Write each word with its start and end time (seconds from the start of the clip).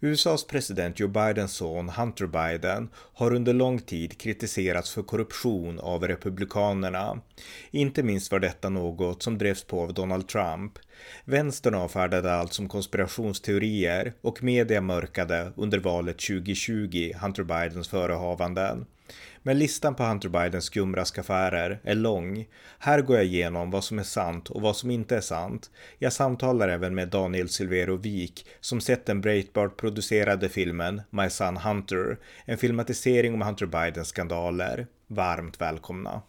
USAs 0.00 0.46
president 0.46 1.00
Joe 1.00 1.08
Bidens 1.08 1.52
son 1.52 1.88
Hunter 1.88 2.26
Biden 2.26 2.88
har 3.14 3.34
under 3.34 3.52
lång 3.52 3.78
tid 3.78 4.18
kritiserats 4.20 4.90
för 4.90 5.02
korruption 5.02 5.80
av 5.80 6.08
republikanerna. 6.08 7.20
Inte 7.70 8.02
minst 8.02 8.32
var 8.32 8.38
detta 8.38 8.68
något 8.68 9.22
som 9.22 9.38
drevs 9.38 9.64
på 9.64 9.82
av 9.82 9.94
Donald 9.94 10.28
Trump. 10.28 10.72
Vänstern 11.24 11.74
avfärdade 11.74 12.34
allt 12.34 12.52
som 12.52 12.68
konspirationsteorier 12.68 14.12
och 14.20 14.42
media 14.42 14.80
mörkade 14.80 15.52
under 15.56 15.78
valet 15.78 16.18
2020 16.18 17.12
Hunter 17.20 17.42
Bidens 17.42 17.88
förehavanden. 17.88 18.86
Men 19.46 19.58
listan 19.58 19.94
på 19.94 20.02
Hunter 20.04 20.28
Bidens 20.28 20.64
skumraskaffärer 20.64 21.80
är 21.84 21.94
lång. 21.94 22.46
Här 22.78 23.00
går 23.00 23.16
jag 23.16 23.24
igenom 23.24 23.70
vad 23.70 23.84
som 23.84 23.98
är 23.98 24.02
sant 24.02 24.50
och 24.50 24.62
vad 24.62 24.76
som 24.76 24.90
inte 24.90 25.16
är 25.16 25.20
sant. 25.20 25.70
Jag 25.98 26.12
samtalar 26.12 26.68
även 26.68 26.94
med 26.94 27.08
Daniel 27.08 27.48
Silvero 27.48 27.96
Wik 27.96 28.46
som 28.60 28.80
sett 28.80 29.06
den 29.06 29.20
Breitbart-producerade 29.20 30.48
filmen 30.48 31.02
My 31.10 31.30
Son 31.30 31.56
Hunter, 31.56 32.18
en 32.44 32.58
filmatisering 32.58 33.34
om 33.34 33.42
Hunter 33.42 33.66
Bidens 33.66 34.08
skandaler. 34.08 34.86
Varmt 35.06 35.60
välkomna! 35.60 36.22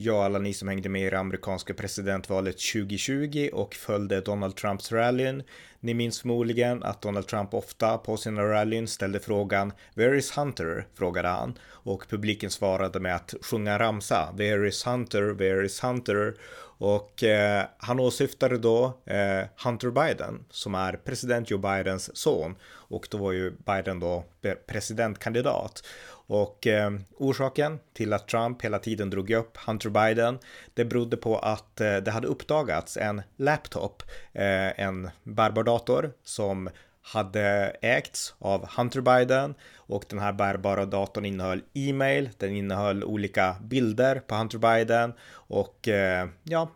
Ja, 0.00 0.24
alla 0.24 0.38
ni 0.38 0.54
som 0.54 0.68
hängde 0.68 0.88
med 0.88 1.06
i 1.06 1.10
det 1.10 1.18
amerikanska 1.18 1.74
presidentvalet 1.74 2.56
2020 2.72 3.50
och 3.52 3.74
följde 3.74 4.20
Donald 4.20 4.56
Trumps 4.56 4.92
rallyn. 4.92 5.42
Ni 5.80 5.94
minns 5.94 6.20
förmodligen 6.20 6.82
att 6.82 7.02
Donald 7.02 7.26
Trump 7.26 7.54
ofta 7.54 7.98
på 7.98 8.16
sina 8.16 8.42
rallyn 8.42 8.88
ställde 8.88 9.20
frågan 9.20 9.72
“Where 9.94 10.18
is 10.18 10.38
Hunter?” 10.38 10.86
frågade 10.94 11.28
han 11.28 11.58
och 11.66 12.08
publiken 12.08 12.50
svarade 12.50 13.00
med 13.00 13.14
att 13.14 13.34
sjunga 13.42 13.78
ramsa 13.78 14.32
“Where 14.36 14.68
is 14.68 14.86
Hunter? 14.86 15.22
Where 15.22 15.66
is 15.66 15.84
Hunter?” 15.84 16.34
och 16.80 17.24
eh, 17.24 17.64
han 17.78 18.00
åsyftade 18.00 18.58
då 18.58 18.84
eh, 19.06 19.46
Hunter 19.64 19.90
Biden 19.90 20.44
som 20.50 20.74
är 20.74 20.92
president 20.92 21.50
Joe 21.50 21.58
Bidens 21.58 22.16
son 22.16 22.56
och 22.64 23.08
då 23.10 23.18
var 23.18 23.32
ju 23.32 23.50
Biden 23.50 24.00
då 24.00 24.24
presidentkandidat 24.66 25.82
och 26.28 26.66
eh, 26.66 26.90
orsaken 27.16 27.78
till 27.92 28.12
att 28.12 28.28
Trump 28.28 28.62
hela 28.62 28.78
tiden 28.78 29.10
drog 29.10 29.30
upp 29.30 29.56
Hunter 29.56 29.90
Biden, 29.90 30.38
det 30.74 30.84
berodde 30.84 31.16
på 31.16 31.38
att 31.38 31.80
eh, 31.80 31.96
det 31.96 32.10
hade 32.10 32.28
uppdagats 32.28 32.96
en 32.96 33.22
laptop, 33.36 34.02
eh, 34.32 34.80
en 34.80 35.10
bärbar 35.22 35.62
dator 35.62 36.12
som 36.24 36.70
hade 37.02 37.76
ägts 37.82 38.34
av 38.38 38.68
Hunter 38.76 39.00
Biden 39.00 39.54
och 39.76 40.04
den 40.08 40.18
här 40.18 40.32
bärbara 40.32 40.86
datorn 40.86 41.24
innehöll 41.24 41.62
e-mail, 41.74 42.30
den 42.38 42.56
innehöll 42.56 43.04
olika 43.04 43.56
bilder 43.62 44.20
på 44.26 44.34
Hunter 44.34 44.58
Biden 44.58 45.12
och 45.30 45.88
eh, 45.88 46.28
ja, 46.42 46.70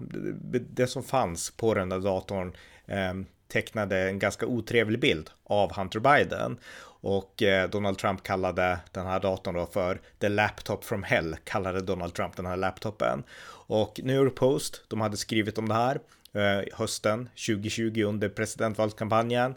det 0.70 0.86
som 0.86 1.02
fanns 1.02 1.50
på 1.50 1.74
den 1.74 1.88
där 1.88 1.98
datorn 1.98 2.56
eh, 2.86 3.14
tecknade 3.48 4.08
en 4.08 4.18
ganska 4.18 4.46
otrevlig 4.46 5.00
bild 5.00 5.30
av 5.44 5.72
Hunter 5.76 6.00
Biden. 6.00 6.58
Och 7.02 7.42
eh, 7.42 7.70
Donald 7.70 7.98
Trump 7.98 8.22
kallade 8.22 8.78
den 8.92 9.06
här 9.06 9.20
datorn 9.20 9.54
då 9.54 9.66
för 9.66 10.00
the 10.18 10.28
laptop 10.28 10.84
from 10.84 11.02
hell, 11.02 11.36
kallade 11.44 11.80
Donald 11.80 12.14
Trump 12.14 12.36
den 12.36 12.46
här 12.46 12.56
laptopen. 12.56 13.22
Och 13.66 14.00
New 14.02 14.16
York 14.16 14.34
Post, 14.34 14.84
de 14.88 15.00
hade 15.00 15.16
skrivit 15.16 15.58
om 15.58 15.68
det 15.68 15.74
här 15.74 16.00
eh, 16.32 16.64
hösten 16.72 17.28
2020 17.46 18.02
under 18.06 18.28
presidentvalskampanjen. 18.28 19.54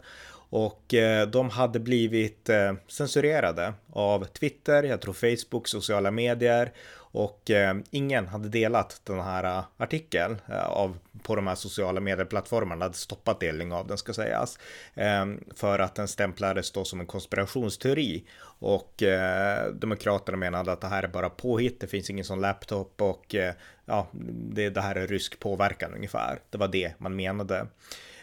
Och 0.50 0.94
eh, 0.94 1.28
de 1.28 1.50
hade 1.50 1.80
blivit 1.80 2.48
eh, 2.48 2.74
censurerade 2.88 3.72
av 3.92 4.24
Twitter, 4.24 4.82
jag 4.82 5.00
tror 5.00 5.14
Facebook, 5.14 5.68
sociala 5.68 6.10
medier 6.10 6.72
och 7.16 7.50
eh, 7.50 7.76
ingen 7.90 8.26
hade 8.26 8.48
delat 8.48 9.00
den 9.04 9.20
här 9.20 9.44
eh, 9.44 9.64
artikeln 9.76 10.40
eh, 10.48 10.66
av, 10.66 10.98
på 11.22 11.36
de 11.36 11.46
här 11.46 11.54
sociala 11.54 12.00
medieplattformarna, 12.00 12.84
hade 12.84 12.94
stoppat 12.94 13.40
delning 13.40 13.72
av 13.72 13.86
den 13.86 13.98
ska 13.98 14.12
sägas, 14.12 14.58
eh, 14.94 15.26
för 15.54 15.78
att 15.78 15.94
den 15.94 16.08
stämplades 16.08 16.72
då 16.72 16.84
som 16.84 17.00
en 17.00 17.06
konspirationsteori. 17.06 18.24
Och 18.58 19.02
eh, 19.02 19.72
Demokraterna 19.72 20.38
menade 20.38 20.72
att 20.72 20.80
det 20.80 20.86
här 20.86 21.02
är 21.02 21.08
bara 21.08 21.30
påhitt, 21.30 21.80
det 21.80 21.86
finns 21.86 22.10
ingen 22.10 22.24
sån 22.24 22.40
laptop 22.40 23.02
och 23.02 23.34
eh, 23.34 23.54
ja, 23.84 24.06
det, 24.52 24.70
det 24.70 24.80
här 24.80 24.94
är 24.94 25.06
rysk 25.06 25.40
påverkan 25.40 25.94
ungefär. 25.94 26.38
Det 26.50 26.58
var 26.58 26.68
det 26.68 26.92
man 26.98 27.16
menade. 27.16 27.66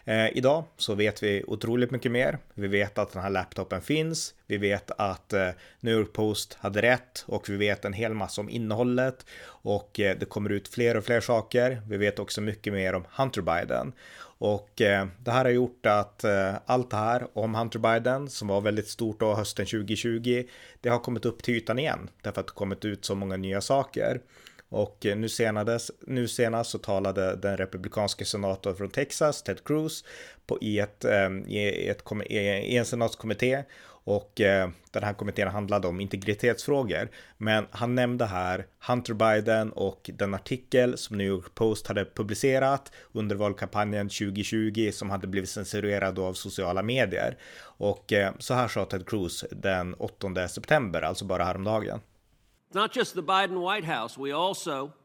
Eh, 0.06 0.38
idag 0.38 0.64
så 0.78 0.96
vet 0.96 1.24
vi 1.24 1.44
otroligt 1.48 1.92
mycket 1.92 2.12
mer. 2.12 2.38
Vi 2.54 2.68
vet 2.68 2.98
att 2.98 3.14
den 3.14 3.22
här 3.22 3.30
laptopen 3.30 3.82
finns. 3.82 4.34
Vi 4.48 4.58
vet 4.58 4.92
att 4.98 5.34
eh, 5.34 5.50
New 5.80 5.94
York 5.94 6.14
Post 6.14 6.58
hade 6.60 6.82
rätt 6.82 7.24
och 7.28 7.50
vi 7.50 7.58
vet 7.58 7.86
en 7.86 7.94
hel 7.94 8.14
massa 8.14 8.42
om 8.42 8.50
innehållet 8.50 9.26
och 9.46 10.00
eh, 10.00 10.18
det 10.20 10.26
kommer 10.26 10.50
ut 10.50 10.68
fler 10.68 10.98
och 10.98 11.06
fler 11.06 11.22
saker. 11.22 11.82
Vi 11.90 11.98
vet 11.98 12.20
också 12.20 12.42
mycket 12.42 12.74
mer 12.74 12.94
om 12.94 13.06
Hunter 13.18 13.42
Biden 13.42 13.94
och 14.38 14.82
eh, 14.82 15.08
det 15.20 15.32
här 15.32 15.46
har 15.46 15.52
gjort 15.52 15.86
att 15.86 16.24
eh, 16.24 16.54
allt 16.66 16.90
det 16.90 16.98
här 16.98 17.28
om 17.34 17.56
Hunter 17.56 17.80
Biden 17.80 18.30
som 18.30 18.48
var 18.48 18.62
väldigt 18.62 18.88
stort 18.88 19.20
då 19.20 19.34
hösten 19.34 19.66
2020, 19.66 20.44
det 20.82 20.90
har 20.90 21.00
kommit 21.00 21.26
upp 21.26 21.44
till 21.44 21.56
ytan 21.56 21.80
igen 21.80 22.10
därför 22.22 22.42
att 22.42 22.48
det 22.48 22.54
kommit 22.54 22.86
ut 22.86 23.06
så 23.06 23.16
många 23.16 23.38
nya 23.38 23.62
saker. 23.62 24.22
Och 24.74 25.06
eh, 25.06 25.18
nu 25.18 25.30
senast, 25.30 25.92
nu 26.08 26.28
senast 26.28 26.70
så 26.70 26.78
talade 26.78 27.36
den 27.36 27.58
republikanske 27.58 28.26
senatorn 28.26 28.76
från 28.76 28.90
Texas, 28.90 29.44
Ted 29.44 29.64
Cruz, 29.64 30.04
på, 30.48 30.58
i, 30.62 30.80
ett, 30.80 31.06
ehm, 31.06 31.46
i, 31.48 31.88
ett, 31.88 32.04
i 32.30 32.78
en 32.78 32.86
senatskommitté 32.86 33.64
och 34.06 34.42
eh, 34.42 34.70
den 34.92 35.04
här 35.04 35.14
kommittén 35.14 35.48
handlade 35.48 35.88
om 35.88 36.00
integritetsfrågor. 36.02 37.10
Men 37.38 37.66
han 37.72 37.96
nämnde 37.96 38.26
här 38.26 38.66
Hunter 38.88 39.14
Biden 39.14 39.72
och 39.72 40.10
den 40.14 40.34
artikel 40.34 40.98
som 40.98 41.18
New 41.18 41.28
York 41.28 41.56
Post 41.56 41.88
hade 41.88 42.06
publicerat 42.06 42.92
under 43.12 43.36
valkampanjen 43.36 44.10
2020 44.10 44.90
som 44.94 45.10
hade 45.10 45.28
blivit 45.28 45.50
censurerad 45.50 46.20
av 46.20 46.34
sociala 46.34 46.84
medier. 46.84 47.38
Och 47.62 48.14
eh, 48.14 48.34
så 48.40 48.54
här 48.54 48.68
sa 48.68 48.86
Ted 48.86 49.08
Cruz 49.08 49.46
den 49.52 49.94
8 49.94 50.48
september, 50.48 51.02
alltså 51.02 51.26
bara 51.26 51.44
häromdagen. 51.44 52.00
It's 52.74 52.76
not 52.76 52.92
just 52.92 53.14
the 53.14 53.22
Biden 53.22 53.62
White 53.62 53.84
House. 53.84 54.18
We 54.18 54.32
also 54.32 54.96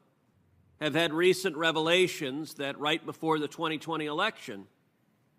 have 0.81 0.95
had 0.95 1.13
recent 1.13 1.55
revelations 1.55 2.55
that 2.55 2.81
right 2.81 3.05
before 3.05 3.39
the 3.39 3.47
2020 3.47 4.07
election, 4.07 4.65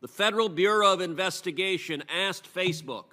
the 0.01 0.07
Federal 0.07 0.47
Bureau 0.47 0.94
of 0.94 1.01
Investigation 1.01 2.03
asked 2.07 2.47
Facebook, 2.53 3.06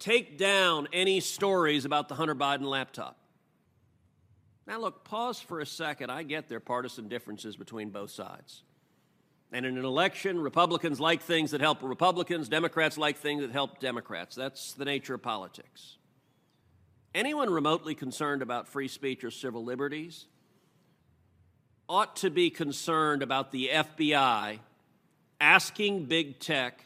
take 0.00 0.36
down 0.36 0.88
any 0.92 1.20
stories 1.20 1.84
about 1.84 2.08
the 2.08 2.16
Hunter 2.16 2.34
Biden 2.34 2.64
laptop. 2.64 3.16
Now, 4.66 4.80
look, 4.80 5.04
pause 5.04 5.38
for 5.38 5.60
a 5.60 5.66
second. 5.66 6.10
I 6.10 6.24
get 6.24 6.48
there 6.48 6.56
are 6.56 6.60
partisan 6.60 7.06
differences 7.06 7.54
between 7.54 7.90
both 7.90 8.10
sides. 8.10 8.64
And 9.52 9.64
in 9.64 9.78
an 9.78 9.84
election, 9.84 10.40
Republicans 10.40 10.98
like 10.98 11.22
things 11.22 11.52
that 11.52 11.60
help 11.60 11.84
Republicans, 11.84 12.48
Democrats 12.48 12.98
like 12.98 13.18
things 13.18 13.42
that 13.42 13.52
help 13.52 13.78
Democrats. 13.78 14.34
That's 14.34 14.72
the 14.72 14.84
nature 14.84 15.14
of 15.14 15.22
politics. 15.22 15.97
Anyone 17.14 17.50
remotely 17.50 17.94
concerned 17.94 18.42
about 18.42 18.68
free 18.68 18.88
speech 18.88 19.24
or 19.24 19.30
civil 19.30 19.64
liberties 19.64 20.26
ought 21.88 22.16
to 22.16 22.30
be 22.30 22.50
concerned 22.50 23.22
about 23.22 23.50
the 23.50 23.70
FBI 23.72 24.58
asking 25.40 26.04
big 26.04 26.38
tech 26.38 26.84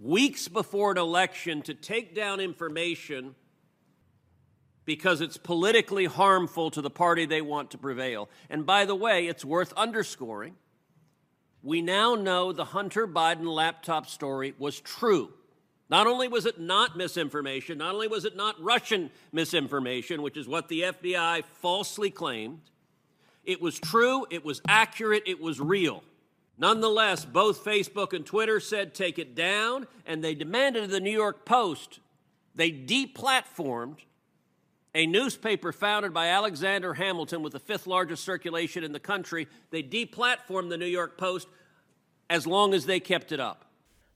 weeks 0.00 0.48
before 0.48 0.90
an 0.90 0.98
election 0.98 1.62
to 1.62 1.74
take 1.74 2.14
down 2.14 2.40
information 2.40 3.34
because 4.84 5.20
it's 5.20 5.36
politically 5.36 6.04
harmful 6.04 6.70
to 6.70 6.82
the 6.82 6.90
party 6.90 7.24
they 7.24 7.40
want 7.40 7.70
to 7.70 7.78
prevail. 7.78 8.28
And 8.50 8.66
by 8.66 8.84
the 8.84 8.94
way, 8.94 9.26
it's 9.26 9.44
worth 9.44 9.72
underscoring 9.74 10.56
we 11.64 11.80
now 11.80 12.14
know 12.14 12.52
the 12.52 12.66
Hunter 12.66 13.08
Biden 13.08 13.46
laptop 13.46 14.06
story 14.06 14.54
was 14.58 14.78
true. 14.80 15.32
Not 15.90 16.06
only 16.06 16.28
was 16.28 16.46
it 16.46 16.58
not 16.58 16.96
misinformation, 16.96 17.78
not 17.78 17.94
only 17.94 18.08
was 18.08 18.24
it 18.24 18.36
not 18.36 18.60
Russian 18.62 19.10
misinformation, 19.32 20.22
which 20.22 20.36
is 20.36 20.48
what 20.48 20.68
the 20.68 20.82
FBI 20.82 21.44
falsely 21.60 22.10
claimed, 22.10 22.60
it 23.44 23.60
was 23.60 23.78
true, 23.78 24.26
it 24.30 24.44
was 24.44 24.62
accurate, 24.66 25.24
it 25.26 25.40
was 25.40 25.60
real. 25.60 26.02
Nonetheless, 26.56 27.24
both 27.24 27.64
Facebook 27.64 28.12
and 28.12 28.24
Twitter 28.24 28.60
said 28.60 28.94
take 28.94 29.18
it 29.18 29.34
down, 29.34 29.86
and 30.06 30.22
they 30.22 30.34
demanded 30.34 30.84
of 30.84 30.90
the 30.90 31.00
New 31.00 31.10
York 31.10 31.44
Post. 31.44 32.00
They 32.54 32.70
deplatformed 32.70 33.98
a 34.94 35.06
newspaper 35.06 35.72
founded 35.72 36.14
by 36.14 36.28
Alexander 36.28 36.94
Hamilton 36.94 37.42
with 37.42 37.52
the 37.52 37.58
fifth 37.58 37.86
largest 37.86 38.24
circulation 38.24 38.84
in 38.84 38.92
the 38.92 39.00
country. 39.00 39.48
They 39.70 39.82
deplatformed 39.82 40.70
the 40.70 40.78
New 40.78 40.86
York 40.86 41.18
Post 41.18 41.48
as 42.30 42.46
long 42.46 42.72
as 42.72 42.86
they 42.86 43.00
kept 43.00 43.32
it 43.32 43.40
up. 43.40 43.63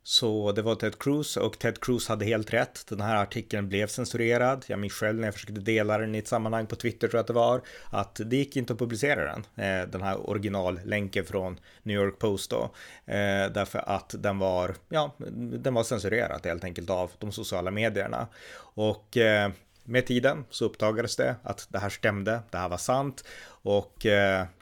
Så 0.09 0.53
det 0.53 0.63
var 0.63 0.75
Ted 0.75 0.99
Cruz 0.99 1.37
och 1.37 1.59
Ted 1.59 1.81
Cruz 1.81 2.09
hade 2.09 2.25
helt 2.25 2.53
rätt. 2.53 2.87
Den 2.89 3.01
här 3.01 3.17
artikeln 3.17 3.69
blev 3.69 3.87
censurerad. 3.87 4.65
Jag 4.69 4.79
minns 4.79 4.93
själv 4.93 5.19
när 5.19 5.27
jag 5.27 5.35
försökte 5.35 5.61
dela 5.61 5.99
den 5.99 6.15
i 6.15 6.19
ett 6.19 6.29
sammanhang 6.29 6.67
på 6.67 6.77
Twitter 6.77 7.09
tror 7.09 7.19
jag 7.19 7.21
att 7.21 7.27
det 7.27 7.33
var. 7.33 7.63
Att 7.91 8.21
det 8.25 8.37
gick 8.37 8.57
inte 8.57 8.73
att 8.73 8.79
publicera 8.79 9.25
den. 9.25 9.47
Eh, 9.67 9.89
den 9.89 10.03
här 10.03 10.31
originallänken 10.31 11.25
från 11.25 11.61
New 11.83 11.97
York 11.97 12.19
Post 12.19 12.51
då. 12.51 12.63
Eh, 13.07 13.53
därför 13.53 13.79
att 13.79 14.15
den 14.19 14.39
var, 14.39 14.75
ja, 14.89 15.15
den 15.37 15.75
var 15.75 15.83
censurerad 15.83 16.47
helt 16.47 16.65
enkelt 16.65 16.91
av 16.91 17.11
de 17.19 17.33
sociala 17.33 17.71
medierna. 17.71 18.29
Och 18.59 19.17
eh, 19.17 19.51
med 19.85 20.07
tiden 20.07 20.45
så 20.51 20.65
uppdagades 20.65 21.17
det 21.17 21.37
att 21.43 21.67
det 21.71 21.79
här 21.79 21.91
stämde, 21.91 22.41
det 22.51 22.59
här 22.59 22.69
var 22.69 22.77
sant 22.77 23.25
och 23.63 24.07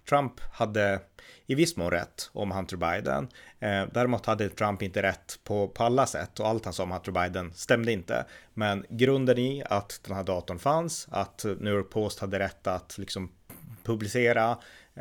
Trump 0.09 0.41
hade 0.53 1.01
i 1.47 1.55
viss 1.55 1.77
mån 1.77 1.91
rätt 1.91 2.31
om 2.33 2.51
Hunter 2.51 2.77
Biden. 2.77 3.29
Eh, 3.61 3.85
däremot 3.93 4.27
hade 4.27 4.49
Trump 4.49 4.83
inte 4.83 5.03
rätt 5.03 5.39
på, 5.45 5.69
på 5.69 5.85
alla 5.85 6.07
sätt 6.07 6.41
och 6.41 6.49
allt 6.49 6.65
han 6.65 6.75
sa 6.75 6.83
om 6.83 6.91
Hunter 6.91 7.13
Biden 7.13 7.53
stämde 7.55 7.93
inte. 7.93 8.25
Men 8.55 8.85
grunden 8.89 9.39
i 9.39 9.63
att 9.67 10.01
den 10.07 10.17
här 10.17 10.25
datorn 10.25 10.59
fanns, 10.59 11.09
att 11.11 11.45
New 11.45 11.75
York 11.75 11.91
Post 11.91 12.21
hade 12.21 12.39
rätt 12.39 12.67
att 12.67 12.99
liksom 12.99 13.33
publicera 13.83 14.59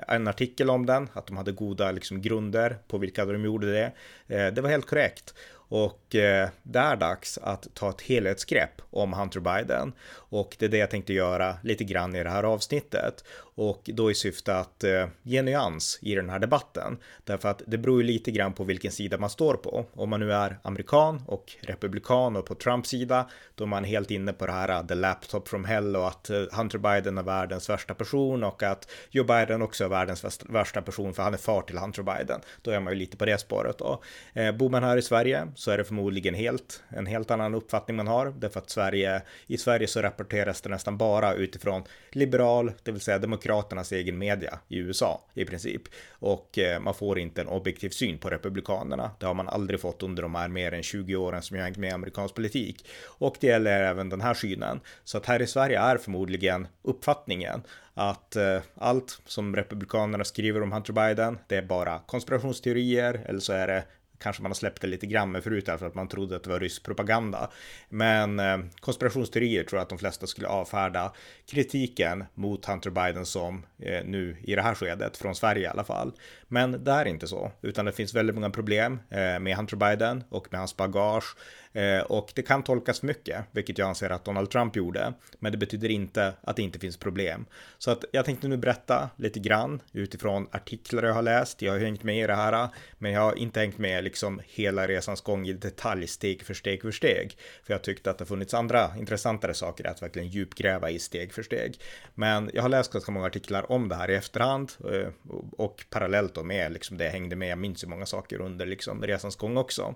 en 0.07 0.27
artikel 0.27 0.69
om 0.69 0.85
den, 0.85 1.09
att 1.13 1.27
de 1.27 1.37
hade 1.37 1.51
goda 1.51 1.91
liksom, 1.91 2.21
grunder 2.21 2.77
på 2.87 2.97
vilka 2.97 3.25
de 3.25 3.45
gjorde 3.45 3.71
det. 3.71 3.91
Eh, 4.27 4.53
det 4.53 4.61
var 4.61 4.69
helt 4.69 4.87
korrekt. 4.87 5.33
Och 5.67 6.15
eh, 6.15 6.49
det 6.63 6.79
är 6.79 6.95
dags 6.95 7.37
att 7.37 7.67
ta 7.73 7.89
ett 7.89 8.01
helhetsgrepp 8.01 8.81
om 8.89 9.13
Hunter 9.13 9.39
Biden. 9.39 9.93
Och 10.11 10.55
det 10.59 10.65
är 10.65 10.69
det 10.69 10.77
jag 10.77 10.89
tänkte 10.89 11.13
göra 11.13 11.57
lite 11.63 11.83
grann 11.83 12.15
i 12.15 12.23
det 12.23 12.29
här 12.29 12.43
avsnittet. 12.43 13.23
Och 13.57 13.89
då 13.93 14.11
i 14.11 14.15
syfte 14.15 14.57
att 14.57 14.83
eh, 14.83 15.07
ge 15.23 15.41
nyans 15.41 15.99
i 16.01 16.15
den 16.15 16.29
här 16.29 16.39
debatten. 16.39 16.97
Därför 17.23 17.49
att 17.49 17.61
det 17.67 17.77
beror 17.77 18.01
ju 18.01 18.07
lite 18.07 18.31
grann 18.31 18.53
på 18.53 18.63
vilken 18.63 18.91
sida 18.91 19.17
man 19.17 19.29
står 19.29 19.53
på. 19.53 19.85
Om 19.93 20.09
man 20.09 20.19
nu 20.19 20.33
är 20.33 20.59
amerikan 20.61 21.21
och 21.27 21.55
republikan 21.61 22.35
och 22.35 22.45
på 22.45 22.55
Trumps 22.55 22.89
sida, 22.89 23.29
då 23.55 23.63
är 23.63 23.67
man 23.67 23.83
helt 23.83 24.11
inne 24.11 24.33
på 24.33 24.45
det 24.45 24.51
här 24.51 24.81
uh, 24.81 24.87
the 24.87 24.95
laptop 24.95 25.47
from 25.47 25.65
hell 25.65 25.95
och 25.95 26.07
att 26.07 26.29
uh, 26.29 26.45
Hunter 26.51 26.77
Biden 26.77 27.17
är 27.17 27.23
världens 27.23 27.69
värsta 27.69 27.93
person 27.93 28.43
och 28.43 28.63
att 28.63 28.91
Joe 29.09 29.23
Biden 29.23 29.61
också 29.61 29.83
är 29.83 29.89
världens 29.89 30.41
värsta 30.49 30.81
person 30.81 31.13
för 31.13 31.23
han 31.23 31.33
är 31.33 31.37
far 31.37 31.61
till 31.61 31.77
Hunter 31.77 32.03
Biden. 32.03 32.41
Då 32.61 32.71
är 32.71 32.79
man 32.79 32.93
ju 32.93 32.99
lite 32.99 33.17
på 33.17 33.25
det 33.25 33.37
spåret 33.37 33.77
då. 33.77 34.01
Eh, 34.33 34.51
bor 34.51 34.69
man 34.69 34.83
här 34.83 34.97
i 34.97 35.01
Sverige 35.01 35.47
så 35.55 35.71
är 35.71 35.77
det 35.77 35.83
förmodligen 35.83 36.33
helt 36.33 36.83
en 36.89 37.05
helt 37.05 37.31
annan 37.31 37.55
uppfattning 37.55 37.97
man 37.97 38.07
har 38.07 38.33
därför 38.37 38.59
att 38.59 38.69
Sverige 38.69 39.21
i 39.47 39.57
Sverige 39.57 39.87
så 39.87 40.01
rapporteras 40.01 40.61
det 40.61 40.69
nästan 40.69 40.97
bara 40.97 41.33
utifrån 41.33 41.83
liberal, 42.11 42.71
det 42.83 42.91
vill 42.91 43.01
säga 43.01 43.19
demokraternas 43.45 43.91
egen 43.91 44.17
media 44.17 44.59
i 44.67 44.77
USA 44.77 45.21
i 45.33 45.45
princip 45.45 45.81
och 46.11 46.57
eh, 46.57 46.79
man 46.79 46.93
får 46.93 47.19
inte 47.19 47.41
en 47.41 47.47
objektiv 47.47 47.89
syn 47.89 48.17
på 48.17 48.29
republikanerna. 48.29 49.11
Det 49.19 49.25
har 49.25 49.33
man 49.33 49.49
aldrig 49.49 49.79
fått 49.79 50.03
under 50.03 50.23
de 50.23 50.35
här 50.35 50.47
mer 50.47 50.71
än 50.71 50.83
20 50.83 51.15
åren 51.15 51.41
som 51.41 51.57
jag 51.57 51.63
hängt 51.63 51.77
med 51.77 51.89
i 51.89 51.93
amerikansk 51.93 52.35
politik 52.35 52.87
och 53.19 53.37
det 53.39 53.47
gäller 53.47 53.81
även 53.81 54.09
den 54.09 54.21
här 54.21 54.33
synen. 54.33 54.79
Så 55.03 55.17
att 55.17 55.25
här 55.25 55.41
i 55.41 55.47
Sverige 55.47 55.79
är 55.79 55.97
förmodligen 55.97 56.67
uppfattningen 56.83 57.61
att 57.93 58.35
eh, 58.35 58.61
allt 58.75 59.21
som 59.25 59.55
republikanerna 59.55 60.23
skriver 60.23 60.63
om 60.63 60.71
Hunter 60.71 60.93
Biden, 60.93 61.37
det 61.47 61.55
är 61.55 61.61
bara 61.61 61.99
konspirationsteorier 61.99 63.21
eller 63.25 63.39
så 63.39 63.53
är 63.53 63.67
det 63.67 63.83
kanske 64.17 64.41
man 64.41 64.51
har 64.51 64.55
släppt 64.55 64.81
det 64.81 64.87
lite 64.87 65.05
grann 65.05 65.31
med 65.31 65.43
förut 65.43 65.65
för 65.65 65.85
att 65.85 65.95
man 65.95 66.07
trodde 66.07 66.35
att 66.35 66.43
det 66.43 66.49
var 66.49 66.59
rysk 66.59 66.83
propaganda. 66.83 67.49
Men 67.89 68.39
eh, 68.39 68.57
konspirationsteorier 68.79 69.63
tror 69.63 69.77
jag 69.77 69.83
att 69.83 69.89
de 69.89 69.97
flesta 69.97 70.27
skulle 70.27 70.47
avfärda 70.47 71.13
kritiken 71.47 72.23
mot 72.33 72.65
Hunter 72.65 72.89
Biden 72.89 73.25
som 73.25 73.65
eh, 73.79 74.05
nu 74.05 74.37
i 74.43 74.55
det 74.55 74.61
här 74.61 74.75
skedet 74.75 75.17
från 75.17 75.35
Sverige 75.35 75.63
i 75.63 75.67
alla 75.67 75.83
fall. 75.83 76.11
Men 76.47 76.83
det 76.83 76.91
är 76.91 77.05
inte 77.05 77.27
så, 77.27 77.51
utan 77.61 77.85
det 77.85 77.91
finns 77.91 78.13
väldigt 78.13 78.35
många 78.35 78.49
problem 78.49 78.99
eh, 79.09 79.39
med 79.39 79.55
Hunter 79.55 79.77
Biden 79.77 80.23
och 80.29 80.47
med 80.51 80.59
hans 80.59 80.77
bagage 80.77 81.35
Eh, 81.75 82.01
och 82.01 82.31
det 82.35 82.41
kan 82.41 82.63
tolkas 82.63 83.03
mycket, 83.03 83.45
vilket 83.51 83.77
jag 83.77 83.89
anser 83.89 84.09
att 84.09 84.25
Donald 84.25 84.49
Trump 84.49 84.75
gjorde. 84.75 85.13
Men 85.39 85.51
det 85.51 85.57
betyder 85.57 85.89
inte 85.89 86.33
att 86.41 86.55
det 86.55 86.61
inte 86.61 86.79
finns 86.79 86.97
problem. 86.97 87.45
Så 87.77 87.91
att 87.91 88.05
jag 88.11 88.25
tänkte 88.25 88.47
nu 88.47 88.57
berätta 88.57 89.09
lite 89.15 89.39
grann 89.39 89.81
utifrån 89.93 90.47
artiklar 90.51 91.03
jag 91.03 91.13
har 91.13 91.21
läst. 91.21 91.61
Jag 91.61 91.71
har 91.71 91.79
hängt 91.79 92.03
med 92.03 92.23
i 92.23 92.27
det 92.27 92.35
här, 92.35 92.67
men 92.97 93.11
jag 93.11 93.21
har 93.21 93.35
inte 93.35 93.59
hängt 93.59 93.77
med 93.77 94.03
liksom 94.03 94.41
hela 94.45 94.87
resans 94.87 95.21
gång 95.21 95.47
i 95.47 95.53
detalj, 95.53 96.07
steg 96.07 96.43
för 96.43 96.53
steg 96.53 96.81
för 96.81 96.91
steg. 96.91 97.37
För 97.63 97.73
jag 97.73 97.81
tyckte 97.81 98.11
att 98.11 98.17
det 98.17 98.25
funnits 98.25 98.53
andra 98.53 98.91
intressantare 98.99 99.53
saker 99.53 99.87
att 99.87 100.01
verkligen 100.01 100.27
djupgräva 100.27 100.89
i 100.89 100.99
steg 100.99 101.33
för 101.35 101.43
steg. 101.43 101.79
Men 102.15 102.51
jag 102.53 102.61
har 102.61 102.69
läst 102.69 102.93
ganska 102.93 103.11
många 103.11 103.27
artiklar 103.27 103.71
om 103.71 103.89
det 103.89 103.95
här 103.95 104.11
i 104.11 104.15
efterhand 104.15 104.71
eh, 104.91 105.09
och 105.51 105.85
parallellt 105.89 106.35
då 106.35 106.43
med 106.43 106.71
liksom 106.71 106.97
det 106.97 107.03
jag 107.05 107.11
hängde 107.11 107.35
med. 107.35 107.49
Jag 107.49 107.57
minns 107.57 107.83
ju 107.83 107.87
många 107.87 108.05
saker 108.05 108.41
under 108.41 108.65
liksom 108.65 109.01
resans 109.01 109.35
gång 109.35 109.57
också. 109.57 109.95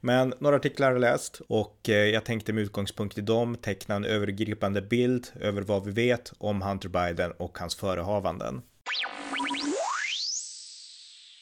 Men 0.00 0.34
några 0.38 0.56
artiklar 0.56 0.86
har 0.86 0.94
jag 0.94 1.00
läst 1.00 1.40
och 1.48 1.88
eh, 1.88 1.94
jag 1.94 2.24
tänkte 2.24 2.52
med 2.52 2.62
utgångspunkt 2.62 3.18
i 3.18 3.20
dem 3.20 3.56
teckna 3.56 3.94
en 3.94 4.04
övergripande 4.04 4.82
bild 4.82 5.26
över 5.40 5.62
vad 5.62 5.84
vi 5.84 5.90
vet 5.90 6.32
om 6.38 6.62
Hunter 6.62 6.88
Biden 6.88 7.32
och 7.32 7.58
hans 7.58 7.74
förehavanden. 7.74 8.62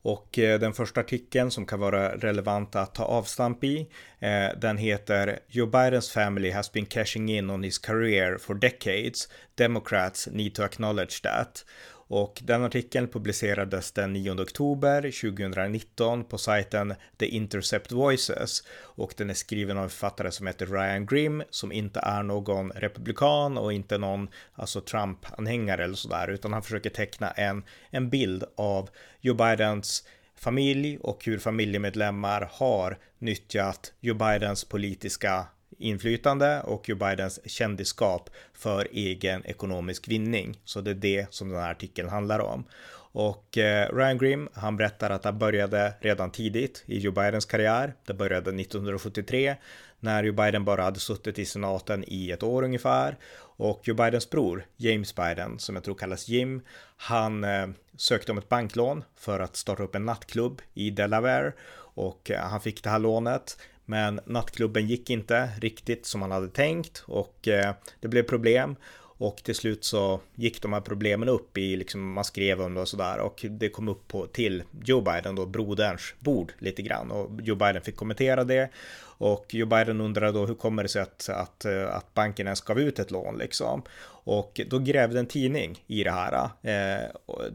Och 0.06 0.38
eh, 0.38 0.60
den 0.60 0.72
första 0.72 1.00
artikeln 1.00 1.50
som 1.50 1.66
kan 1.66 1.80
vara 1.80 2.16
relevant 2.16 2.76
att 2.76 2.94
ta 2.94 3.04
avstamp 3.04 3.64
i, 3.64 3.88
eh, 4.18 4.58
den 4.58 4.76
heter 4.76 5.38
Joe 5.48 5.66
Bidens 5.66 6.10
family 6.10 6.50
has 6.50 6.72
been 6.72 6.86
cashing 6.86 7.28
in 7.28 7.50
on 7.50 7.62
his 7.62 7.78
career 7.78 8.38
for 8.38 8.54
decades. 8.54 9.28
Democrats 9.54 10.28
need 10.32 10.54
to 10.54 10.62
acknowledge 10.62 11.22
that. 11.22 11.64
Och 12.08 12.42
den 12.44 12.64
artikeln 12.64 13.08
publicerades 13.08 13.92
den 13.92 14.12
9 14.12 14.30
oktober 14.42 15.02
2019 15.02 16.24
på 16.24 16.38
sajten 16.38 16.94
The 17.16 17.26
Intercept 17.26 17.92
Voices. 17.92 18.62
Och 18.82 19.14
den 19.16 19.30
är 19.30 19.34
skriven 19.34 19.78
av 19.78 19.84
en 19.84 19.90
författare 19.90 20.30
som 20.30 20.46
heter 20.46 20.66
Ryan 20.66 21.06
Grimm 21.06 21.42
som 21.50 21.72
inte 21.72 22.00
är 22.00 22.22
någon 22.22 22.70
republikan 22.70 23.58
och 23.58 23.72
inte 23.72 23.98
någon 23.98 24.28
alltså 24.54 24.80
Trump-anhängare 24.80 25.84
eller 25.84 25.94
sådär 25.94 26.28
utan 26.28 26.52
han 26.52 26.62
försöker 26.62 26.90
teckna 26.90 27.30
en, 27.30 27.64
en 27.90 28.10
bild 28.10 28.44
av 28.56 28.90
Joe 29.20 29.34
Bidens 29.34 30.04
familj 30.36 30.98
och 30.98 31.24
hur 31.24 31.38
familjemedlemmar 31.38 32.50
har 32.52 32.98
nyttjat 33.18 33.92
Joe 34.00 34.14
Bidens 34.14 34.64
politiska 34.64 35.46
inflytande 35.78 36.60
och 36.60 36.88
Joe 36.88 36.96
Bidens 36.96 37.40
kändisskap 37.50 38.30
för 38.52 38.88
egen 38.92 39.44
ekonomisk 39.44 40.08
vinning. 40.08 40.60
Så 40.64 40.80
det 40.80 40.90
är 40.90 40.94
det 40.94 41.26
som 41.30 41.48
den 41.48 41.60
här 41.60 41.70
artikeln 41.70 42.08
handlar 42.08 42.38
om. 42.38 42.64
Och 43.12 43.58
eh, 43.58 43.96
Ryan 43.96 44.18
Grimm, 44.18 44.48
han 44.54 44.76
berättar 44.76 45.10
att 45.10 45.22
det 45.22 45.32
började 45.32 45.94
redan 46.00 46.30
tidigt 46.30 46.84
i 46.86 46.98
Joe 46.98 47.12
Bidens 47.12 47.44
karriär. 47.44 47.94
Det 48.06 48.14
började 48.14 48.60
1973 48.60 49.56
när 50.00 50.24
Joe 50.24 50.34
Biden 50.34 50.64
bara 50.64 50.82
hade 50.82 51.00
suttit 51.00 51.38
i 51.38 51.44
senaten 51.44 52.04
i 52.06 52.30
ett 52.30 52.42
år 52.42 52.62
ungefär. 52.62 53.16
Och 53.58 53.80
Joe 53.84 53.94
Bidens 53.94 54.30
bror, 54.30 54.66
James 54.76 55.14
Biden, 55.14 55.58
som 55.58 55.74
jag 55.74 55.84
tror 55.84 55.94
kallas 55.94 56.28
Jim, 56.28 56.60
han 56.96 57.44
eh, 57.44 57.66
sökte 57.96 58.32
om 58.32 58.38
ett 58.38 58.48
banklån 58.48 59.04
för 59.16 59.40
att 59.40 59.56
starta 59.56 59.82
upp 59.82 59.94
en 59.94 60.06
nattklubb 60.06 60.62
i 60.74 60.90
Delaware 60.90 61.52
och 61.96 62.30
eh, 62.30 62.40
han 62.40 62.60
fick 62.60 62.82
det 62.82 62.90
här 62.90 62.98
lånet. 62.98 63.58
Men 63.86 64.20
nattklubben 64.24 64.86
gick 64.86 65.10
inte 65.10 65.50
riktigt 65.60 66.06
som 66.06 66.20
man 66.20 66.30
hade 66.30 66.48
tänkt 66.48 67.04
och 67.06 67.48
eh, 67.48 67.74
det 68.00 68.08
blev 68.08 68.22
problem. 68.22 68.76
Och 69.18 69.36
till 69.36 69.54
slut 69.54 69.84
så 69.84 70.20
gick 70.34 70.62
de 70.62 70.72
här 70.72 70.80
problemen 70.80 71.28
upp 71.28 71.58
i, 71.58 71.76
liksom 71.76 72.12
man 72.12 72.24
skrev 72.24 72.60
om 72.60 72.74
det 72.74 72.80
och 72.80 72.88
sådär 72.88 73.18
och 73.18 73.44
det 73.50 73.68
kom 73.68 73.88
upp 73.88 74.08
på, 74.08 74.26
till 74.26 74.62
Joe 74.84 75.00
Biden 75.00 75.34
då, 75.34 75.46
broderns 75.46 76.14
bord 76.18 76.52
lite 76.58 76.82
grann 76.82 77.10
och 77.10 77.40
Joe 77.42 77.56
Biden 77.56 77.82
fick 77.82 77.96
kommentera 77.96 78.44
det. 78.44 78.70
Och 79.18 79.54
Joe 79.54 79.66
Biden 79.66 80.00
undrade 80.00 80.32
då 80.32 80.46
hur 80.46 80.54
kommer 80.54 80.82
det 80.82 80.88
sig 80.88 81.02
att, 81.02 81.28
att, 81.28 81.64
eh, 81.64 81.96
att 81.96 82.14
banken 82.14 82.46
ens 82.46 82.60
gav 82.60 82.80
ut 82.80 82.98
ett 82.98 83.10
lån 83.10 83.38
liksom. 83.38 83.82
Och 84.26 84.60
då 84.66 84.78
grävde 84.78 85.18
en 85.18 85.26
tidning 85.26 85.84
i 85.86 86.04
det 86.04 86.10
här. 86.10 86.48
Eh, 86.62 87.10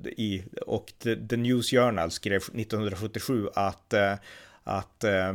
i, 0.06 0.44
och 0.62 0.94
The 1.30 1.38
News 1.38 1.72
Journal 1.72 2.12
skrev 2.12 2.38
1977 2.38 3.48
att, 3.54 3.94
eh, 3.94 4.14
att 4.64 5.04
eh, 5.04 5.34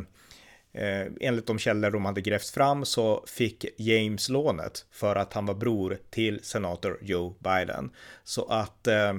Eh, 0.76 1.06
enligt 1.20 1.46
de 1.46 1.58
källor 1.58 1.90
de 1.90 2.04
hade 2.04 2.20
grävt 2.20 2.48
fram 2.48 2.84
så 2.84 3.24
fick 3.26 3.64
James 3.76 4.28
lånet 4.28 4.86
för 4.90 5.16
att 5.16 5.32
han 5.32 5.46
var 5.46 5.54
bror 5.54 5.98
till 6.10 6.40
senator 6.42 6.98
Joe 7.02 7.34
Biden. 7.38 7.90
Så 8.24 8.44
att 8.44 8.86
eh, 8.86 9.14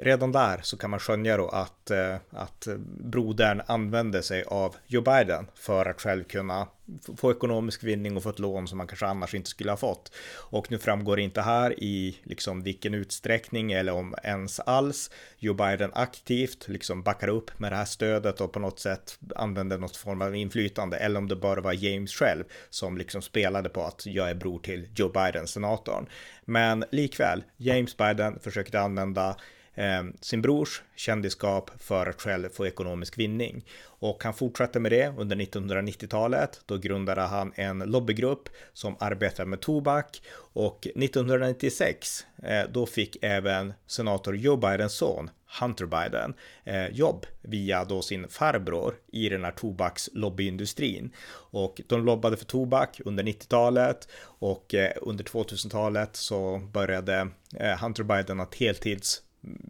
redan 0.00 0.32
där 0.32 0.60
så 0.62 0.76
kan 0.76 0.90
man 0.90 1.00
skönja 1.00 1.36
då 1.36 1.48
att, 1.48 1.90
eh, 1.90 2.16
att 2.30 2.68
brodern 3.00 3.62
använde 3.66 4.22
sig 4.22 4.44
av 4.44 4.76
Joe 4.86 5.02
Biden 5.02 5.46
för 5.54 5.86
att 5.86 6.00
själv 6.00 6.24
kunna 6.24 6.68
få 7.16 7.30
ekonomisk 7.30 7.84
vinning 7.84 8.16
och 8.16 8.22
få 8.22 8.30
ett 8.30 8.38
lån 8.38 8.68
som 8.68 8.78
man 8.78 8.86
kanske 8.86 9.06
annars 9.06 9.34
inte 9.34 9.50
skulle 9.50 9.70
ha 9.70 9.76
fått. 9.76 10.12
Och 10.36 10.70
nu 10.70 10.78
framgår 10.78 11.16
det 11.16 11.22
inte 11.22 11.40
här 11.40 11.82
i 11.82 12.18
liksom 12.22 12.62
vilken 12.62 12.94
utsträckning 12.94 13.72
eller 13.72 13.92
om 13.92 14.14
ens 14.22 14.60
alls 14.60 15.10
Joe 15.38 15.54
Biden 15.54 15.90
aktivt 15.94 16.68
liksom 16.68 17.02
backar 17.02 17.28
upp 17.28 17.58
med 17.58 17.72
det 17.72 17.76
här 17.76 17.84
stödet 17.84 18.40
och 18.40 18.52
på 18.52 18.58
något 18.58 18.80
sätt 18.80 19.18
använder 19.36 19.78
något 19.78 19.96
form 19.96 20.22
av 20.22 20.36
inflytande 20.36 20.96
eller 20.96 21.18
om 21.18 21.28
det 21.28 21.36
bara 21.36 21.60
var 21.60 21.72
James 21.72 22.12
själv 22.12 22.44
som 22.70 22.98
liksom 22.98 23.22
spelade 23.22 23.68
på 23.68 23.82
att 23.82 24.06
jag 24.06 24.30
är 24.30 24.34
bror 24.34 24.58
till 24.58 24.88
Joe 24.94 25.08
Biden, 25.08 25.46
senatorn. 25.46 26.06
Men 26.44 26.84
likväl, 26.90 27.44
James 27.56 27.96
Biden 27.96 28.38
försökte 28.40 28.80
använda 28.80 29.36
eh, 29.76 30.04
sin 30.20 30.42
brors 30.42 30.82
kändisskap 30.96 31.70
för 31.78 32.06
att 32.06 32.22
själv 32.22 32.48
få 32.48 32.66
ekonomisk 32.66 33.18
vinning. 33.18 33.64
Och 33.82 34.24
han 34.24 34.34
fortsatte 34.34 34.80
med 34.80 34.92
det 34.92 35.14
under 35.16 35.36
1990-talet. 35.36 36.60
Då 36.66 36.76
grundade 36.76 37.20
han 37.20 37.52
en 37.54 37.78
lobbygrupp 37.78 38.48
som 38.72 38.96
arbetar 39.00 39.44
med 39.44 39.60
tobak 39.60 40.22
och 40.36 40.86
1996 40.86 42.26
eh, 42.42 42.62
då 42.72 42.86
fick 42.86 43.16
även 43.22 43.72
senator 43.86 44.36
Joe 44.36 44.56
Bidens 44.56 44.92
son 44.92 45.30
Hunter 45.60 45.86
Biden 45.86 46.34
eh, 46.64 46.88
jobb 46.88 47.26
via 47.42 47.84
då 47.84 48.02
sin 48.02 48.28
farbror 48.28 48.94
i 49.12 49.28
den 49.28 49.44
här 49.44 49.50
tobakslobbyindustrin. 49.50 51.10
Och 51.50 51.80
de 51.86 52.04
lobbade 52.04 52.36
för 52.36 52.44
tobak 52.44 53.00
under 53.04 53.24
90-talet 53.24 54.08
och 54.22 54.74
eh, 54.74 54.92
under 55.02 55.24
2000-talet 55.24 56.16
så 56.16 56.58
började 56.72 57.28
eh, 57.56 57.78
Hunter 57.78 58.02
Biden 58.02 58.40
att 58.40 58.54
heltids 58.54 59.22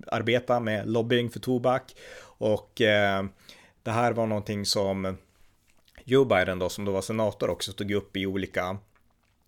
arbeta 0.06 0.60
med 0.60 0.88
lobbying 0.88 1.30
för 1.30 1.40
tobak. 1.40 1.96
Och 2.38 2.80
eh, 2.80 3.24
det 3.82 3.90
här 3.90 4.12
var 4.12 4.26
någonting 4.26 4.66
som 4.66 5.16
Joe 6.04 6.24
Biden 6.24 6.58
då, 6.58 6.68
som 6.68 6.84
då 6.84 6.92
var 6.92 7.02
senator 7.02 7.50
också, 7.50 7.72
tog 7.72 7.90
upp 7.90 8.16
i 8.16 8.26
olika 8.26 8.78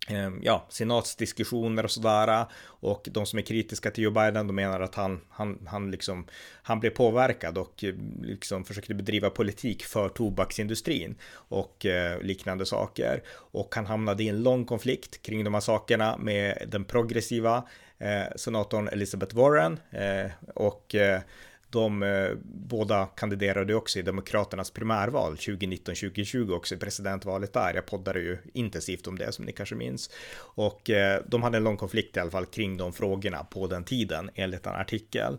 Ehm, 0.09 0.39
ja, 0.43 0.65
senatsdiskussioner 0.69 1.83
och 1.83 1.91
sådär. 1.91 2.45
Och 2.65 3.07
de 3.11 3.25
som 3.25 3.39
är 3.39 3.43
kritiska 3.43 3.91
till 3.91 4.03
Joe 4.03 4.11
Biden, 4.11 4.47
de 4.47 4.55
menar 4.55 4.79
att 4.79 4.95
han, 4.95 5.21
han, 5.29 5.67
han, 5.67 5.91
liksom, 5.91 6.27
han 6.63 6.79
blev 6.79 6.89
påverkad 6.89 7.57
och 7.57 7.83
eh, 7.83 7.93
liksom 8.21 8.63
försökte 8.63 8.93
bedriva 8.93 9.29
politik 9.29 9.83
för 9.83 10.09
tobaksindustrin 10.09 11.15
och 11.33 11.85
eh, 11.85 12.21
liknande 12.21 12.65
saker. 12.65 13.23
Och 13.31 13.75
han 13.75 13.85
hamnade 13.85 14.23
i 14.23 14.29
en 14.29 14.43
lång 14.43 14.65
konflikt 14.65 15.21
kring 15.21 15.43
de 15.43 15.53
här 15.53 15.61
sakerna 15.61 16.17
med 16.17 16.67
den 16.67 16.85
progressiva 16.85 17.67
eh, 17.97 18.35
senatorn 18.35 18.87
Elizabeth 18.87 19.35
Warren 19.35 19.79
eh, 19.91 20.31
och 20.55 20.95
eh, 20.95 21.21
de 21.69 22.03
eh, 22.03 22.31
båda 22.43 23.05
kandiderade 23.05 23.75
också 23.75 23.99
i 23.99 24.01
Demokraternas 24.01 24.71
primärval 24.71 25.35
2019-2020 25.35 26.55
också 26.55 26.75
i 26.75 26.77
presidentvalet 26.77 27.53
där. 27.53 27.73
Jag 27.73 27.85
poddade 27.85 28.19
ju 28.19 28.37
intensivt 28.53 29.07
om 29.07 29.17
det 29.17 29.31
som 29.31 29.45
ni 29.45 29.51
kanske 29.51 29.75
minns. 29.75 30.09
Och 30.39 30.89
eh, 30.89 31.21
de 31.27 31.43
hade 31.43 31.57
en 31.57 31.63
lång 31.63 31.77
konflikt 31.77 32.17
i 32.17 32.19
alla 32.19 32.31
fall 32.31 32.45
kring 32.45 32.77
de 32.77 32.93
frågorna 32.93 33.43
på 33.43 33.67
den 33.67 33.83
tiden 33.83 34.29
enligt 34.35 34.65
en 34.65 34.73
artikel. 34.73 35.37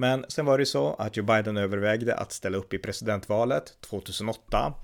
Men 0.00 0.24
sen 0.28 0.46
var 0.46 0.58
det 0.58 0.66
så 0.66 0.94
att 0.94 1.16
Joe 1.16 1.24
Biden 1.24 1.56
övervägde 1.56 2.14
att 2.14 2.32
ställa 2.32 2.58
upp 2.58 2.74
i 2.74 2.78
presidentvalet 2.78 3.80
2008 3.80 4.74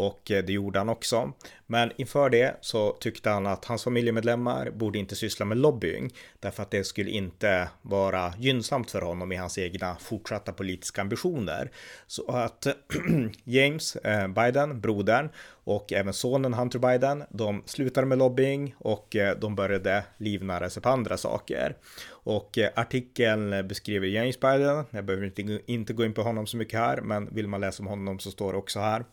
och 0.00 0.30
eh, 0.30 0.44
det 0.44 0.52
gjorde 0.52 0.78
han 0.78 0.88
också. 0.88 1.32
Men 1.66 1.92
inför 1.96 2.30
det 2.30 2.56
så 2.60 2.92
tyckte 2.92 3.30
han 3.30 3.46
att 3.46 3.64
hans 3.64 3.84
familjemedlemmar 3.84 4.70
borde 4.70 4.98
inte 4.98 5.16
syssla 5.16 5.46
med 5.46 5.58
lobbying 5.58 6.10
därför 6.40 6.62
att 6.62 6.70
det 6.70 6.84
skulle 6.84 7.10
inte 7.10 7.68
vara 7.82 8.34
gynnsamt 8.38 8.90
för 8.90 9.02
honom 9.02 9.32
i 9.32 9.36
hans 9.36 9.58
egna 9.58 9.96
fortsatta 10.00 10.52
politiska 10.52 11.00
ambitioner. 11.00 11.70
Så 12.06 12.30
att 12.30 12.66
James 13.44 13.96
eh, 13.96 14.28
Biden, 14.28 14.80
brodern 14.80 15.28
och 15.64 15.92
även 15.92 16.12
sonen 16.12 16.54
Hunter 16.54 16.78
Biden, 16.78 17.24
de 17.30 17.62
slutade 17.66 18.06
med 18.06 18.18
lobbying 18.18 18.74
och 18.78 19.16
eh, 19.16 19.38
de 19.38 19.54
började 19.54 20.04
livnära 20.16 20.70
sig 20.70 20.82
på 20.82 20.88
andra 20.88 21.16
saker. 21.16 21.76
Och 22.08 22.58
artikeln 22.74 23.68
beskriver 23.68 24.06
James 24.06 24.40
Biden, 24.40 24.84
jag 24.90 25.04
behöver 25.04 25.40
inte 25.66 25.92
gå 25.92 26.04
in 26.04 26.14
på 26.14 26.22
honom 26.22 26.46
så 26.46 26.56
mycket 26.56 26.80
här, 26.80 27.00
men 27.00 27.34
vill 27.34 27.48
man 27.48 27.60
läsa 27.60 27.82
om 27.82 27.86
honom 27.86 28.18
så 28.18 28.30
står 28.30 28.52
det 28.52 28.58
också 28.58 28.80
här. 28.80 29.04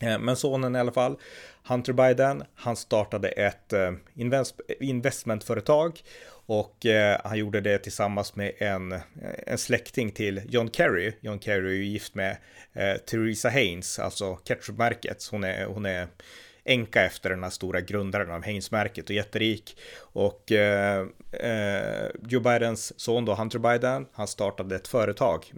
Eh, 0.00 0.18
men 0.18 0.36
sonen 0.36 0.76
i 0.76 0.78
alla 0.78 0.92
fall, 0.92 1.18
Hunter 1.68 1.92
Biden, 1.92 2.44
han 2.54 2.76
startade 2.76 3.28
ett 3.28 3.72
eh, 3.72 3.92
investmentföretag 4.80 6.00
och 6.46 6.86
eh, 6.86 7.20
han 7.24 7.38
gjorde 7.38 7.60
det 7.60 7.78
tillsammans 7.78 8.36
med 8.36 8.52
en, 8.58 9.00
en 9.46 9.58
släkting 9.58 10.10
till 10.10 10.42
John 10.48 10.70
Kerry. 10.72 11.12
John 11.20 11.40
Kerry 11.40 11.70
är 11.70 11.74
ju 11.74 11.84
gift 11.84 12.14
med 12.14 12.36
Theresa 13.10 13.48
Haynes, 13.48 13.98
alltså 13.98 14.38
ketchupmärket. 14.44 15.28
Hon 15.30 15.44
är, 15.44 15.64
hon 15.64 15.86
är 15.86 16.08
änka 16.68 17.04
efter 17.04 17.30
den 17.30 17.42
här 17.42 17.50
stora 17.50 17.80
grundaren 17.80 18.30
av 18.30 18.44
Haynes-märket 18.44 19.04
och 19.04 19.16
jätterik. 19.16 19.78
Och 19.98 20.52
eh, 20.52 21.06
eh, 21.32 22.06
Joe 22.28 22.40
Bidens 22.40 23.00
son 23.00 23.24
då, 23.24 23.34
Hunter 23.34 23.58
Biden, 23.58 24.06
han 24.12 24.26
startade 24.26 24.76
ett 24.76 24.88
företag 24.88 25.52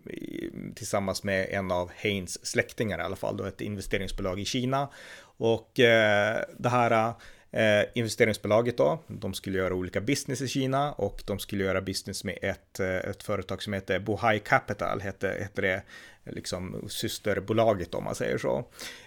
tillsammans 0.74 1.22
med 1.22 1.48
en 1.50 1.70
av 1.70 1.90
Haynes 2.02 2.46
släktingar 2.46 2.98
i 2.98 3.02
alla 3.02 3.16
fall, 3.16 3.36
då 3.36 3.44
ett 3.44 3.60
investeringsbolag 3.60 4.40
i 4.40 4.44
Kina. 4.44 4.88
Och 5.36 5.80
eh, 5.80 6.44
det 6.58 6.68
här 6.68 7.14
Eh, 7.52 7.84
investeringsbolaget 7.94 8.76
då, 8.76 8.98
de 9.06 9.34
skulle 9.34 9.58
göra 9.58 9.74
olika 9.74 10.00
business 10.00 10.40
i 10.42 10.48
Kina 10.48 10.92
och 10.92 11.22
de 11.26 11.38
skulle 11.38 11.64
göra 11.64 11.80
business 11.80 12.24
med 12.24 12.38
ett, 12.42 12.80
eh, 12.80 12.96
ett 12.96 13.22
företag 13.22 13.62
som 13.62 13.72
heter 13.72 13.98
Bohai 13.98 14.38
Capital, 14.38 15.00
hette, 15.00 15.28
hette 15.40 15.62
det 15.62 15.82
liksom 16.24 16.86
systerbolaget 16.88 17.94
om 17.94 18.04
man 18.04 18.14
säger 18.14 18.38
så. 18.38 18.64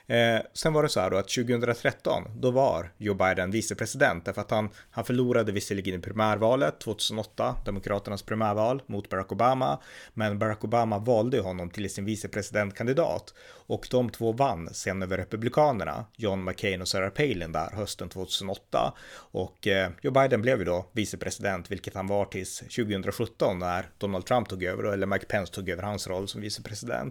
Eh, 0.07 0.39
sen 0.53 0.73
var 0.73 0.83
det 0.83 0.89
så 0.89 0.99
här 0.99 1.09
då 1.09 1.17
att 1.17 1.29
2013, 1.29 2.23
då 2.35 2.51
var 2.51 2.91
Joe 2.97 3.13
Biden 3.13 3.51
vicepresident 3.51 4.25
därför 4.25 4.41
att 4.41 4.51
han, 4.51 4.69
han 4.91 5.05
förlorade 5.05 5.51
visserligen 5.51 5.99
i 5.99 6.01
primärvalet 6.01 6.79
2008, 6.79 7.55
Demokraternas 7.65 8.23
primärval 8.23 8.81
mot 8.85 9.09
Barack 9.09 9.31
Obama, 9.31 9.79
men 10.13 10.39
Barack 10.39 10.63
Obama 10.63 10.99
valde 10.99 11.39
honom 11.39 11.69
till 11.69 11.89
sin 11.89 12.05
vicepresidentkandidat 12.05 13.33
och 13.67 13.87
de 13.91 14.09
två 14.09 14.31
vann 14.31 14.69
sen 14.73 15.03
över 15.03 15.17
Republikanerna, 15.17 16.05
John 16.15 16.43
McCain 16.43 16.81
och 16.81 16.87
Sarah 16.87 17.09
Palin 17.09 17.51
där 17.51 17.69
hösten 17.73 18.09
2008 18.09 18.93
och 19.15 19.67
eh, 19.67 19.89
Joe 20.01 20.11
Biden 20.11 20.41
blev 20.41 20.59
ju 20.59 20.65
då 20.65 20.85
vicepresident, 20.91 21.71
vilket 21.71 21.95
han 21.95 22.07
var 22.07 22.25
tills 22.25 22.59
2017 22.59 23.59
när 23.59 23.89
Donald 23.97 24.25
Trump 24.25 24.49
tog 24.49 24.63
över, 24.63 24.83
eller 24.83 25.07
Mike 25.07 25.25
Pence 25.25 25.53
tog 25.53 25.69
över 25.69 25.83
hans 25.83 26.07
roll 26.07 26.27
som 26.27 26.41
vicepresident. 26.41 27.02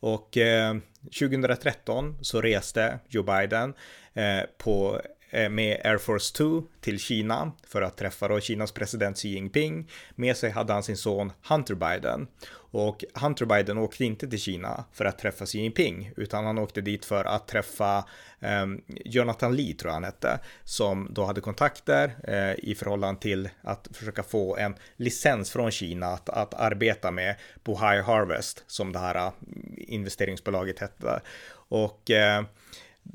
Och 0.00 0.36
eh, 0.36 0.76
2013 1.18 2.18
så 2.20 2.40
reste 2.40 2.98
Joe 3.08 3.22
Biden 3.22 3.74
eh, 4.14 4.42
på 4.58 5.00
Eh, 5.30 5.48
med 5.48 5.80
Air 5.84 5.98
Force 5.98 6.34
2 6.36 6.62
till 6.80 6.98
Kina 6.98 7.52
för 7.66 7.82
att 7.82 7.96
träffa 7.96 8.28
då 8.28 8.40
Kinas 8.40 8.72
president 8.72 9.16
Xi 9.16 9.28
Jinping. 9.28 9.90
Med 10.14 10.36
sig 10.36 10.50
hade 10.50 10.72
han 10.72 10.82
sin 10.82 10.96
son 10.96 11.32
Hunter 11.48 11.74
Biden 11.74 12.26
och 12.72 13.04
Hunter 13.14 13.46
Biden 13.46 13.78
åkte 13.78 14.04
inte 14.04 14.28
till 14.28 14.38
Kina 14.38 14.84
för 14.92 15.04
att 15.04 15.18
träffa 15.18 15.46
Xi 15.46 15.58
Jinping, 15.58 16.12
utan 16.16 16.44
han 16.44 16.58
åkte 16.58 16.80
dit 16.80 17.04
för 17.04 17.24
att 17.24 17.48
träffa 17.48 18.04
eh, 18.40 18.66
Jonathan 19.04 19.56
Lee, 19.56 19.74
tror 19.74 19.88
jag 19.88 19.94
han 19.94 20.04
hette, 20.04 20.38
som 20.64 21.08
då 21.10 21.24
hade 21.24 21.40
kontakter 21.40 22.16
eh, 22.24 22.70
i 22.70 22.74
förhållande 22.74 23.20
till 23.20 23.48
att 23.62 23.88
försöka 23.92 24.22
få 24.22 24.56
en 24.56 24.74
licens 24.96 25.50
från 25.50 25.70
Kina 25.70 26.06
att, 26.06 26.28
att 26.28 26.54
arbeta 26.54 27.10
med 27.10 27.36
Bohai 27.64 28.00
Harvest, 28.00 28.64
som 28.66 28.92
det 28.92 28.98
här 28.98 29.14
eh, 29.14 29.32
investeringsbolaget 29.76 30.78
hette. 30.78 31.20
Och 31.68 32.10
eh, 32.10 32.44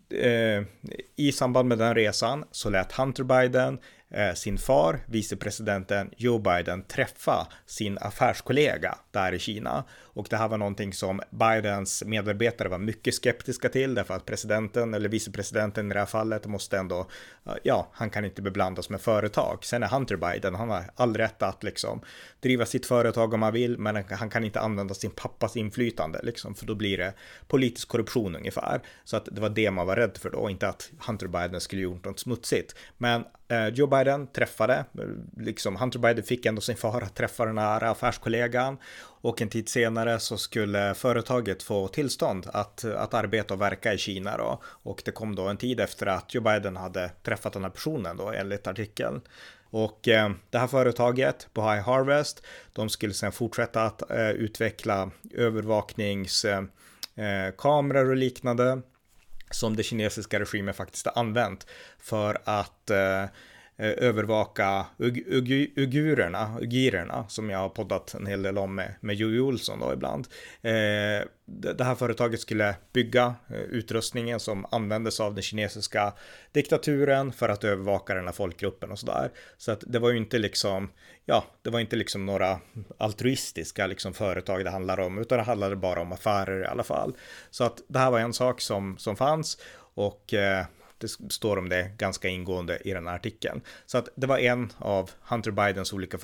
eh, 0.10 0.64
i 1.16 1.32
samband 1.32 1.70
med 1.70 1.78
den 1.78 1.96
resan 1.96 2.46
så 2.52 2.70
lät 2.70 2.92
Hunter 2.92 3.24
Biden 3.24 3.80
Eh, 4.16 4.34
sin 4.34 4.58
far, 4.58 5.00
vicepresidenten 5.06 6.12
Joe 6.18 6.40
Biden, 6.40 6.84
träffa 6.84 7.48
sin 7.66 7.98
affärskollega 7.98 8.98
där 9.12 9.32
i 9.34 9.40
Kina. 9.40 9.84
Och 10.16 10.28
det 10.30 10.38
här 10.38 10.48
var 10.48 10.58
någonting 10.58 10.94
som 10.94 11.22
Bidens 11.30 12.04
medarbetare 12.06 12.70
var 12.70 12.78
mycket 12.78 13.16
skeptiska 13.16 13.70
till 13.70 13.96
därför 13.96 14.14
att 14.14 14.26
presidenten 14.26 14.94
eller 14.94 15.10
vicepresidenten 15.10 15.92
i 15.92 15.94
det 15.94 16.00
här 16.00 16.06
fallet 16.06 16.46
måste 16.46 16.78
ändå, 16.78 17.08
ja, 17.64 17.90
han 17.94 18.10
kan 18.10 18.26
inte 18.26 18.42
beblandas 18.42 18.90
med 18.90 19.02
företag. 19.02 19.66
Sen 19.66 19.84
är 19.84 19.88
Hunter 19.88 20.16
Biden, 20.16 20.56
han 20.56 20.70
har 20.70 20.84
all 20.96 21.18
rätt 21.18 21.44
att 21.44 21.64
liksom 21.64 22.02
driva 22.40 22.66
sitt 22.66 22.86
företag 22.86 23.34
om 23.34 23.42
han 23.42 23.54
vill, 23.54 23.78
men 23.78 24.04
han 24.10 24.30
kan 24.30 24.44
inte 24.44 24.60
använda 24.60 24.94
sin 24.94 25.12
pappas 25.12 25.58
inflytande 25.58 26.20
liksom, 26.24 26.56
för 26.56 26.66
då 26.66 26.76
blir 26.76 26.98
det 26.98 27.14
politisk 27.48 27.88
korruption 27.88 28.36
ungefär. 28.36 28.82
Så 29.04 29.18
att 29.18 29.26
det 29.32 29.42
var 29.42 29.50
det 29.50 29.72
man 29.72 29.88
var 29.88 29.96
rädd 29.96 30.18
för 30.18 30.30
då, 30.30 30.50
inte 30.50 30.68
att 30.68 30.92
Hunter 31.08 31.28
Biden 31.28 31.62
skulle 31.62 31.82
gjort 31.82 32.06
något 32.06 32.20
smutsigt. 32.20 32.76
Men 32.98 33.26
eh, 33.48 33.68
Joe 33.68 33.88
Biden 33.88 34.28
träffade, 34.28 34.74
eh, 34.74 35.06
liksom 35.38 35.76
Hunter 35.76 36.00
Biden 36.00 36.24
fick 36.24 36.46
ändå 36.46 36.62
sin 36.62 36.76
far 36.76 37.02
att 37.02 37.16
träffa 37.16 37.46
den 37.46 37.58
här 37.58 37.84
affärskollegan 37.84 38.78
och 39.26 39.42
en 39.42 39.50
tid 39.50 39.70
senare 39.70 40.20
så 40.20 40.38
skulle 40.38 40.94
företaget 40.94 41.64
få 41.64 41.88
tillstånd 41.88 42.48
att, 42.54 42.84
att 42.84 43.14
arbeta 43.14 43.54
och 43.54 43.62
verka 43.62 43.94
i 43.94 43.98
Kina 43.98 44.38
då. 44.38 44.62
Och 44.64 45.02
det 45.06 45.12
kom 45.12 45.36
då 45.36 45.48
en 45.48 45.58
tid 45.58 45.80
efter 45.80 46.06
att 46.06 46.34
Joe 46.34 46.44
Biden 46.44 46.78
hade 46.78 47.12
träffat 47.24 47.54
den 47.54 47.64
här 47.64 47.70
personen 47.70 48.18
då 48.18 48.32
enligt 48.32 48.68
artikeln. 48.68 49.22
Och 49.70 50.08
eh, 50.08 50.32
det 50.50 50.58
här 50.58 50.68
företaget 50.68 51.48
Bohai 51.54 51.80
Harvest, 51.80 52.46
de 52.74 52.90
skulle 52.90 53.14
sedan 53.14 53.32
fortsätta 53.32 53.84
att 53.84 54.12
eh, 54.12 54.30
utveckla 54.30 55.12
övervakningskameror 55.34 57.96
eh, 57.96 58.02
eh 58.02 58.10
och 58.10 58.16
liknande 58.16 58.82
som 59.52 59.76
det 59.76 59.84
kinesiska 59.84 60.40
regimen 60.40 60.74
faktiskt 60.74 61.06
har 61.06 61.20
använt 61.20 61.68
för 62.00 62.38
att 62.44 62.90
eh, 62.90 63.26
Eh, 63.78 63.94
övervaka 63.98 64.86
ugurerna, 65.76 66.58
ugirerna, 66.62 67.26
som 67.28 67.50
jag 67.50 67.60
har 67.60 67.70
poddat 67.70 68.14
en 68.14 68.26
hel 68.26 68.42
del 68.42 68.58
om 68.58 68.76
med, 68.76 68.96
med 69.00 69.16
Jojo 69.16 69.42
Olsson 69.42 69.80
då 69.80 69.94
ibland. 69.94 70.28
Eh, 70.62 71.28
det 71.46 71.84
här 71.84 71.96
företaget 71.96 72.40
skulle 72.40 72.76
bygga 72.94 73.36
eh, 73.50 73.60
utrustningen 73.60 74.40
som 74.40 74.66
användes 74.72 75.20
av 75.20 75.34
den 75.34 75.44
kinesiska 75.44 76.14
diktaturen 76.52 77.32
för 77.32 77.50
att 77.50 77.64
övervaka 77.64 78.14
den 78.14 78.26
här 78.26 78.32
folkgruppen 78.32 78.92
och 78.92 79.00
sådär. 79.00 79.32
Så 79.58 79.72
att 79.72 79.84
det 79.88 80.00
var 80.00 80.10
ju 80.10 80.18
inte 80.18 80.38
liksom, 80.38 80.90
ja, 81.26 81.44
det 81.62 81.70
var 81.70 81.80
inte 81.80 81.96
liksom 81.96 82.26
några 82.26 82.60
altruistiska 82.98 83.88
liksom 83.88 84.14
företag 84.14 84.64
det 84.64 84.70
handlar 84.70 85.00
om, 85.00 85.18
utan 85.18 85.38
det 85.38 85.44
handlade 85.44 85.76
bara 85.76 86.02
om 86.02 86.12
affärer 86.12 86.64
i 86.64 86.66
alla 86.66 86.84
fall. 86.84 87.16
Så 87.50 87.64
att 87.64 87.82
det 87.88 88.00
här 88.00 88.12
var 88.12 88.20
en 88.20 88.34
sak 88.34 88.62
som, 88.62 88.98
som 88.98 89.16
fanns 89.16 89.58
och 89.96 90.34
eh, 90.34 90.66
det 91.06 91.34
står 91.34 91.58
om 91.58 91.70
det 91.70 91.92
ganska 91.98 92.28
ingående 92.28 92.78
i 92.78 92.94
den 92.94 93.08
här 93.08 93.16
artikeln. 93.16 93.62
Så 93.86 93.98
att 93.98 94.10
det 94.16 94.28
var 94.28 94.38
en 94.38 94.74
av 94.78 95.12
Hunter 95.22 95.52
Bidens 95.52 95.94
olika 95.94 96.18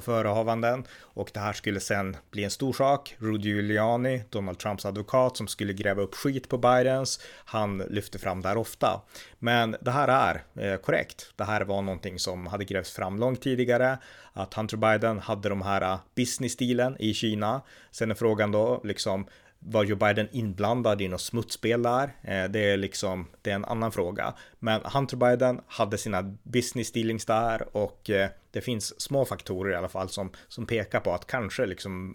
förehavanden 0.00 0.84
och 1.00 1.30
det 1.34 1.40
här 1.40 1.52
skulle 1.52 1.80
sen 1.80 2.16
bli 2.30 2.44
en 2.44 2.50
stor 2.50 2.72
sak. 2.72 3.16
Rudy 3.18 3.48
Giuliani, 3.48 4.22
Donald 4.30 4.58
Trumps 4.58 4.86
advokat 4.86 5.36
som 5.36 5.48
skulle 5.48 5.72
gräva 5.72 6.02
upp 6.02 6.14
skit 6.14 6.48
på 6.48 6.58
Bidens, 6.58 7.20
han 7.44 7.78
lyfte 7.78 8.18
fram 8.18 8.42
det 8.42 8.48
här 8.48 8.56
ofta. 8.56 9.00
Men 9.38 9.76
det 9.80 9.90
här 9.90 10.08
är 10.08 10.42
eh, 10.64 10.76
korrekt. 10.76 11.32
Det 11.36 11.44
här 11.44 11.60
var 11.60 11.82
någonting 11.82 12.18
som 12.18 12.46
hade 12.46 12.64
grävts 12.64 12.92
fram 12.92 13.18
långt 13.18 13.42
tidigare, 13.42 13.98
att 14.32 14.54
Hunter 14.54 14.76
Biden 14.76 15.18
hade 15.18 15.48
de 15.48 15.62
här 15.62 15.82
eh, 15.82 15.98
business 16.14 16.56
dealen 16.56 16.96
i 16.98 17.14
Kina. 17.14 17.62
Sen 17.90 18.10
är 18.10 18.14
frågan 18.14 18.52
då 18.52 18.80
liksom 18.84 19.26
var 19.68 19.84
Joe 19.84 19.96
Biden 19.96 20.28
inblandad 20.32 21.02
i 21.02 21.08
något 21.08 21.20
smutspel 21.20 21.82
där? 21.82 22.16
Eh, 22.22 22.44
det 22.44 22.70
är 22.70 22.76
liksom, 22.76 23.26
det 23.42 23.50
är 23.50 23.54
en 23.54 23.64
annan 23.64 23.92
fråga. 23.92 24.34
Men 24.66 24.80
Hunter 24.84 25.16
Biden 25.16 25.60
hade 25.66 25.98
sina 25.98 26.22
business 26.42 26.92
dealings 26.92 27.24
där 27.24 27.76
och 27.76 28.10
eh, 28.10 28.28
det 28.50 28.60
finns 28.60 29.00
små 29.00 29.24
faktorer 29.24 29.72
i 29.72 29.76
alla 29.76 29.88
fall 29.88 30.08
som, 30.08 30.30
som 30.48 30.66
pekar 30.66 31.00
på 31.00 31.12
att 31.12 31.26
kanske 31.26 31.66
liksom 31.66 32.14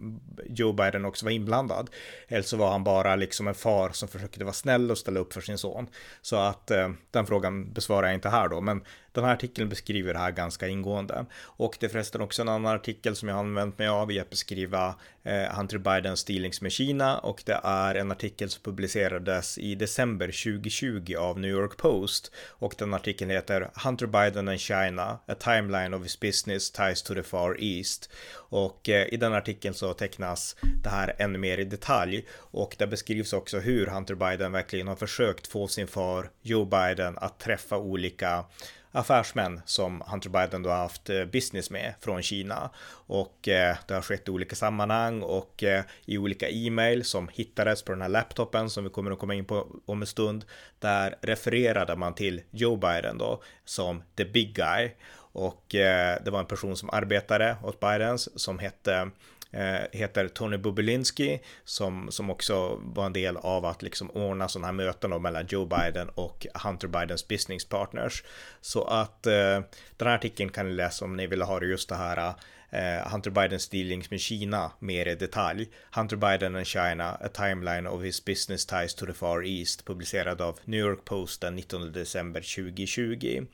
Joe 0.49 0.73
Biden 0.73 1.05
också 1.05 1.25
var 1.25 1.31
inblandad. 1.31 1.89
Eller 2.27 2.41
så 2.41 2.57
var 2.57 2.71
han 2.71 2.83
bara 2.83 3.15
liksom 3.15 3.47
en 3.47 3.53
far 3.53 3.89
som 3.89 4.07
försökte 4.07 4.43
vara 4.43 4.53
snäll 4.53 4.91
och 4.91 4.97
ställa 4.97 5.19
upp 5.19 5.33
för 5.33 5.41
sin 5.41 5.57
son. 5.57 5.87
Så 6.21 6.35
att 6.35 6.71
eh, 6.71 6.91
den 7.11 7.25
frågan 7.25 7.73
besvarar 7.73 8.07
jag 8.07 8.13
inte 8.13 8.29
här 8.29 8.47
då, 8.47 8.61
men 8.61 8.83
den 9.11 9.23
här 9.23 9.33
artikeln 9.33 9.69
beskriver 9.69 10.13
det 10.13 10.19
här 10.19 10.31
ganska 10.31 10.67
ingående. 10.67 11.25
Och 11.41 11.77
det 11.79 11.85
är 11.85 11.89
förresten 11.89 12.21
också 12.21 12.41
en 12.41 12.49
annan 12.49 12.75
artikel 12.75 13.15
som 13.15 13.29
jag 13.29 13.35
har 13.35 13.43
använt 13.43 13.77
mig 13.77 13.87
av 13.87 14.11
i 14.11 14.19
att 14.19 14.29
beskriva 14.29 14.95
eh, 15.23 15.57
Hunter 15.57 15.77
Bidens 15.77 16.23
dealings 16.23 16.61
med 16.61 16.71
Kina 16.71 17.17
och 17.17 17.43
det 17.45 17.59
är 17.63 17.95
en 17.95 18.11
artikel 18.11 18.49
som 18.49 18.63
publicerades 18.63 19.57
i 19.57 19.75
december 19.75 20.27
2020 20.27 21.15
av 21.15 21.39
New 21.39 21.51
York 21.51 21.77
Post 21.77 22.31
och 22.43 22.75
den 22.77 22.93
artikeln 22.93 23.31
heter 23.31 23.71
Hunter 23.83 24.05
Biden 24.05 24.47
and 24.47 24.59
China, 24.59 25.19
a 25.27 25.35
timeline 25.39 25.93
of 25.93 26.03
his 26.03 26.19
business 26.19 26.71
ties 26.71 27.01
to 27.03 27.13
the 27.13 27.23
far 27.23 27.55
east. 27.59 28.09
Och 28.33 28.89
eh, 28.89 29.13
i 29.13 29.17
den 29.17 29.33
artikeln 29.33 29.73
så 29.73 29.93
tecknas 29.93 30.55
det 30.83 30.89
här 30.89 31.15
ännu 31.17 31.37
mer 31.37 31.57
i 31.57 31.63
detalj 31.63 32.25
och 32.33 32.75
det 32.79 32.87
beskrivs 32.87 33.33
också 33.33 33.59
hur 33.59 33.87
Hunter 33.87 34.15
Biden 34.15 34.51
verkligen 34.51 34.87
har 34.87 34.95
försökt 34.95 35.47
få 35.47 35.67
sin 35.67 35.87
far 35.87 36.29
Joe 36.41 36.65
Biden 36.65 37.17
att 37.17 37.39
träffa 37.39 37.77
olika 37.77 38.45
affärsmän 38.91 39.61
som 39.65 40.03
Hunter 40.07 40.29
Biden 40.29 40.63
då 40.63 40.69
har 40.69 40.77
haft 40.77 41.09
eh, 41.09 41.25
business 41.25 41.69
med 41.69 41.93
från 41.99 42.21
Kina. 42.21 42.69
Och 42.91 43.47
eh, 43.47 43.77
det 43.87 43.93
har 43.93 44.01
skett 44.01 44.27
i 44.27 44.31
olika 44.31 44.55
sammanhang 44.55 45.21
och 45.21 45.63
eh, 45.63 45.83
i 46.05 46.17
olika 46.17 46.49
e-mail 46.49 47.03
som 47.03 47.27
hittades 47.27 47.83
på 47.83 47.91
den 47.91 48.01
här 48.01 48.09
laptopen 48.09 48.69
som 48.69 48.83
vi 48.83 48.89
kommer 48.89 49.11
att 49.11 49.19
komma 49.19 49.33
in 49.33 49.45
på 49.45 49.67
om 49.85 50.01
en 50.01 50.07
stund. 50.07 50.45
Där 50.79 51.15
refererade 51.21 51.95
man 51.95 52.13
till 52.13 52.41
Joe 52.51 52.75
Biden 52.75 53.17
då 53.17 53.43
som 53.65 54.03
the 54.15 54.25
big 54.25 54.55
guy. 54.55 54.91
Och 55.33 55.75
eh, 55.75 56.17
det 56.25 56.31
var 56.31 56.39
en 56.39 56.45
person 56.45 56.77
som 56.77 56.89
arbetade 56.89 57.57
åt 57.63 57.79
Bidens 57.79 58.39
som 58.41 58.59
hette 58.59 59.11
Eh, 59.53 59.81
heter 59.91 60.27
Tony 60.27 60.57
Bubelinski 60.57 61.41
som, 61.63 62.11
som 62.11 62.29
också 62.29 62.79
var 62.83 63.05
en 63.05 63.13
del 63.13 63.37
av 63.37 63.65
att 63.65 63.81
liksom 63.81 64.11
ordna 64.11 64.47
sådana 64.47 64.67
här 64.67 64.73
möten 64.73 65.21
mellan 65.21 65.45
Joe 65.49 65.65
Biden 65.65 66.09
och 66.09 66.47
Hunter 66.63 66.87
Bidens 66.87 67.27
business 67.27 67.65
partners. 67.65 68.23
Så 68.61 68.83
att 68.83 69.27
eh, 69.27 69.61
den 69.97 70.07
här 70.07 70.15
artikeln 70.15 70.49
kan 70.49 70.67
ni 70.67 70.73
läsa 70.73 71.05
om 71.05 71.17
ni 71.17 71.27
vill 71.27 71.41
ha 71.41 71.63
just 71.63 71.89
det 71.89 71.95
här 71.95 72.17
eh, 72.17 72.33
eh, 72.71 73.11
Hunter 73.11 73.31
Bidens 73.31 73.69
dealings 73.69 74.11
med 74.11 74.19
Kina 74.19 74.71
mer 74.79 75.07
i 75.07 75.15
detalj. 75.15 75.67
Hunter 75.95 76.17
Biden 76.17 76.55
and 76.55 76.67
China, 76.67 77.17
a 77.21 77.27
timeline 77.27 77.89
of 77.89 78.03
his 78.03 78.25
business 78.25 78.65
ties 78.65 78.93
to 78.95 79.05
the 79.05 79.13
far 79.13 79.43
east, 79.43 79.85
publicerad 79.85 80.41
av 80.41 80.59
New 80.65 80.79
York 80.79 81.05
Post 81.05 81.41
den 81.41 81.55
19 81.55 81.91
december 81.91 82.41
2020. 82.41 83.45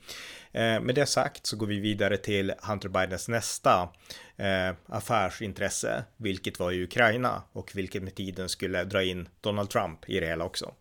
Eh, 0.51 0.81
med 0.81 0.95
det 0.95 1.05
sagt 1.05 1.45
så 1.45 1.57
går 1.57 1.67
vi 1.67 1.79
vidare 1.79 2.17
till 2.17 2.53
Hunter 2.63 2.89
Bidens 2.89 3.27
nästa 3.27 3.89
eh, 4.37 4.75
affärsintresse, 4.85 6.03
vilket 6.17 6.59
var 6.59 6.71
i 6.71 6.83
Ukraina 6.83 7.43
och 7.51 7.71
vilket 7.75 8.03
med 8.03 8.15
tiden 8.15 8.49
skulle 8.49 8.83
dra 8.83 9.03
in 9.03 9.29
Donald 9.41 9.69
Trump 9.69 10.09
i 10.09 10.19
det 10.19 10.27
hela 10.27 10.45
också. 10.45 10.73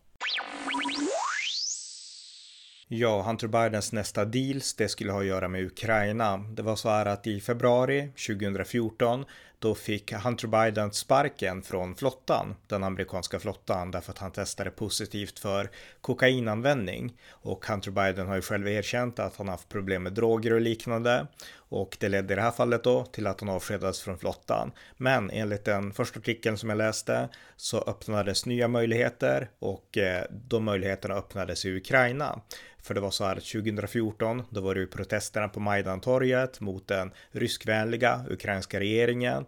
Ja, 2.89 3.21
Hunter 3.21 3.47
Bidens 3.47 3.91
nästa 3.91 4.25
deals, 4.25 4.73
det 4.73 4.89
skulle 4.89 5.11
ha 5.11 5.19
att 5.19 5.25
göra 5.25 5.47
med 5.47 5.65
Ukraina. 5.65 6.37
Det 6.37 6.61
var 6.61 6.75
så 6.75 6.89
här 6.89 7.05
att 7.05 7.27
i 7.27 7.41
februari 7.41 8.09
2014 8.27 9.25
då 9.59 9.75
fick 9.75 10.13
Hunter 10.13 10.47
Biden 10.47 10.91
sparken 10.91 11.61
från 11.61 11.95
flottan, 11.95 12.55
den 12.67 12.83
amerikanska 12.83 13.39
flottan, 13.39 13.91
därför 13.91 14.11
att 14.11 14.17
han 14.17 14.31
testade 14.31 14.69
positivt 14.69 15.39
för 15.39 15.69
kokainanvändning. 16.01 17.13
Och 17.29 17.65
Hunter 17.65 17.91
Biden 17.91 18.27
har 18.27 18.35
ju 18.35 18.41
själv 18.41 18.67
erkänt 18.67 19.19
att 19.19 19.35
han 19.35 19.47
haft 19.47 19.69
problem 19.69 20.03
med 20.03 20.13
droger 20.13 20.53
och 20.53 20.61
liknande. 20.61 21.27
Och 21.69 21.97
det 21.99 22.09
ledde 22.09 22.33
i 22.33 22.35
det 22.35 22.41
här 22.41 22.51
fallet 22.51 22.83
då 22.83 23.05
till 23.05 23.27
att 23.27 23.39
han 23.39 23.49
avskedades 23.49 24.01
från 24.01 24.17
flottan. 24.17 24.71
Men 24.97 25.29
enligt 25.29 25.65
den 25.65 25.93
första 25.93 26.19
artikeln 26.19 26.57
som 26.57 26.69
jag 26.69 26.77
läste 26.77 27.29
så 27.55 27.81
öppnades 27.81 28.45
nya 28.45 28.67
möjligheter 28.67 29.49
och 29.59 29.97
eh, 29.97 30.23
de 30.31 30.63
möjligheterna 30.63 31.15
öppnades 31.15 31.65
i 31.65 31.77
Ukraina. 31.77 32.41
För 32.87 32.93
det 32.93 32.99
var 32.99 33.11
så 33.11 33.25
här 33.25 33.35
2014, 33.35 34.43
då 34.49 34.61
var 34.61 34.75
det 34.75 34.79
ju 34.79 34.87
protesterna 34.87 35.47
på 35.47 35.59
Majdantorget 35.59 36.59
mot 36.59 36.87
den 36.87 37.11
ryskvänliga 37.31 38.25
ukrainska 38.29 38.79
regeringen 38.79 39.45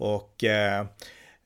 och 0.00 0.44
eh, 0.44 0.86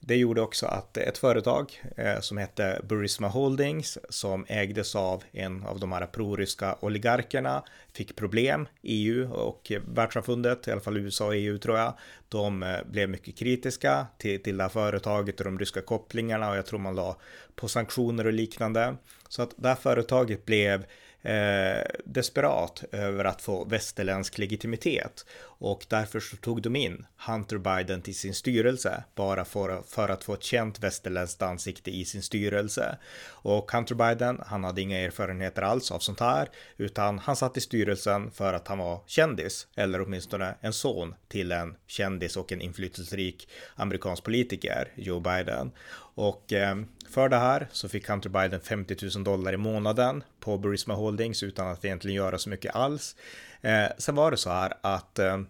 det 0.01 0.17
gjorde 0.17 0.41
också 0.41 0.67
att 0.67 0.97
ett 0.97 1.19
företag 1.19 1.83
eh, 1.97 2.21
som 2.21 2.39
hette 2.39 2.81
Burisma 2.89 3.29
Holdings 3.29 3.99
som 4.09 4.47
ägdes 4.49 4.95
av 4.95 5.23
en 5.33 5.63
av 5.63 5.81
de 5.81 5.93
här 5.93 6.07
proryska 6.07 6.77
oligarkerna 6.81 7.65
fick 7.93 8.17
problem. 8.17 8.69
EU 8.83 9.33
och 9.33 9.73
världssamfundet, 9.87 10.69
i 10.69 10.71
alla 10.71 10.81
fall 10.81 10.97
USA 10.97 11.27
och 11.27 11.37
EU 11.37 11.59
tror 11.59 11.79
jag, 11.79 11.95
de 12.29 12.63
eh, 12.63 12.77
blev 12.91 13.09
mycket 13.09 13.37
kritiska 13.37 14.07
till, 14.19 14.43
till 14.43 14.57
det 14.57 14.65
här 14.65 14.71
företaget 14.71 15.39
och 15.39 15.45
de 15.45 15.59
ryska 15.59 15.81
kopplingarna 15.81 16.51
och 16.51 16.57
jag 16.57 16.67
tror 16.67 16.79
man 16.79 16.95
la 16.95 17.17
på 17.55 17.69
sanktioner 17.69 18.27
och 18.27 18.33
liknande. 18.33 18.97
Så 19.29 19.43
att 19.43 19.55
det 19.57 19.69
här 19.69 19.75
företaget 19.75 20.45
blev 20.45 20.85
eh, 21.25 21.83
desperat 22.05 22.85
över 22.93 23.25
att 23.25 23.43
få 23.43 23.65
västerländsk 23.65 24.39
legitimitet 24.39 25.25
och 25.59 25.87
därför 25.89 26.21
så 26.21 26.37
tog 26.37 26.63
de 26.63 26.77
in 26.77 27.07
Hunter 27.27 27.59
Biden 27.59 28.03
till 28.03 28.15
sin 28.15 28.35
styrelse 28.35 29.05
bara 29.15 29.45
för, 29.45 29.83
för 29.83 30.09
att 30.09 30.25
få 30.25 30.35
ett 30.35 30.43
känt 30.43 30.79
västerländskt 30.81 31.43
ansikte 31.43 31.91
i 31.91 32.05
sin 32.05 32.23
styrelse. 32.23 32.99
Och 33.27 33.73
Hunter 33.73 33.95
Biden, 33.95 34.41
han 34.47 34.65
hade 34.65 34.81
inga 34.81 34.99
erfarenheter 34.99 35.63
alls 35.63 35.91
av 35.91 35.99
sånt 35.99 36.21
här, 36.21 36.49
utan 36.77 37.19
han 37.19 37.37
satt 37.37 37.57
i 37.57 37.61
styrelsen 37.61 38.31
för 38.31 38.53
att 38.53 38.69
han 38.69 38.79
var 38.79 39.03
kändis, 39.07 39.67
eller 39.77 40.01
åtminstone 40.01 40.55
en 40.61 40.73
son 40.73 41.15
till 41.29 41.53
en 41.53 41.77
kändis 41.87 42.37
och 42.37 42.53
en 42.53 42.61
inflytelserik 42.61 43.49
amerikansk 43.75 44.25
politiker, 44.25 44.93
Joe 44.95 45.21
Biden. 45.21 45.73
Och 46.15 46.53
eh, 46.53 46.77
för 47.15 47.29
det 47.29 47.37
här 47.37 47.69
så 47.73 47.89
fick 47.89 48.09
Hunter 48.09 48.29
Biden 48.29 48.61
50 48.61 48.97
000 49.15 49.25
dollar 49.25 49.53
i 49.53 49.57
månaden 49.57 50.25
på 50.41 50.59
Burisma 50.59 50.95
Holdings 50.95 51.43
utan 51.43 51.69
att 51.69 51.85
egentligen 51.85 52.17
göra 52.17 52.39
så 52.39 52.49
mycket 52.49 52.75
alls. 52.75 53.17
Eh, 53.63 53.87
sen 53.99 54.15
var 54.15 54.31
det 54.31 54.37
så 54.37 54.51
här 54.51 54.73
att 54.81 55.19
eh, 55.19 55.41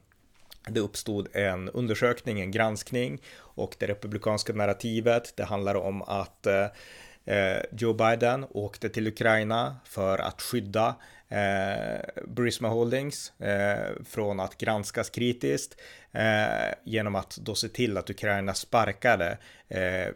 det 0.68 0.81
uppstod 0.81 1.29
en 1.33 1.68
undersökning, 1.68 2.40
en 2.40 2.50
granskning 2.50 3.20
och 3.37 3.77
det 3.79 3.87
republikanska 3.87 4.53
narrativet, 4.53 5.33
det 5.37 5.44
handlar 5.44 5.74
om 5.74 6.03
att 6.03 6.46
eh, 6.46 6.66
eh 7.24 7.62
Joe 7.72 7.92
Biden 7.92 8.46
åkte 8.50 8.88
till 8.88 9.07
Ukraina 9.07 9.77
för 9.85 10.18
att 10.18 10.42
skydda 10.42 10.94
eh, 11.29 12.24
Burisma 12.27 12.68
Holdings 12.68 13.40
eh, 13.40 14.05
från 14.05 14.40
att 14.40 14.59
granskas 14.59 15.11
kritiskt 15.11 15.77
eh, 16.14 16.74
genom 16.85 17.14
att 17.14 17.37
då 17.37 17.55
se 17.55 17.68
till 17.68 17.96
att 17.96 18.11
Ukraina 18.11 18.55
sparkade 18.55 19.38
eh, 19.68 20.09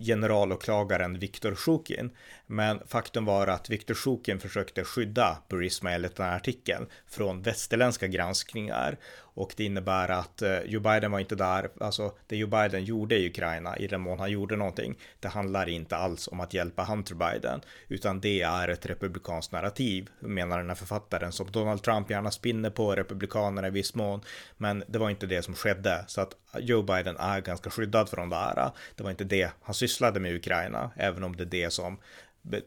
generalåklagaren 0.00 1.18
Viktor 1.18 1.54
Shukin. 1.54 2.10
Men 2.46 2.80
faktum 2.86 3.24
var 3.24 3.46
att 3.46 3.70
Viktor 3.70 3.94
Shukin 3.94 4.40
försökte 4.40 4.84
skydda 4.84 5.38
Burisma 5.48 5.92
enligt 5.92 6.16
den 6.16 6.26
här 6.26 6.36
artikeln 6.36 6.86
från 7.06 7.42
västerländska 7.42 8.06
granskningar 8.06 8.96
och 9.36 9.54
det 9.56 9.64
innebär 9.64 10.08
att 10.08 10.42
eh, 10.42 10.58
Joe 10.60 10.80
Biden 10.80 11.10
var 11.10 11.18
inte 11.18 11.34
där. 11.34 11.68
Alltså 11.80 12.12
det 12.26 12.36
Joe 12.36 12.48
Biden 12.48 12.84
gjorde 12.84 13.18
i 13.18 13.28
Ukraina 13.28 13.76
i 13.76 13.86
den 13.86 14.00
mån 14.00 14.18
han 14.18 14.30
gjorde 14.30 14.56
någonting. 14.56 14.98
Det 15.20 15.28
handlar 15.28 15.68
inte 15.68 15.96
alls 15.96 16.28
om 16.28 16.40
att 16.40 16.54
hjälpa 16.54 16.84
Hunter 16.84 17.14
Biden 17.14 17.60
utan 17.88 18.20
det 18.20 18.42
är 18.42 18.68
ett 18.68 18.86
republikanskt 18.86 19.52
narrativ 19.52 19.74
narrativ, 19.74 20.10
menar 20.20 20.58
den 20.58 20.68
här 20.68 20.74
författaren, 20.74 21.32
som 21.32 21.50
Donald 21.50 21.82
Trump 21.82 22.10
gärna 22.10 22.30
spinner 22.30 22.70
på 22.70 22.94
republikanerna 22.94 23.68
i 23.68 23.70
viss 23.70 23.94
mån. 23.94 24.20
Men 24.58 24.84
det 24.94 24.98
var 24.98 25.10
inte 25.10 25.26
det 25.26 25.42
som 25.42 25.54
skedde, 25.54 26.04
så 26.06 26.20
att 26.20 26.36
Joe 26.58 26.82
Biden 26.82 27.16
är 27.16 27.40
ganska 27.40 27.70
skyddad 27.70 28.08
från 28.08 28.30
det 28.30 28.36
här. 28.36 28.70
Det 28.96 29.02
var 29.02 29.10
inte 29.10 29.24
det 29.24 29.50
han 29.62 29.74
sysslade 29.74 30.20
med 30.20 30.32
i 30.32 30.36
Ukraina, 30.36 30.90
även 30.96 31.24
om 31.24 31.36
det 31.36 31.42
är 31.42 31.46
det 31.46 31.72
som 31.72 31.98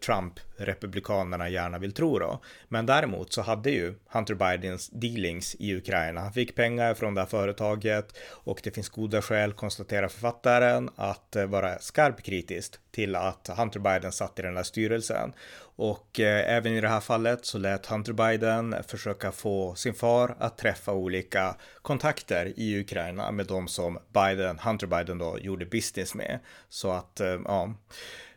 Trump-republikanerna 0.06 1.50
gärna 1.50 1.80
vill 1.80 1.94
tro 1.94 2.20
då. 2.20 2.42
Men 2.68 2.86
däremot 2.86 3.34
så 3.34 3.42
hade 3.42 3.70
ju 3.70 3.94
Hunter 4.10 4.36
Bidens 4.36 4.90
dealings 4.90 5.56
i 5.60 5.76
Ukraina. 5.76 6.22
Han 6.22 6.34
fick 6.34 6.56
pengar 6.56 6.94
från 6.94 7.14
det 7.14 7.22
här 7.22 7.28
företaget 7.28 8.18
och 8.30 8.60
det 8.64 8.72
finns 8.72 8.90
goda 8.90 9.22
skäl, 9.22 9.54
konstaterar 9.54 10.08
författaren, 10.08 10.90
att 10.96 11.36
eh, 11.36 11.46
vara 11.46 11.80
skarpt 11.80 12.22
kritiskt 12.24 12.80
till 12.92 13.16
att 13.16 13.50
Hunter 13.58 13.80
Biden 13.80 14.12
satt 14.12 14.40
i 14.40 14.42
den 14.42 14.56
här 14.56 14.64
styrelsen. 14.64 15.34
Och 15.60 16.20
eh, 16.20 16.56
även 16.56 16.74
i 16.74 16.82
det 16.82 16.88
här 16.88 17.00
fallet 17.00 17.46
så 17.46 17.58
lät 17.58 17.86
Hunter 17.86 18.14
Biden 18.14 18.76
försöka 18.88 19.32
få 19.32 19.76
sin 19.76 19.94
far 19.94 20.36
att 20.40 20.58
träffa 20.58 20.94
olika 20.94 21.56
kontakter 21.82 22.54
i 22.56 22.80
Ukraina 22.80 23.32
med 23.32 23.46
de 23.46 23.68
som 23.68 24.00
Biden, 24.14 24.60
Hunter 24.60 24.88
Biden 24.88 25.18
då 25.18 25.40
gjorde 25.40 25.66
business 25.66 26.16
med. 26.16 26.40
Så 26.70 26.92
att, 26.92 27.20
eh, 27.20 27.40
ja 27.46 27.74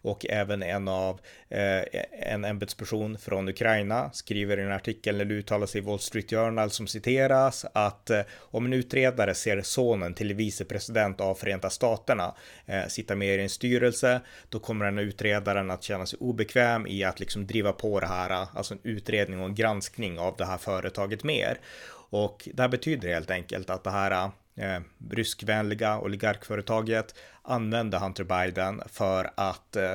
och 0.03 0.27
även 0.29 0.63
en 0.63 0.89
av 0.89 1.21
eh, 1.49 2.01
en 2.13 2.45
ämbetsperson 2.45 3.19
från 3.19 3.49
Ukraina 3.49 4.11
skriver 4.13 4.59
i 4.59 4.63
en 4.63 4.73
artikel 4.73 5.21
eller 5.21 5.35
uttalar 5.35 5.67
sig 5.67 5.81
i 5.81 5.85
Wall 5.85 5.99
Street 5.99 6.31
Journal 6.31 6.71
som 6.71 6.87
citeras 6.87 7.67
att 7.73 8.11
eh, 8.11 8.21
om 8.39 8.67
en 8.67 8.73
utredare 8.73 9.35
ser 9.35 9.63
sonen 9.63 10.15
till 10.15 10.35
vicepresident 10.35 11.21
av 11.21 11.35
Förenta 11.35 11.71
Staterna 11.71 12.35
eh, 12.67 12.87
sitta 12.89 13.17
med 13.17 13.39
i 13.39 13.43
en 13.43 13.49
styrelse, 13.49 14.21
då 14.49 14.59
kommer 14.59 14.85
den 14.85 14.99
utredaren 14.99 15.71
att 15.71 15.83
känna 15.83 16.07
sig 16.07 16.19
obekväm 16.21 16.87
i 16.87 17.05
att 17.05 17.21
liksom 17.21 17.47
driva 17.47 17.73
på 17.73 18.01
det 18.01 18.07
här, 18.07 18.31
eh, 18.31 18.57
alltså 18.57 18.75
en 18.75 18.81
utredning 18.83 19.41
och 19.41 19.47
en 19.47 19.55
granskning 19.55 20.19
av 20.19 20.35
det 20.39 20.45
här 20.45 20.59
företaget 20.59 21.25
mer. 21.25 21.59
Och 22.11 22.49
det 22.55 22.63
här 22.63 22.69
betyder 22.69 23.09
helt 23.09 23.31
enkelt 23.31 23.71
att 23.71 23.85
det 23.85 23.91
här 23.91 24.11
eh, 24.11 24.31
eh, 24.61 24.81
ryskvänliga 25.11 25.99
oligarkföretaget 25.99 27.15
använde 27.43 27.99
Hunter 27.99 28.25
Biden 28.25 28.83
för 28.87 29.31
att 29.35 29.77
eh, 29.77 29.95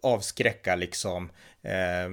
avskräcka 0.00 0.76
liksom 0.76 1.30
eh, 1.62 2.10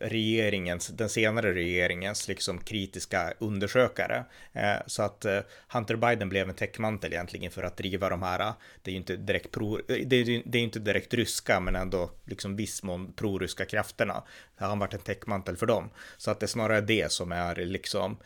regeringens, 0.00 0.88
den 0.88 1.08
senare 1.08 1.54
regeringens 1.54 2.28
liksom 2.28 2.58
kritiska 2.58 3.32
undersökare. 3.38 4.24
Eh, 4.52 4.76
så 4.86 5.02
att 5.02 5.24
eh, 5.24 5.40
Hunter 5.72 5.96
Biden 5.96 6.28
blev 6.28 6.48
en 6.48 6.54
täckmantel 6.54 7.12
egentligen 7.12 7.50
för 7.50 7.62
att 7.62 7.76
driva 7.76 8.08
de 8.08 8.22
här, 8.22 8.40
eh, 8.40 8.52
det 8.82 8.90
är 8.90 8.92
ju 8.92 8.98
inte 8.98 9.16
direkt 9.16 9.50
pro, 9.50 9.80
det 9.86 10.16
är, 10.16 10.42
det 10.44 10.58
är 10.58 10.62
inte 10.62 10.78
direkt 10.78 11.14
ryska 11.14 11.60
men 11.60 11.76
ändå 11.76 12.10
liksom 12.24 12.56
viss 12.56 12.82
mån 12.82 13.12
proryska 13.12 13.64
krafterna. 13.64 14.22
Han 14.56 14.78
varit 14.78 14.94
en 14.94 15.00
täckmantel 15.00 15.56
för 15.56 15.66
dem. 15.66 15.90
Så 16.16 16.30
att 16.30 16.40
det 16.40 16.46
är 16.46 16.48
snarare 16.48 16.80
det 16.80 17.12
som 17.12 17.32
är 17.32 17.56
liksom 17.56 18.16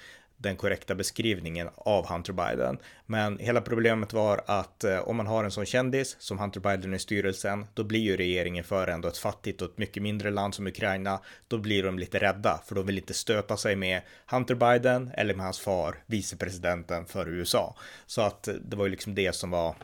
den 0.40 0.57
korrekta 0.57 0.94
beskrivningen 0.94 1.68
av 1.76 2.07
Hunter 2.07 2.33
Biden. 2.33 2.79
Men 3.07 3.38
hela 3.38 3.61
problemet 3.61 4.12
var 4.12 4.42
att 4.46 4.85
eh, 4.85 4.98
om 4.98 5.16
man 5.16 5.26
har 5.26 5.44
en 5.44 5.50
sån 5.50 5.66
kändis 5.66 6.16
som 6.18 6.38
Hunter 6.38 6.61
Biden 6.61 6.94
i 6.94 6.98
styrelsen, 6.98 7.66
då 7.74 7.85
blir 7.85 8.00
ju 8.00 8.16
regeringen 8.16 8.64
för 8.64 8.87
ändå 8.87 9.09
ett 9.09 9.18
fattigt 9.18 9.62
och 9.62 9.70
ett 9.70 9.79
mycket 9.79 10.03
mindre 10.03 10.31
land 10.31 10.55
som 10.55 10.66
Ukraina. 10.66 11.20
Då 11.48 11.59
blir 11.59 11.83
de 11.83 11.98
lite 11.98 12.18
rädda, 12.18 12.61
för 12.66 12.74
de 12.74 12.87
vill 12.87 12.98
inte 12.98 13.14
stöta 13.14 13.57
sig 13.57 13.76
med 13.76 14.03
Hunter 14.26 14.55
Biden 14.55 15.11
eller 15.14 15.35
med 15.35 15.44
hans 15.44 15.61
far, 15.61 16.03
vicepresidenten 16.07 17.07
för 17.07 17.29
USA. 17.29 17.76
Så 18.07 18.20
att 18.22 18.48
eh, 18.48 18.55
det 18.55 18.76
var 18.76 18.85
ju 18.85 18.90
liksom 18.90 19.14
det 19.14 19.35
som 19.35 19.50
var 19.50 19.74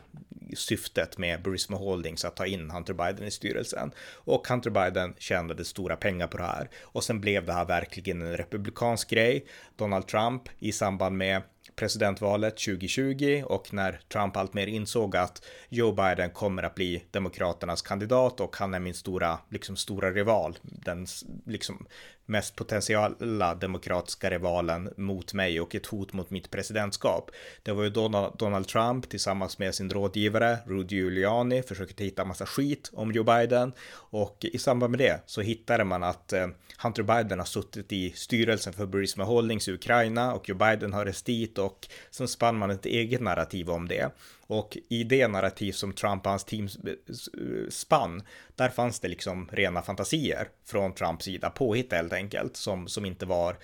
syftet 0.55 1.17
med 1.17 1.41
Burisma 1.41 1.77
Holdings 1.77 2.25
att 2.25 2.35
ta 2.35 2.45
in 2.45 2.71
Hunter 2.71 2.93
Biden 2.93 3.27
i 3.27 3.31
styrelsen. 3.31 3.91
Och 4.13 4.47
Hunter 4.47 4.69
Biden 4.69 5.13
tjänade 5.17 5.65
stora 5.65 5.95
pengar 5.95 6.27
på 6.27 6.37
det 6.37 6.43
här. 6.43 6.69
Och 6.81 7.03
sen 7.03 7.21
blev 7.21 7.45
det 7.45 7.53
här 7.53 7.65
verkligen 7.65 8.21
en 8.21 8.37
republikansk 8.37 9.09
grej. 9.09 9.45
Donald 9.75 10.07
Trump 10.07 10.43
i 10.59 10.71
samband 10.71 11.17
med 11.17 11.41
presidentvalet 11.75 12.57
2020 12.57 13.43
och 13.45 13.73
när 13.73 13.99
Trump 14.13 14.37
alltmer 14.37 14.67
insåg 14.67 15.15
att 15.15 15.45
Joe 15.69 15.91
Biden 15.91 16.29
kommer 16.29 16.63
att 16.63 16.75
bli 16.75 17.03
demokraternas 17.11 17.81
kandidat 17.81 18.39
och 18.39 18.55
han 18.57 18.73
är 18.73 18.79
min 18.79 18.93
stora, 18.93 19.39
liksom 19.49 19.75
stora 19.75 20.11
rival, 20.11 20.57
den 20.61 21.07
liksom 21.45 21.87
mest 22.27 22.55
potentiella 22.55 23.55
demokratiska 23.55 24.29
rivalen 24.29 24.93
mot 24.97 25.33
mig 25.33 25.61
och 25.61 25.75
ett 25.75 25.85
hot 25.85 26.13
mot 26.13 26.29
mitt 26.29 26.51
presidentskap. 26.51 27.31
Det 27.63 27.71
var 27.71 27.83
ju 27.83 27.89
Donald, 27.89 28.37
Donald 28.37 28.67
Trump 28.67 29.09
tillsammans 29.09 29.59
med 29.59 29.75
sin 29.75 29.89
rådgivare 29.89 30.57
Rudy 30.65 30.95
Giuliani 30.95 31.63
försökte 31.63 32.03
hitta 32.03 32.25
massa 32.25 32.45
skit 32.45 32.89
om 32.93 33.11
Joe 33.11 33.23
Biden 33.23 33.73
och 33.91 34.45
i 34.53 34.57
samband 34.57 34.91
med 34.91 34.99
det 34.99 35.21
så 35.25 35.41
hittade 35.41 35.83
man 35.83 36.03
att 36.03 36.33
eh, 36.33 36.47
Hunter 36.83 37.03
Biden 37.03 37.39
har 37.39 37.45
suttit 37.45 37.91
i 37.91 38.11
styrelsen 38.11 38.73
för 38.73 38.85
Burisma 38.85 39.23
Holdings 39.23 39.67
i 39.67 39.71
Ukraina 39.71 40.33
och 40.33 40.49
Joe 40.49 40.57
Biden 40.57 40.93
har 40.93 41.05
rest 41.05 41.25
dit 41.25 41.56
och 41.57 41.87
sen 42.11 42.27
spann 42.27 42.57
man 42.57 42.71
ett 42.71 42.85
eget 42.85 43.21
narrativ 43.21 43.69
om 43.69 43.87
det. 43.87 44.11
Och 44.47 44.77
i 44.89 45.03
det 45.03 45.27
narrativ 45.27 45.71
som 45.71 45.93
Trump 45.93 46.25
och 46.25 46.29
hans 46.29 46.43
team 46.43 46.69
spann, 47.69 48.23
där 48.55 48.69
fanns 48.69 48.99
det 48.99 49.07
liksom 49.07 49.49
rena 49.51 49.81
fantasier 49.81 50.49
från 50.65 50.93
Trumps 50.93 51.25
sida, 51.25 51.49
påhitt 51.49 51.93
helt 51.93 52.13
enkelt, 52.13 52.55
som, 52.55 52.87
som 52.87 53.05
inte 53.05 53.25
var 53.25 53.57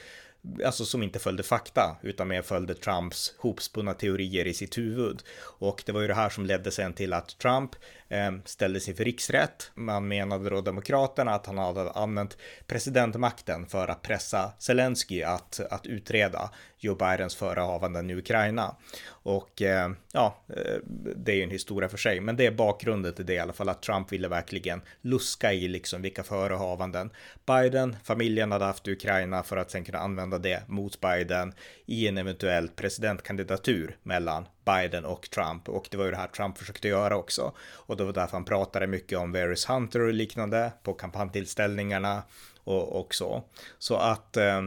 alltså 0.66 0.86
som 0.86 1.04
inte 1.04 1.20
följde 1.20 1.44
fakta 1.44 1.98
utan 2.02 2.28
mer 2.28 2.42
följde 2.42 2.74
Trumps 2.74 3.34
hopspunna 3.38 3.94
teorier 3.94 4.48
i 4.48 4.54
sitt 4.54 4.78
huvud. 4.78 5.24
Och 5.40 5.84
det 5.86 5.92
var 5.92 6.02
ju 6.02 6.08
det 6.08 6.14
här 6.14 6.30
som 6.30 6.46
ledde 6.46 6.72
sen 6.72 6.94
till 6.94 7.14
att 7.14 7.38
Trump 7.38 7.76
Ehm, 8.14 8.42
ställdes 8.46 8.90
inför 8.90 9.04
riksrätt. 9.04 9.72
Man 9.76 10.08
menade 10.08 10.50
då 10.50 10.62
demokraterna 10.62 11.36
att 11.36 11.46
han 11.46 11.58
hade 11.58 11.92
använt 11.92 12.38
presidentmakten 12.68 13.66
för 13.66 13.88
att 13.88 14.02
pressa 14.02 14.54
Zelensky 14.60 15.24
att, 15.24 15.60
att 15.70 15.86
utreda 15.86 16.50
Joe 16.78 16.96
Bidens 16.96 17.36
förehavanden 17.36 18.10
i 18.10 18.16
Ukraina. 18.16 18.76
Och 19.08 19.62
ehm, 19.62 19.96
ja, 20.12 20.44
eh, 20.50 20.78
det 21.16 21.32
är 21.32 21.36
ju 21.36 21.44
en 21.44 21.50
historia 21.50 21.90
för 21.90 21.98
sig, 21.98 22.20
men 22.20 22.36
det 22.36 22.46
är 22.46 22.52
bakgrunden 22.52 23.14
till 23.14 23.26
det 23.26 23.34
i 23.34 23.40
alla 23.40 23.54
fall 23.54 23.70
att 23.70 23.82
Trump 23.82 24.12
ville 24.12 24.28
verkligen 24.28 24.82
luska 25.02 25.54
i 25.54 25.68
liksom 25.68 26.02
vilka 26.02 26.24
förehavanden 26.24 27.10
Biden, 27.46 27.96
familjen 28.04 28.52
hade 28.52 28.66
haft 28.66 28.88
i 28.88 28.92
Ukraina 28.92 29.44
för 29.44 29.58
att 29.58 29.72
sen 29.72 29.84
kunna 29.84 30.00
använda 30.00 30.38
det 30.38 30.64
mot 30.68 31.02
Biden 31.02 31.54
i 31.86 32.08
en 32.08 32.18
eventuell 32.18 32.68
presidentkandidatur 32.68 33.98
mellan 34.04 34.46
Biden 34.66 35.06
och 35.06 35.30
Trump 35.30 35.70
och 35.70 35.88
det 35.92 35.98
var 35.98 36.06
ju 36.06 36.12
det 36.12 36.18
här 36.18 36.28
Trump 36.28 36.58
försökte 36.58 36.88
göra 36.88 37.18
också 37.18 37.54
och 37.60 37.98
det 37.98 38.04
var 38.04 38.14
därför 38.14 38.38
han 38.38 38.46
pratade 38.46 38.88
mycket 38.88 39.18
om 39.18 39.32
Varys 39.32 39.70
Hunter 39.70 40.02
och 40.02 40.14
liknande 40.14 40.72
på 40.84 40.94
kampanjtillställningarna 40.94 42.24
och, 42.64 43.00
och 43.00 43.16
så. 43.16 43.44
Så 43.80 43.96
att 43.96 44.38
eh, 44.38 44.62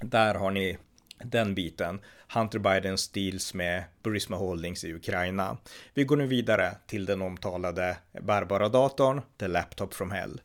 där 0.00 0.34
har 0.34 0.50
ni 0.50 0.78
den 1.18 1.54
biten. 1.54 2.00
Hunter 2.34 2.58
Bidens 2.58 3.08
deals 3.08 3.54
med 3.54 3.84
Burisma 4.02 4.36
Holdings 4.36 4.84
i 4.84 4.94
Ukraina. 4.94 5.56
Vi 5.94 6.04
går 6.04 6.16
nu 6.16 6.26
vidare 6.26 6.76
till 6.86 7.06
den 7.06 7.22
omtalade 7.22 7.96
bärbara 8.22 8.68
datorn, 8.68 9.22
The 9.38 9.48
Laptop 9.48 9.94
from 9.94 10.10
Hell. 10.10 10.40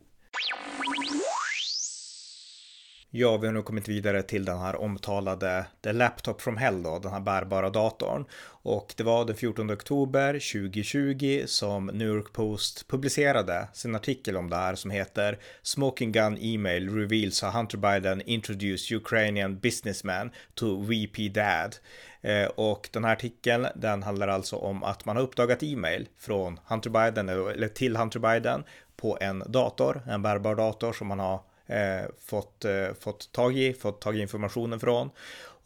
Ja, 3.09 3.37
vi 3.37 3.47
har 3.47 3.53
nu 3.53 3.61
kommit 3.61 3.87
vidare 3.87 4.21
till 4.21 4.45
den 4.45 4.57
här 4.57 4.75
omtalade 4.75 5.65
The 5.83 5.93
Laptop 5.93 6.41
from 6.41 6.57
Hell 6.57 6.83
då, 6.83 6.99
den 6.99 7.11
här 7.11 7.19
bärbara 7.19 7.69
datorn. 7.69 8.25
Och 8.45 8.93
det 8.97 9.03
var 9.03 9.25
den 9.25 9.35
14 9.35 9.71
oktober 9.71 10.33
2020 10.33 11.43
som 11.45 11.85
New 11.85 12.07
York 12.07 12.33
Post 12.33 12.87
publicerade 12.87 13.67
sin 13.73 13.95
artikel 13.95 14.37
om 14.37 14.49
det 14.49 14.55
här 14.55 14.75
som 14.75 14.91
heter 14.91 15.39
Smoking 15.63 16.11
Gun 16.11 16.37
Email 16.41 16.95
Reveals 16.95 17.41
how 17.41 17.51
Hunter 17.51 17.77
Biden 17.77 18.21
introduced 18.21 18.97
Ukrainian 18.97 19.59
businessman 19.59 20.31
to 20.53 20.81
VP 20.81 21.29
Dad. 21.29 21.75
Eh, 22.21 22.45
och 22.45 22.89
den 22.93 23.03
här 23.03 23.13
artikeln, 23.13 23.67
den 23.75 24.03
handlar 24.03 24.27
alltså 24.27 24.55
om 24.55 24.83
att 24.83 25.05
man 25.05 25.15
har 25.15 25.23
uppdagat 25.23 25.63
e-mail 25.63 26.07
från 26.17 26.59
Hunter 26.65 26.89
Biden, 26.89 27.29
eller 27.29 27.67
till 27.67 27.97
Hunter 27.97 28.19
Biden 28.19 28.63
på 28.97 29.17
en 29.21 29.43
dator, 29.47 30.01
en 30.07 30.21
bärbar 30.21 30.55
dator 30.55 30.93
som 30.93 31.07
man 31.07 31.19
har 31.19 31.41
eh, 31.67 32.09
fått, 32.25 32.65
eh, 32.65 32.93
fått 32.99 33.31
tag 33.31 33.57
i, 33.57 33.73
fått 33.73 34.01
tag 34.01 34.17
i 34.17 34.21
informationen 34.21 34.79
från. 34.79 35.09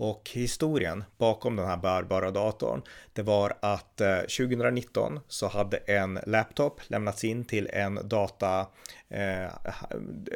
Och 0.01 0.29
historien 0.33 1.03
bakom 1.17 1.55
den 1.55 1.67
här 1.67 1.77
bärbara 1.77 2.31
datorn, 2.31 2.81
det 3.13 3.21
var 3.21 3.53
att 3.59 4.01
eh, 4.01 4.17
2019 4.17 5.19
så 5.27 5.47
hade 5.47 5.77
en 5.77 6.19
laptop 6.27 6.81
lämnats 6.87 7.23
in 7.23 7.45
till 7.45 7.69
en 7.73 7.99
data, 8.03 8.67
eh, 9.09 9.51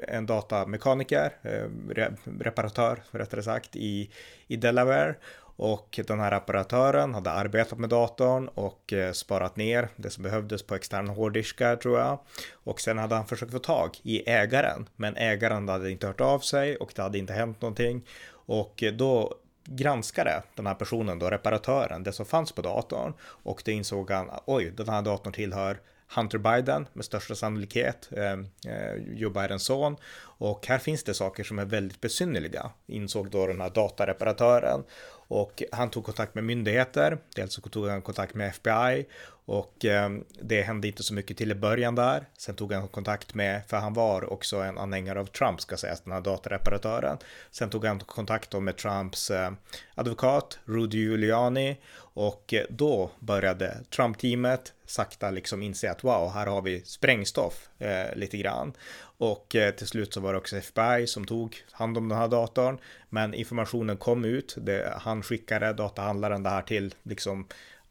en 0.07 0.25
datamekaniker, 0.25 1.33
eh, 1.41 2.11
reparatör 2.39 3.03
rättare 3.11 3.43
sagt, 3.43 3.75
i, 3.75 4.09
i 4.47 4.55
Delaware 4.55 5.15
och 5.55 5.99
den 6.07 6.19
här 6.19 6.31
apparatören 6.31 7.13
hade 7.13 7.31
arbetat 7.31 7.79
med 7.79 7.89
datorn 7.89 8.47
och 8.47 8.93
eh, 8.93 9.11
sparat 9.11 9.55
ner 9.55 9.89
det 9.95 10.09
som 10.09 10.23
behövdes 10.23 10.63
på 10.63 10.75
extern 10.75 11.07
hårddiskar 11.07 11.75
tror 11.75 11.99
jag. 11.99 12.19
Och 12.53 12.81
sen 12.81 12.97
hade 12.97 13.15
han 13.15 13.27
försökt 13.27 13.51
få 13.51 13.59
tag 13.59 13.97
i 14.03 14.29
ägaren, 14.29 14.89
men 14.95 15.15
ägaren 15.15 15.69
hade 15.69 15.91
inte 15.91 16.07
hört 16.07 16.21
av 16.21 16.39
sig 16.39 16.77
och 16.77 16.91
det 16.95 17.01
hade 17.01 17.17
inte 17.17 17.33
hänt 17.33 17.61
någonting. 17.61 18.07
Och 18.31 18.83
eh, 18.83 18.93
då 18.93 19.35
granskade 19.65 20.43
den 20.55 20.67
här 20.67 20.75
personen 20.75 21.19
då, 21.19 21.29
reparatören, 21.29 22.03
det 22.03 22.11
som 22.11 22.25
fanns 22.25 22.51
på 22.51 22.61
datorn 22.61 23.13
och 23.21 23.61
det 23.65 23.71
insåg 23.71 24.11
han, 24.11 24.29
oj, 24.45 24.73
den 24.77 24.89
här 24.89 25.01
datorn 25.01 25.33
tillhör 25.33 25.79
Hunter 26.15 26.37
Biden 26.37 26.87
med 26.93 27.05
största 27.05 27.35
sannolikhet, 27.35 28.09
ehm, 28.17 28.47
eh, 28.67 28.95
Joe 29.13 29.29
Bidens 29.29 29.63
son. 29.63 29.95
Och 30.37 30.67
här 30.67 30.77
finns 30.77 31.03
det 31.03 31.13
saker 31.13 31.43
som 31.43 31.59
är 31.59 31.65
väldigt 31.65 32.01
besynnerliga, 32.01 32.71
insåg 32.87 33.29
då 33.29 33.47
den 33.47 33.61
här 33.61 33.69
datareparatören. 33.69 34.83
Och 35.27 35.63
han 35.71 35.89
tog 35.89 36.05
kontakt 36.05 36.35
med 36.35 36.43
myndigheter, 36.43 37.17
dels 37.35 37.53
så 37.53 37.61
tog 37.61 37.87
han 37.87 38.01
kontakt 38.01 38.33
med 38.35 38.47
FBI 38.49 39.05
och 39.45 39.85
eh, 39.85 40.09
det 40.41 40.61
hände 40.61 40.87
inte 40.87 41.03
så 41.03 41.13
mycket 41.13 41.37
till 41.37 41.51
i 41.51 41.55
början 41.55 41.95
där. 41.95 42.25
Sen 42.37 42.55
tog 42.55 42.73
han 42.73 42.87
kontakt 42.87 43.33
med, 43.33 43.61
för 43.67 43.77
han 43.77 43.93
var 43.93 44.33
också 44.33 44.57
en 44.57 44.77
anhängare 44.77 45.19
av 45.19 45.25
Trump 45.25 45.61
ska 45.61 45.77
sägas, 45.77 46.01
den 46.01 46.13
här 46.13 46.21
datareparatören. 46.21 47.17
Sen 47.51 47.69
tog 47.69 47.85
han 47.85 47.99
kontakt 47.99 48.53
med 48.53 48.77
Trumps 48.77 49.31
eh, 49.31 49.51
advokat 49.95 50.59
Rudy 50.65 50.97
Giuliani 50.97 51.77
och 51.97 52.53
eh, 52.53 52.65
då 52.69 53.11
började 53.19 53.77
Trump-teamet 53.95 54.73
sakta 54.85 55.31
liksom 55.31 55.61
inse 55.61 55.91
att 55.91 56.03
wow, 56.03 56.31
här 56.33 56.47
har 56.47 56.61
vi 56.61 56.81
sprängstoff 56.85 57.69
eh, 57.79 58.15
lite 58.15 58.37
grann. 58.37 58.73
Och 59.17 59.55
eh, 59.55 59.71
till 59.71 59.87
slut 59.87 60.13
så 60.13 60.19
var 60.19 60.33
det 60.33 60.37
också 60.37 60.57
FBI 60.57 61.07
som 61.07 61.25
tog 61.25 61.63
hand 61.71 61.97
om 61.97 62.09
den 62.09 62.17
här 62.17 62.27
datorn. 62.27 62.77
Men 63.09 63.33
informationen 63.33 63.97
kom 63.97 64.25
ut. 64.25 64.55
Det, 64.57 64.93
han 64.97 65.23
skickade 65.23 65.73
datahandlaren 65.73 66.43
det 66.43 66.49
här 66.49 66.61
till 66.61 66.95
liksom 67.03 67.47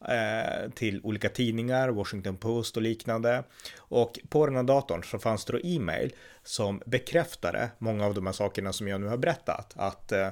eh, 0.08 0.70
till 0.70 1.00
olika 1.02 1.28
tidningar, 1.28 1.88
Washington 1.88 2.36
Post 2.36 2.76
och 2.76 2.82
liknande. 2.82 3.44
Och 3.78 4.18
på 4.28 4.46
den 4.46 4.56
här 4.56 4.62
datorn 4.62 5.04
så 5.04 5.18
fanns 5.18 5.44
det 5.44 5.52
då 5.52 5.60
e-mail 5.64 6.14
som 6.42 6.82
bekräftade 6.86 7.70
många 7.78 8.06
av 8.06 8.14
de 8.14 8.26
här 8.26 8.32
sakerna 8.32 8.72
som 8.72 8.88
jag 8.88 9.00
nu 9.00 9.06
har 9.06 9.16
berättat. 9.16 9.72
Att 9.76 10.12
eh, 10.12 10.28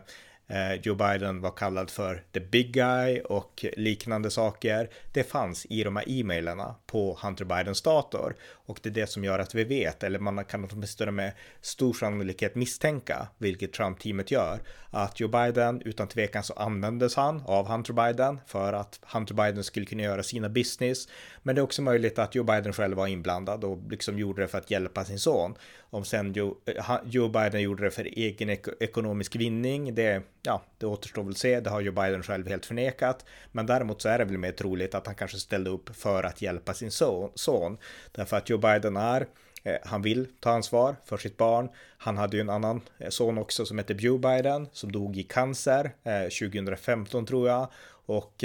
Eh, 0.52 0.74
Joe 0.82 0.94
Biden 0.94 1.40
var 1.40 1.50
kallad 1.50 1.90
för 1.90 2.22
the 2.32 2.40
big 2.40 2.72
guy 2.72 3.20
och 3.20 3.64
liknande 3.76 4.30
saker. 4.30 4.90
Det 5.12 5.24
fanns 5.24 5.66
i 5.70 5.84
de 5.84 5.96
här 5.96 6.04
e-mailerna 6.08 6.74
på 6.86 7.18
Hunter 7.22 7.44
Bidens 7.44 7.82
dator 7.82 8.34
och 8.66 8.78
det 8.82 8.88
är 8.88 8.94
det 8.94 9.06
som 9.06 9.24
gör 9.24 9.38
att 9.38 9.54
vi 9.54 9.64
vet, 9.64 10.02
eller 10.02 10.18
man 10.18 10.44
kan 10.44 10.68
åtminstone 10.72 11.10
med 11.10 11.32
stor 11.60 11.92
sannolikhet 11.92 12.54
misstänka, 12.54 13.28
vilket 13.38 13.72
Trump-teamet 13.72 14.30
gör, 14.30 14.60
att 14.90 15.20
Joe 15.20 15.28
Biden 15.28 15.82
utan 15.84 16.08
tvekan 16.08 16.42
så 16.42 16.52
användes 16.52 17.16
han 17.16 17.42
av 17.46 17.68
Hunter 17.68 17.92
Biden 17.92 18.40
för 18.46 18.72
att 18.72 19.00
Hunter 19.12 19.34
Biden 19.34 19.64
skulle 19.64 19.86
kunna 19.86 20.02
göra 20.02 20.22
sina 20.22 20.48
business. 20.48 21.08
Men 21.42 21.54
det 21.54 21.60
är 21.60 21.62
också 21.62 21.82
möjligt 21.82 22.18
att 22.18 22.34
Joe 22.34 22.44
Biden 22.44 22.72
själv 22.72 22.96
var 22.96 23.06
inblandad 23.06 23.64
och 23.64 23.78
liksom 23.90 24.18
gjorde 24.18 24.42
det 24.42 24.48
för 24.48 24.58
att 24.58 24.70
hjälpa 24.70 25.04
sin 25.04 25.18
son. 25.18 25.54
Om 25.80 26.04
sen 26.04 26.32
Joe, 26.32 26.56
eh, 26.66 26.96
Joe 27.04 27.28
Biden 27.28 27.62
gjorde 27.62 27.84
det 27.84 27.90
för 27.90 28.04
egen 28.04 28.50
ek 28.50 28.66
ekonomisk 28.80 29.36
vinning, 29.36 29.94
det, 29.94 30.22
ja, 30.42 30.62
det 30.78 30.86
återstår 30.86 31.22
väl 31.22 31.30
att 31.30 31.38
se. 31.38 31.60
Det 31.60 31.70
har 31.70 31.80
ju 31.80 31.90
Biden 31.90 32.22
själv 32.22 32.48
helt 32.48 32.66
förnekat. 32.66 33.24
Men 33.52 33.66
däremot 33.66 34.02
så 34.02 34.08
är 34.08 34.18
det 34.18 34.24
väl 34.24 34.38
mer 34.38 34.52
troligt 34.52 34.94
att 34.94 35.06
han 35.06 35.14
kanske 35.14 35.38
ställde 35.38 35.70
upp 35.70 35.96
för 35.96 36.24
att 36.24 36.42
hjälpa 36.42 36.74
sin 36.74 36.90
son. 36.90 37.30
son. 37.34 37.78
Därför 38.12 38.36
att 38.36 38.50
Joe 38.50 38.58
Biden 38.58 38.96
är 38.96 39.26
eh, 39.62 39.76
han 39.84 40.02
vill 40.02 40.28
ta 40.40 40.50
ansvar 40.50 40.96
för 41.04 41.16
sitt 41.16 41.36
barn. 41.36 41.68
Han 41.98 42.18
hade 42.18 42.36
ju 42.36 42.40
en 42.40 42.50
annan 42.50 42.80
eh, 42.98 43.08
son 43.08 43.38
också 43.38 43.66
som 43.66 43.78
hette 43.78 43.92
Joe 43.92 44.18
Biden 44.18 44.68
som 44.72 44.92
dog 44.92 45.16
i 45.16 45.22
cancer 45.22 45.94
eh, 46.02 46.22
2015 46.22 47.26
tror 47.26 47.48
jag. 47.48 47.68
Och 48.06 48.44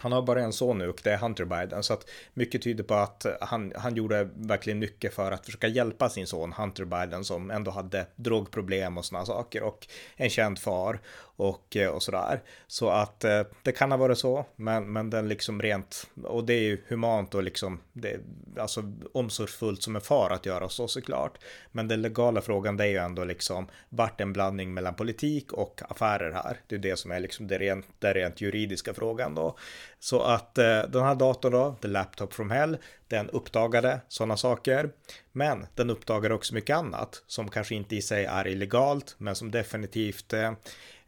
han 0.00 0.12
har 0.12 0.22
bara 0.22 0.42
en 0.42 0.52
son 0.52 0.78
nu 0.78 0.88
och 0.88 1.00
det 1.04 1.12
är 1.12 1.18
Hunter 1.18 1.44
Biden. 1.44 1.82
Så 1.82 1.92
att 1.92 2.10
mycket 2.34 2.62
tyder 2.62 2.84
på 2.84 2.94
att 2.94 3.26
han, 3.40 3.72
han 3.76 3.96
gjorde 3.96 4.28
verkligen 4.34 4.78
mycket 4.78 5.14
för 5.14 5.32
att 5.32 5.44
försöka 5.44 5.68
hjälpa 5.68 6.08
sin 6.08 6.26
son 6.26 6.52
Hunter 6.52 6.84
Biden 6.84 7.24
som 7.24 7.50
ändå 7.50 7.70
hade 7.70 8.06
drogproblem 8.16 8.98
och 8.98 9.04
sådana 9.04 9.26
saker 9.26 9.62
och 9.62 9.86
en 10.16 10.30
känd 10.30 10.58
far 10.58 11.00
och, 11.38 11.76
eh, 11.76 11.88
och 11.88 12.02
sådär. 12.02 12.42
Så 12.66 12.90
att 12.90 13.24
eh, 13.24 13.42
det 13.62 13.72
kan 13.72 13.90
ha 13.90 13.98
varit 13.98 14.18
så, 14.18 14.46
men, 14.56 14.92
men 14.92 15.10
den 15.10 15.28
liksom 15.28 15.62
rent, 15.62 16.06
och 16.24 16.44
det 16.44 16.54
är 16.54 16.62
ju 16.62 16.82
humant 16.88 17.34
och 17.34 17.42
liksom, 17.42 17.80
det, 17.92 18.20
alltså 18.58 18.92
omsorgsfullt 19.12 19.82
som 19.82 19.96
en 19.96 20.02
far 20.02 20.30
att 20.30 20.46
göra 20.46 20.68
så 20.68 20.88
såklart. 20.88 21.38
Men 21.72 21.88
den 21.88 22.02
legala 22.02 22.40
frågan 22.40 22.76
det 22.76 22.84
är 22.84 22.88
ju 22.88 22.96
ändå 22.96 23.24
liksom 23.24 23.66
vart 23.88 24.20
en 24.20 24.32
blandning 24.32 24.74
mellan 24.74 24.94
politik 24.94 25.52
och 25.52 25.82
affärer 25.88 26.32
här. 26.32 26.60
Det 26.66 26.74
är 26.74 26.78
det 26.78 26.98
som 26.98 27.10
är 27.10 27.20
liksom 27.20 27.46
det 27.46 27.58
rent, 27.58 27.86
det 27.98 28.12
rent 28.12 28.40
juridiska 28.40 28.94
frågan 28.94 29.34
då. 29.34 29.56
Så 29.98 30.22
att 30.22 30.58
eh, 30.58 30.82
den 30.82 31.02
här 31.02 31.14
datorn 31.14 31.52
då, 31.52 31.76
The 31.82 31.88
Laptop 31.88 32.34
from 32.34 32.50
Hell, 32.50 32.78
den 33.08 33.30
uppdagade 33.30 34.00
sådana 34.08 34.36
saker. 34.36 34.90
Men 35.32 35.66
den 35.74 35.90
uppdagade 35.90 36.34
också 36.34 36.54
mycket 36.54 36.76
annat 36.76 37.22
som 37.26 37.50
kanske 37.50 37.74
inte 37.74 37.96
i 37.96 38.02
sig 38.02 38.24
är 38.24 38.48
illegalt, 38.48 39.14
men 39.18 39.34
som 39.34 39.50
definitivt 39.50 40.32
eh, 40.32 40.52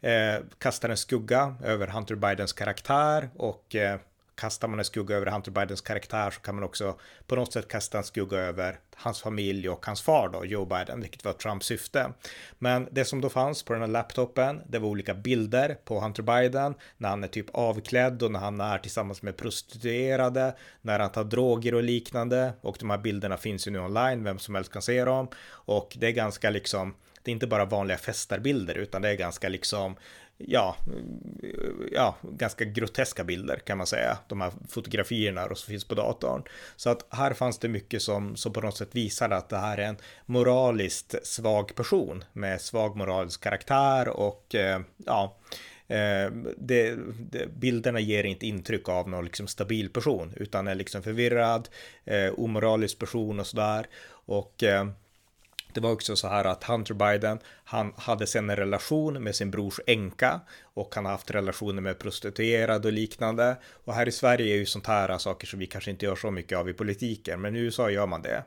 eh 0.01 0.39
kastar 0.57 0.89
en 0.89 0.97
skugga 0.97 1.55
över 1.63 1.87
Hunter 1.87 2.15
Bidens 2.15 2.53
karaktär 2.53 3.29
och 3.35 3.75
eh, 3.75 3.99
kastar 4.41 4.67
man 4.67 4.79
en 4.79 4.85
skugga 4.85 5.15
över 5.15 5.25
Hunter 5.25 5.51
Bidens 5.51 5.81
karaktär 5.81 6.31
så 6.31 6.41
kan 6.41 6.55
man 6.55 6.63
också 6.63 6.99
på 7.27 7.35
något 7.35 7.53
sätt 7.53 7.67
kasta 7.67 7.97
en 7.97 8.03
skugga 8.03 8.37
över 8.37 8.79
hans 8.95 9.21
familj 9.21 9.69
och 9.69 9.85
hans 9.85 10.01
far 10.01 10.29
då, 10.29 10.45
Joe 10.45 10.65
Biden, 10.65 11.01
vilket 11.01 11.25
var 11.25 11.33
Trumps 11.33 11.65
syfte. 11.65 12.13
Men 12.59 12.87
det 12.91 13.05
som 13.05 13.21
då 13.21 13.29
fanns 13.29 13.63
på 13.63 13.73
den 13.73 13.81
här 13.81 13.89
laptopen, 13.89 14.61
det 14.69 14.79
var 14.79 14.89
olika 14.89 15.13
bilder 15.13 15.77
på 15.85 15.99
Hunter 15.99 16.23
Biden 16.23 16.75
när 16.97 17.09
han 17.09 17.23
är 17.23 17.27
typ 17.27 17.49
avklädd 17.53 18.23
och 18.23 18.31
när 18.31 18.39
han 18.39 18.61
är 18.61 18.77
tillsammans 18.77 19.21
med 19.21 19.37
prostituerade, 19.37 20.55
när 20.81 20.99
han 20.99 21.11
tar 21.11 21.23
droger 21.23 21.75
och 21.75 21.83
liknande. 21.83 22.53
Och 22.61 22.77
de 22.79 22.89
här 22.89 22.97
bilderna 22.97 23.37
finns 23.37 23.67
ju 23.67 23.71
nu 23.71 23.79
online, 23.79 24.23
vem 24.23 24.39
som 24.39 24.55
helst 24.55 24.71
kan 24.71 24.81
se 24.81 25.05
dem. 25.05 25.27
Och 25.49 25.97
det 25.99 26.07
är 26.07 26.11
ganska 26.11 26.49
liksom 26.49 26.93
det 27.23 27.31
är 27.31 27.33
inte 27.33 27.47
bara 27.47 27.65
vanliga 27.65 27.97
festarbilder 27.97 28.75
utan 28.75 29.01
det 29.01 29.09
är 29.09 29.15
ganska 29.15 29.49
liksom 29.49 29.95
ja, 30.47 30.75
eh, 31.43 31.49
ja, 31.91 32.15
ganska 32.21 32.65
groteska 32.65 33.23
bilder 33.23 33.57
kan 33.57 33.77
man 33.77 33.87
säga. 33.87 34.17
De 34.27 34.41
här 34.41 34.51
fotografierna 34.69 35.47
som 35.55 35.71
finns 35.71 35.83
på 35.83 35.95
datorn. 35.95 36.43
Så 36.75 36.89
att 36.89 37.05
här 37.09 37.33
fanns 37.33 37.59
det 37.59 37.67
mycket 37.67 38.01
som, 38.01 38.35
som 38.35 38.53
på 38.53 38.61
något 38.61 38.77
sätt 38.77 38.95
visade 38.95 39.37
att 39.37 39.49
det 39.49 39.57
här 39.57 39.77
är 39.77 39.87
en 39.87 39.97
moraliskt 40.25 41.15
svag 41.23 41.75
person 41.75 42.23
med 42.33 42.61
svag 42.61 42.95
moralisk 42.95 43.41
karaktär 43.41 44.07
och 44.07 44.55
eh, 44.55 44.81
ja, 45.05 45.37
eh, 45.87 46.31
det, 46.57 46.95
det, 47.31 47.47
bilderna 47.47 47.99
ger 47.99 48.23
inte 48.23 48.47
intryck 48.47 48.89
av 48.89 49.09
någon 49.09 49.25
liksom 49.25 49.47
stabil 49.47 49.89
person 49.89 50.33
utan 50.37 50.67
är 50.67 50.75
liksom 50.75 51.03
förvirrad, 51.03 51.69
eh, 52.05 52.33
omoralisk 52.37 52.99
person 52.99 53.39
och 53.39 53.47
sådär. 53.47 53.87
Och 54.25 54.63
eh, 54.63 54.85
det 55.73 55.81
var 55.81 55.91
också 55.91 56.15
så 56.15 56.27
här 56.27 56.45
att 56.45 56.63
Hunter 56.63 56.93
Biden, 56.93 57.39
han 57.71 57.93
hade 57.97 58.27
sen 58.27 58.49
en 58.49 58.55
relation 58.55 59.23
med 59.23 59.35
sin 59.35 59.51
brors 59.51 59.79
änka 59.87 60.41
och 60.73 60.95
han 60.95 61.05
har 61.05 61.11
haft 61.11 61.31
relationer 61.31 61.81
med 61.81 61.99
prostituerade 61.99 62.87
och 62.87 62.93
liknande. 62.93 63.57
Och 63.85 63.93
här 63.93 64.07
i 64.07 64.11
Sverige 64.11 64.53
är 64.53 64.57
ju 64.57 64.65
sånt 64.65 64.87
här 64.87 65.17
saker 65.17 65.47
som 65.47 65.59
vi 65.59 65.67
kanske 65.67 65.91
inte 65.91 66.05
gör 66.05 66.15
så 66.15 66.31
mycket 66.31 66.57
av 66.57 66.69
i 66.69 66.73
politiken, 66.73 67.41
men 67.41 67.55
i 67.55 67.59
USA 67.59 67.89
gör 67.89 68.07
man 68.07 68.21
det 68.21 68.43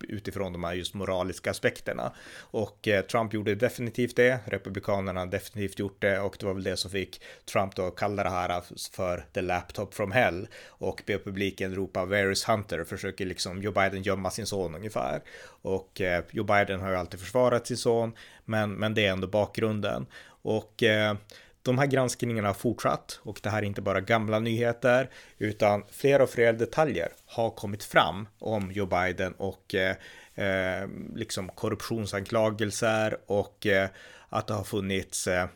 utifrån 0.00 0.52
de 0.52 0.64
här 0.64 0.74
just 0.74 0.94
moraliska 0.94 1.50
aspekterna. 1.50 2.12
Och 2.38 2.88
eh, 2.88 3.04
Trump 3.04 3.34
gjorde 3.34 3.54
definitivt 3.54 4.16
det, 4.16 4.38
Republikanerna 4.44 5.20
har 5.20 5.26
definitivt 5.26 5.78
gjort 5.78 6.00
det 6.00 6.20
och 6.20 6.36
det 6.40 6.46
var 6.46 6.54
väl 6.54 6.62
det 6.62 6.76
som 6.76 6.90
fick 6.90 7.22
Trump 7.52 7.76
då 7.76 7.90
kalla 7.90 8.22
det 8.22 8.30
här 8.30 8.62
för 8.92 9.24
the 9.32 9.42
laptop 9.42 9.94
from 9.94 10.12
hell 10.12 10.48
och 10.66 11.02
be 11.06 11.18
publiken 11.18 11.74
ropa 11.74 12.04
“Where 12.04 12.32
is 12.32 12.44
Hunter?” 12.44 12.84
försöker 12.84 13.26
liksom 13.26 13.62
Joe 13.62 13.72
Biden 13.72 14.02
gömma 14.02 14.30
sin 14.30 14.46
son 14.46 14.74
ungefär. 14.74 15.22
Och 15.62 16.00
eh, 16.00 16.24
Joe 16.30 16.44
Biden 16.44 16.80
har 16.80 16.90
ju 16.90 16.96
alltid 16.96 17.20
försvarat 17.20 17.66
sin 17.66 17.76
son, 17.76 18.12
men, 18.46 18.72
men 18.72 18.94
det 18.94 19.06
är 19.06 19.12
ändå 19.12 19.26
bakgrunden. 19.26 20.06
Och 20.42 20.82
eh, 20.82 21.14
de 21.62 21.78
här 21.78 21.86
granskningarna 21.86 22.48
har 22.48 22.54
fortsatt 22.54 23.20
och 23.22 23.40
det 23.42 23.50
här 23.50 23.58
är 23.58 23.66
inte 23.66 23.82
bara 23.82 24.00
gamla 24.00 24.38
nyheter 24.38 25.10
utan 25.38 25.84
fler 25.90 26.22
och 26.22 26.30
fler 26.30 26.52
detaljer 26.52 27.08
har 27.26 27.50
kommit 27.50 27.84
fram 27.84 28.28
om 28.38 28.72
Joe 28.72 28.86
Biden 28.86 29.32
och 29.32 29.74
eh, 29.74 29.96
eh, 30.34 30.88
liksom 31.14 31.48
korruptionsanklagelser 31.48 33.16
och 33.26 33.66
eh, 33.66 33.88
att 34.28 34.46
det 34.46 34.54
har 34.54 34.64
funnits 34.64 35.26
eh, 35.26 35.48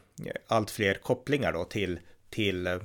allt 0.47 0.71
fler 0.71 0.95
kopplingar 0.95 1.53
då 1.53 1.65
till, 1.65 2.01
till 2.31 2.67
eh, 2.67 2.79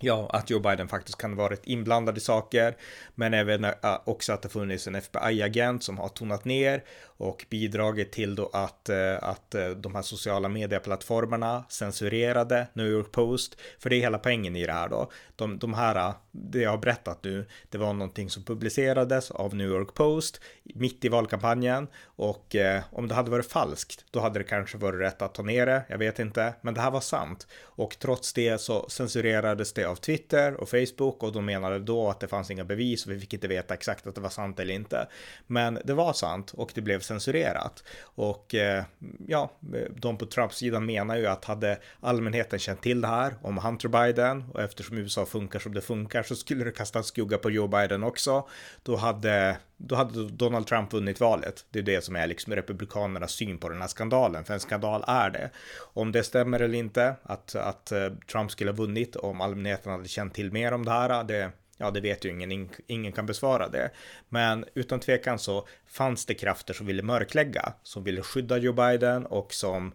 ja, 0.00 0.30
att 0.32 0.50
Joe 0.50 0.60
Biden 0.60 0.88
faktiskt 0.88 1.18
kan 1.18 1.36
varit 1.36 1.66
inblandad 1.66 2.16
i 2.18 2.20
saker, 2.20 2.76
men 3.14 3.34
även 3.34 3.64
eh, 3.64 3.74
också 4.04 4.32
att 4.32 4.42
det 4.42 4.48
funnits 4.48 4.86
en 4.86 4.94
FBI-agent 4.94 5.82
som 5.82 5.98
har 5.98 6.08
tonat 6.08 6.44
ner 6.44 6.84
och 7.18 7.46
bidragit 7.50 8.12
till 8.12 8.34
då 8.34 8.50
att, 8.52 8.88
eh, 8.88 9.16
att 9.22 9.54
eh, 9.54 9.68
de 9.68 9.94
här 9.94 10.02
sociala 10.02 10.48
medieplattformarna 10.48 11.64
censurerade 11.68 12.66
New 12.72 12.86
York 12.86 13.12
Post. 13.12 13.60
För 13.78 13.90
det 13.90 13.96
är 13.96 14.00
hela 14.00 14.18
poängen 14.18 14.56
i 14.56 14.66
det 14.66 14.72
här 14.72 14.88
då. 14.88 15.10
De, 15.36 15.58
de 15.58 15.74
här, 15.74 15.96
eh, 15.96 16.14
det 16.30 16.58
jag 16.58 16.70
har 16.70 16.78
berättat 16.78 17.24
nu, 17.24 17.46
det 17.68 17.78
var 17.78 17.92
någonting 17.92 18.30
som 18.30 18.44
publicerades 18.44 19.30
av 19.30 19.54
New 19.54 19.68
York 19.68 19.94
Post 19.94 20.40
mitt 20.74 21.04
i 21.04 21.08
valkampanjen 21.08 21.88
och 22.04 22.56
eh, 22.56 22.82
om 22.92 23.08
det 23.08 23.14
hade 23.14 23.30
varit 23.30 23.52
falskt, 23.52 24.04
då 24.10 24.20
hade 24.20 24.38
det 24.38 24.44
kanske 24.44 24.78
varit 24.78 25.00
rätt 25.00 25.22
att 25.22 25.34
ta 25.34 25.42
ner 25.42 25.66
det. 25.66 25.82
Jag 25.88 25.98
vet 25.98 26.18
inte, 26.18 26.54
men 26.60 26.74
det 26.74 26.80
här 26.80 26.90
var 26.90 27.00
sant 27.00 27.46
och 27.62 27.98
trots 27.98 28.32
det 28.32 28.60
så 28.60 28.88
censurerades 28.88 29.72
det 29.72 29.84
av 29.84 29.94
Twitter 29.94 30.54
och 30.54 30.68
Facebook 30.68 31.22
och 31.22 31.32
de 31.32 31.44
menade 31.44 31.78
då 31.78 32.08
att 32.08 32.20
det 32.20 32.28
fanns 32.28 32.50
inga 32.50 32.64
bevis 32.64 33.06
och 33.06 33.12
vi 33.12 33.20
fick 33.20 33.34
inte 33.34 33.48
veta 33.48 33.74
exakt 33.74 34.06
att 34.06 34.14
det 34.14 34.20
var 34.20 34.28
sant 34.28 34.60
eller 34.60 34.74
inte. 34.74 35.08
Men 35.46 35.78
det 35.84 35.94
var 35.94 36.12
sant 36.12 36.52
och 36.54 36.70
det 36.74 36.80
blev 36.80 37.00
censurerat. 37.08 37.84
Och 38.02 38.54
eh, 38.54 38.84
ja, 39.26 39.50
de 39.96 40.18
på 40.18 40.26
Trump-sidan 40.26 40.86
menar 40.86 41.16
ju 41.16 41.26
att 41.26 41.44
hade 41.44 41.78
allmänheten 42.00 42.58
känt 42.58 42.82
till 42.82 43.00
det 43.00 43.08
här 43.08 43.34
om 43.42 43.58
Hunter 43.58 43.88
Biden 43.88 44.44
och 44.52 44.62
eftersom 44.62 44.98
USA 44.98 45.26
funkar 45.26 45.58
som 45.58 45.74
det 45.74 45.80
funkar 45.80 46.22
så 46.22 46.36
skulle 46.36 46.64
det 46.64 46.70
kasta 46.70 46.98
en 46.98 47.04
skugga 47.04 47.38
på 47.38 47.50
Joe 47.50 47.68
Biden 47.68 48.04
också. 48.04 48.48
Då 48.82 48.96
hade 48.96 49.56
då 49.76 49.94
hade 49.94 50.28
Donald 50.28 50.66
Trump 50.66 50.92
vunnit 50.92 51.20
valet. 51.20 51.64
Det 51.70 51.78
är 51.78 51.82
det 51.82 52.04
som 52.04 52.16
är 52.16 52.26
liksom 52.26 52.54
republikanernas 52.54 53.32
syn 53.32 53.58
på 53.58 53.68
den 53.68 53.80
här 53.80 53.88
skandalen, 53.88 54.44
för 54.44 54.54
en 54.54 54.60
skandal 54.60 55.04
är 55.06 55.30
det. 55.30 55.50
Om 55.78 56.12
det 56.12 56.22
stämmer 56.22 56.60
eller 56.60 56.78
inte, 56.78 57.14
att, 57.22 57.54
att 57.54 57.92
eh, 57.92 58.08
Trump 58.32 58.50
skulle 58.50 58.70
ha 58.70 58.76
vunnit 58.76 59.16
om 59.16 59.40
allmänheten 59.40 59.92
hade 59.92 60.08
känt 60.08 60.34
till 60.34 60.52
mer 60.52 60.72
om 60.72 60.84
det 60.84 60.90
här, 60.90 61.24
det, 61.24 61.50
ja, 61.78 61.90
det 61.90 62.00
vet 62.00 62.24
ju 62.24 62.30
ingen, 62.30 62.70
ingen 62.86 63.12
kan 63.12 63.26
besvara 63.26 63.68
det. 63.68 63.90
Men 64.28 64.64
utan 64.74 65.00
tvekan 65.00 65.38
så 65.38 65.66
fanns 65.86 66.26
det 66.26 66.34
krafter 66.34 66.74
som 66.74 66.86
ville 66.86 67.02
mörklägga, 67.02 67.72
som 67.82 68.04
ville 68.04 68.22
skydda 68.22 68.58
Joe 68.58 68.72
Biden 68.72 69.26
och 69.26 69.54
som 69.54 69.92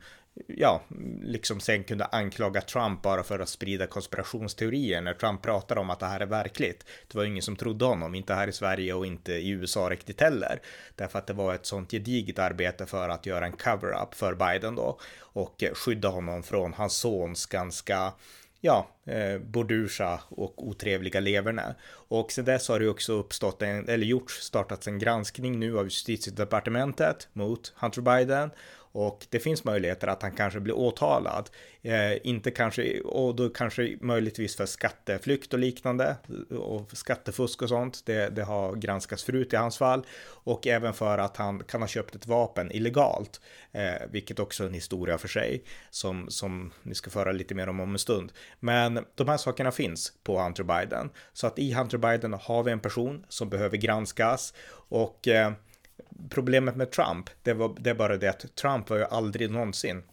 ja, 0.48 0.82
liksom 1.22 1.60
sen 1.60 1.84
kunde 1.84 2.06
anklaga 2.06 2.62
Trump 2.62 3.02
bara 3.02 3.24
för 3.24 3.40
att 3.40 3.50
sprida 3.50 3.88
konspirationsteorier 3.88 5.02
när 5.02 5.14
Trump 5.14 5.42
pratade 5.42 5.82
om 5.82 5.90
att 5.90 6.00
det 6.00 6.06
här 6.06 6.20
är 6.20 6.26
verkligt. 6.26 6.86
Det 7.08 7.18
var 7.18 7.26
ingen 7.26 7.42
som 7.42 7.56
trodde 7.56 7.86
honom, 7.86 8.16
inte 8.16 8.34
här 8.34 8.48
i 8.48 8.52
Sverige 8.52 8.94
och 8.94 9.06
inte 9.06 9.34
i 9.34 9.50
USA 9.50 9.90
riktigt 9.90 10.22
heller. 10.22 10.62
Därför 10.96 11.20
att 11.20 11.28
det 11.28 11.34
var 11.34 11.56
ett 11.56 11.66
sånt 11.66 11.92
gediget 11.92 12.40
arbete 12.40 12.86
för 12.86 13.10
att 13.10 13.26
göra 13.26 13.46
en 13.46 13.58
cover-up 13.58 14.16
för 14.16 14.36
Biden 14.36 14.76
då 14.76 15.00
och 15.20 15.64
skydda 15.74 16.10
honom 16.10 16.44
från 16.44 16.74
hans 16.74 16.98
sons 16.98 17.46
ganska 17.46 18.14
ja, 18.66 18.88
eh, 19.06 19.40
bordursa 19.40 20.20
och 20.30 20.68
otrevliga 20.68 21.20
leverne. 21.20 21.76
Och 22.08 22.32
sen 22.32 22.46
dess 22.46 22.68
har 22.68 22.80
det 22.80 22.90
också 22.90 23.14
uppstått 23.14 23.62
en, 23.62 23.90
eller 23.90 24.06
gjorts, 24.06 24.34
startats 24.34 24.88
en 24.88 25.00
granskning 25.00 25.60
nu 25.60 25.80
av 25.80 25.84
justitiedepartementet 25.84 27.28
mot 27.34 27.74
Hunter 27.76 28.02
Biden 28.02 28.50
och 28.94 29.26
det 29.30 29.40
finns 29.40 29.64
möjligheter 29.64 30.08
att 30.08 30.22
han 30.22 30.32
kanske 30.32 30.60
blir 30.60 30.78
åtalad. 30.78 31.50
Eh, 31.82 32.28
inte 32.28 32.52
kanske, 32.52 33.02
och 33.02 33.36
då 33.36 33.50
kanske 33.50 33.98
möjligtvis 34.02 34.56
för 34.56 34.66
skatteflykt 34.66 35.54
och 35.54 35.60
liknande 35.60 36.16
och 36.60 36.98
skattefusk 36.98 37.62
och 37.62 37.70
sånt. 37.70 38.06
Det, 38.06 38.30
det 38.30 38.44
har 38.44 38.76
granskats 38.76 39.24
förut 39.24 39.54
i 39.54 39.56
hans 39.56 39.78
fall 39.78 40.06
och 40.26 40.68
även 40.68 40.94
för 40.94 41.18
att 41.18 41.38
han 41.38 41.64
kan 41.64 41.82
ha 41.82 41.88
köpt 41.88 42.16
ett 42.16 42.28
vapen 42.28 42.72
illegalt, 42.72 43.42
eh, 43.72 44.08
vilket 44.12 44.40
också 44.40 44.64
är 44.64 44.68
en 44.68 44.74
historia 44.74 45.18
för 45.18 45.28
sig 45.28 45.64
som, 45.90 46.30
som 46.30 46.72
ni 46.84 46.96
ska 46.96 47.10
föra 47.10 47.32
lite 47.32 47.56
mer 47.56 47.70
om 47.70 47.80
om 47.80 47.92
en 47.92 48.00
stund. 48.00 48.32
Men 48.60 49.06
de 49.16 49.28
här 49.28 49.38
sakerna 49.38 49.72
finns 49.72 50.14
på 50.24 50.42
Hunter 50.42 50.64
Biden 50.64 51.10
så 51.34 51.48
att 51.48 51.60
i 51.60 51.74
Hunter 51.74 51.98
Biden 51.98 52.34
har 52.34 52.64
vi 52.64 52.72
en 52.72 52.80
person 52.80 53.26
som 53.30 53.50
behöver 53.50 53.78
granskas 53.78 54.54
och 54.90 55.28
eh, 55.28 55.52
problemet 56.30 56.76
med 56.76 56.92
Trump, 56.92 57.30
det, 57.44 57.54
var, 57.54 57.76
det 57.80 57.90
är 57.90 57.94
bara 57.94 58.18
det 58.18 58.30
att 58.30 58.56
Trump 58.56 58.90
var 58.90 58.98
ju 58.98 59.04
aldrig 59.04 59.52
någonsin 59.52 60.04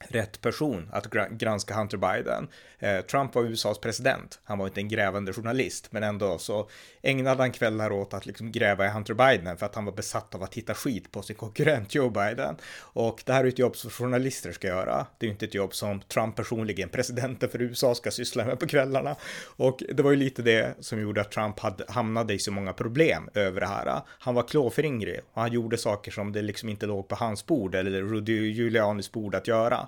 rätt 0.00 0.40
person 0.40 0.88
att 0.92 1.06
granska 1.30 1.74
Hunter 1.74 1.96
Biden. 1.96 2.48
Eh, 2.78 3.00
Trump 3.00 3.34
var 3.34 3.42
USAs 3.42 3.78
president. 3.78 4.40
Han 4.44 4.58
var 4.58 4.66
inte 4.66 4.80
en 4.80 4.88
grävande 4.88 5.32
journalist, 5.32 5.92
men 5.92 6.02
ändå 6.02 6.38
så 6.38 6.68
ägnade 7.02 7.42
han 7.42 7.52
kvällar 7.52 7.92
åt 7.92 8.14
att 8.14 8.26
liksom 8.26 8.52
gräva 8.52 8.86
i 8.86 8.88
Hunter 8.88 9.14
Biden 9.14 9.56
för 9.56 9.66
att 9.66 9.74
han 9.74 9.84
var 9.84 9.92
besatt 9.92 10.34
av 10.34 10.42
att 10.42 10.54
hitta 10.54 10.74
skit 10.74 11.12
på 11.12 11.22
sin 11.22 11.36
konkurrent 11.36 11.94
Joe 11.94 12.10
Biden. 12.10 12.56
Och 12.78 13.22
det 13.26 13.32
här 13.32 13.44
är 13.44 13.48
ett 13.48 13.58
jobb 13.58 13.76
som 13.76 13.90
journalister 13.90 14.52
ska 14.52 14.68
göra. 14.68 15.06
Det 15.18 15.26
är 15.26 15.30
inte 15.30 15.44
ett 15.44 15.54
jobb 15.54 15.74
som 15.74 16.00
Trump 16.00 16.36
personligen, 16.36 16.88
presidenten 16.88 17.48
för 17.48 17.62
USA, 17.62 17.94
ska 17.94 18.10
syssla 18.10 18.44
med 18.44 18.60
på 18.60 18.66
kvällarna. 18.66 19.16
Och 19.56 19.82
det 19.94 20.02
var 20.02 20.10
ju 20.10 20.16
lite 20.16 20.42
det 20.42 20.74
som 20.80 21.00
gjorde 21.00 21.20
att 21.20 21.30
Trump 21.30 21.58
hade, 21.58 21.84
hamnade 21.88 22.34
i 22.34 22.38
så 22.38 22.52
många 22.52 22.72
problem 22.72 23.28
över 23.34 23.60
det 23.60 23.66
här. 23.66 24.00
Han 24.06 24.34
var 24.34 24.42
klåfingrig 24.42 25.20
och 25.32 25.40
han 25.40 25.52
gjorde 25.52 25.78
saker 25.78 26.10
som 26.10 26.32
det 26.32 26.42
liksom 26.42 26.68
inte 26.68 26.86
låg 26.86 27.08
på 27.08 27.14
hans 27.14 27.46
bord 27.46 27.74
eller 27.74 28.02
Rudy 28.02 28.50
Giulianis 28.50 29.12
bord 29.12 29.34
att 29.34 29.48
göra 29.48 29.87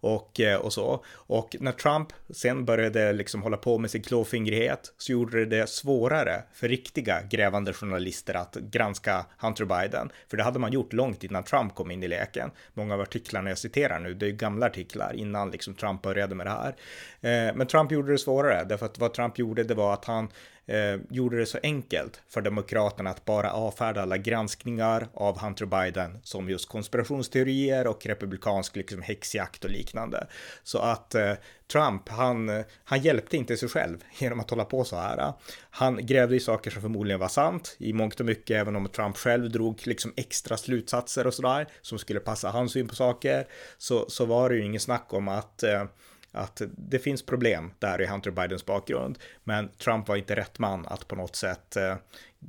och, 0.00 0.40
eh, 0.40 0.60
och 0.60 0.72
så. 0.72 1.04
Och 1.14 1.56
när 1.60 1.72
Trump 1.72 2.08
sen 2.30 2.64
började 2.64 3.12
liksom 3.12 3.42
hålla 3.42 3.56
på 3.56 3.78
med 3.78 3.90
sin 3.90 4.02
klåfingrighet 4.02 4.92
så 4.98 5.12
gjorde 5.12 5.44
det 5.44 5.56
det 5.56 5.68
svårare 5.68 6.42
för 6.52 6.68
riktiga 6.68 7.22
grävande 7.22 7.72
journalister 7.72 8.34
att 8.34 8.54
granska 8.54 9.26
Hunter 9.38 9.64
Biden. 9.64 10.10
För 10.30 10.36
det 10.36 10.42
hade 10.42 10.58
man 10.58 10.72
gjort 10.72 10.92
långt 10.92 11.24
innan 11.24 11.42
Trump 11.42 11.74
kom 11.74 11.90
in 11.90 12.02
i 12.02 12.08
leken. 12.08 12.50
Många 12.74 12.94
av 12.94 13.00
artiklarna 13.00 13.48
jag 13.50 13.58
citerar 13.58 14.00
nu, 14.00 14.14
det 14.14 14.26
är 14.26 14.30
gamla 14.30 14.66
artiklar 14.66 15.14
innan 15.14 15.50
liksom 15.50 15.74
Trump 15.74 16.02
började 16.02 16.34
med 16.34 16.46
det 16.46 16.50
här. 16.50 16.76
Eh, 17.20 17.54
men 17.54 17.66
Trump 17.66 17.92
gjorde 17.92 18.12
det 18.12 18.18
svårare, 18.18 18.64
därför 18.64 18.86
att 18.86 18.98
vad 18.98 19.14
Trump 19.14 19.38
gjorde 19.38 19.64
det 19.64 19.74
var 19.74 19.92
att 19.92 20.04
han 20.04 20.28
eh, 20.66 21.00
gjorde 21.10 21.38
det 21.38 21.46
så 21.46 21.58
enkelt 21.62 22.20
för 22.28 22.40
Demokraterna 22.40 23.10
att 23.10 23.24
bara 23.24 23.52
avfärda 23.52 24.02
alla 24.02 24.16
granskningar 24.16 25.08
av 25.14 25.38
Hunter 25.38 25.66
Biden 25.66 26.18
som 26.22 26.50
just 26.50 26.68
konspirationsteorier 26.68 27.86
och 27.86 28.06
republikansk 28.06 28.76
liksom, 28.76 29.02
häxjakt 29.02 29.64
och 29.64 29.70
liknande 29.70 29.85
liknande 29.86 30.26
Så 30.62 30.78
att 30.78 31.14
eh, 31.14 31.32
Trump, 31.72 32.08
han, 32.08 32.48
eh, 32.48 32.64
han 32.84 33.00
hjälpte 33.00 33.36
inte 33.36 33.56
sig 33.56 33.68
själv 33.68 34.04
genom 34.18 34.40
att 34.40 34.50
hålla 34.50 34.64
på 34.64 34.84
så 34.84 34.96
här. 34.96 35.32
Han 35.70 36.06
grävde 36.06 36.36
i 36.36 36.40
saker 36.40 36.70
som 36.70 36.82
förmodligen 36.82 37.20
var 37.20 37.28
sant 37.28 37.76
i 37.78 37.92
mångt 37.92 38.20
och 38.20 38.26
mycket, 38.26 38.56
även 38.56 38.76
om 38.76 38.88
Trump 38.88 39.16
själv 39.16 39.50
drog 39.50 39.86
liksom 39.86 40.12
extra 40.16 40.56
slutsatser 40.56 41.26
och 41.26 41.34
sådär 41.34 41.66
som 41.82 41.98
skulle 41.98 42.20
passa 42.20 42.50
hans 42.50 42.72
syn 42.72 42.88
på 42.88 42.94
saker, 42.94 43.46
så, 43.78 44.04
så 44.08 44.24
var 44.24 44.50
det 44.50 44.56
ju 44.56 44.64
ingen 44.64 44.80
snack 44.80 45.06
om 45.12 45.28
att 45.28 45.62
eh, 45.62 45.84
att 46.32 46.62
det 46.76 46.98
finns 46.98 47.26
problem 47.26 47.72
där 47.78 48.00
i 48.00 48.06
Hunter 48.06 48.30
Bidens 48.30 48.66
bakgrund, 48.66 49.18
men 49.44 49.68
Trump 49.68 50.08
var 50.08 50.16
inte 50.16 50.36
rätt 50.36 50.58
man 50.58 50.86
att 50.86 51.08
på 51.08 51.16
något 51.16 51.36
sätt 51.36 51.76
eh, 51.76 51.96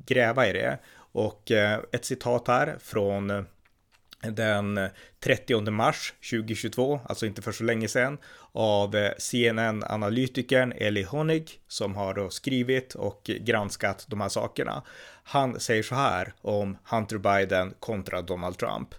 gräva 0.05 0.47
i 0.47 0.53
det. 0.53 0.77
Och 1.11 1.51
eh, 1.51 1.79
ett 1.91 2.05
citat 2.05 2.47
här 2.47 2.77
från 2.79 3.29
eh, 3.29 3.43
den 4.35 4.89
30 5.19 5.71
mars 5.71 6.13
2022, 6.31 6.99
alltså 7.05 7.25
inte 7.25 7.41
för 7.41 7.51
så 7.51 7.63
länge 7.63 7.87
sedan, 7.87 8.17
av 8.51 8.95
eh, 8.95 9.11
CNN-analytikern 9.17 10.71
Eli 10.71 11.03
Honig 11.03 11.61
som 11.67 11.95
har 11.95 12.13
då 12.13 12.29
skrivit 12.29 12.95
och 12.95 13.21
granskat 13.23 14.05
de 14.07 14.21
här 14.21 14.29
sakerna. 14.29 14.83
Han 15.23 15.59
säger 15.59 15.83
så 15.83 15.95
här 15.95 16.33
om 16.41 16.77
Hunter 16.83 17.17
Biden 17.17 17.73
kontra 17.79 18.21
Donald 18.21 18.57
Trump. 18.57 18.95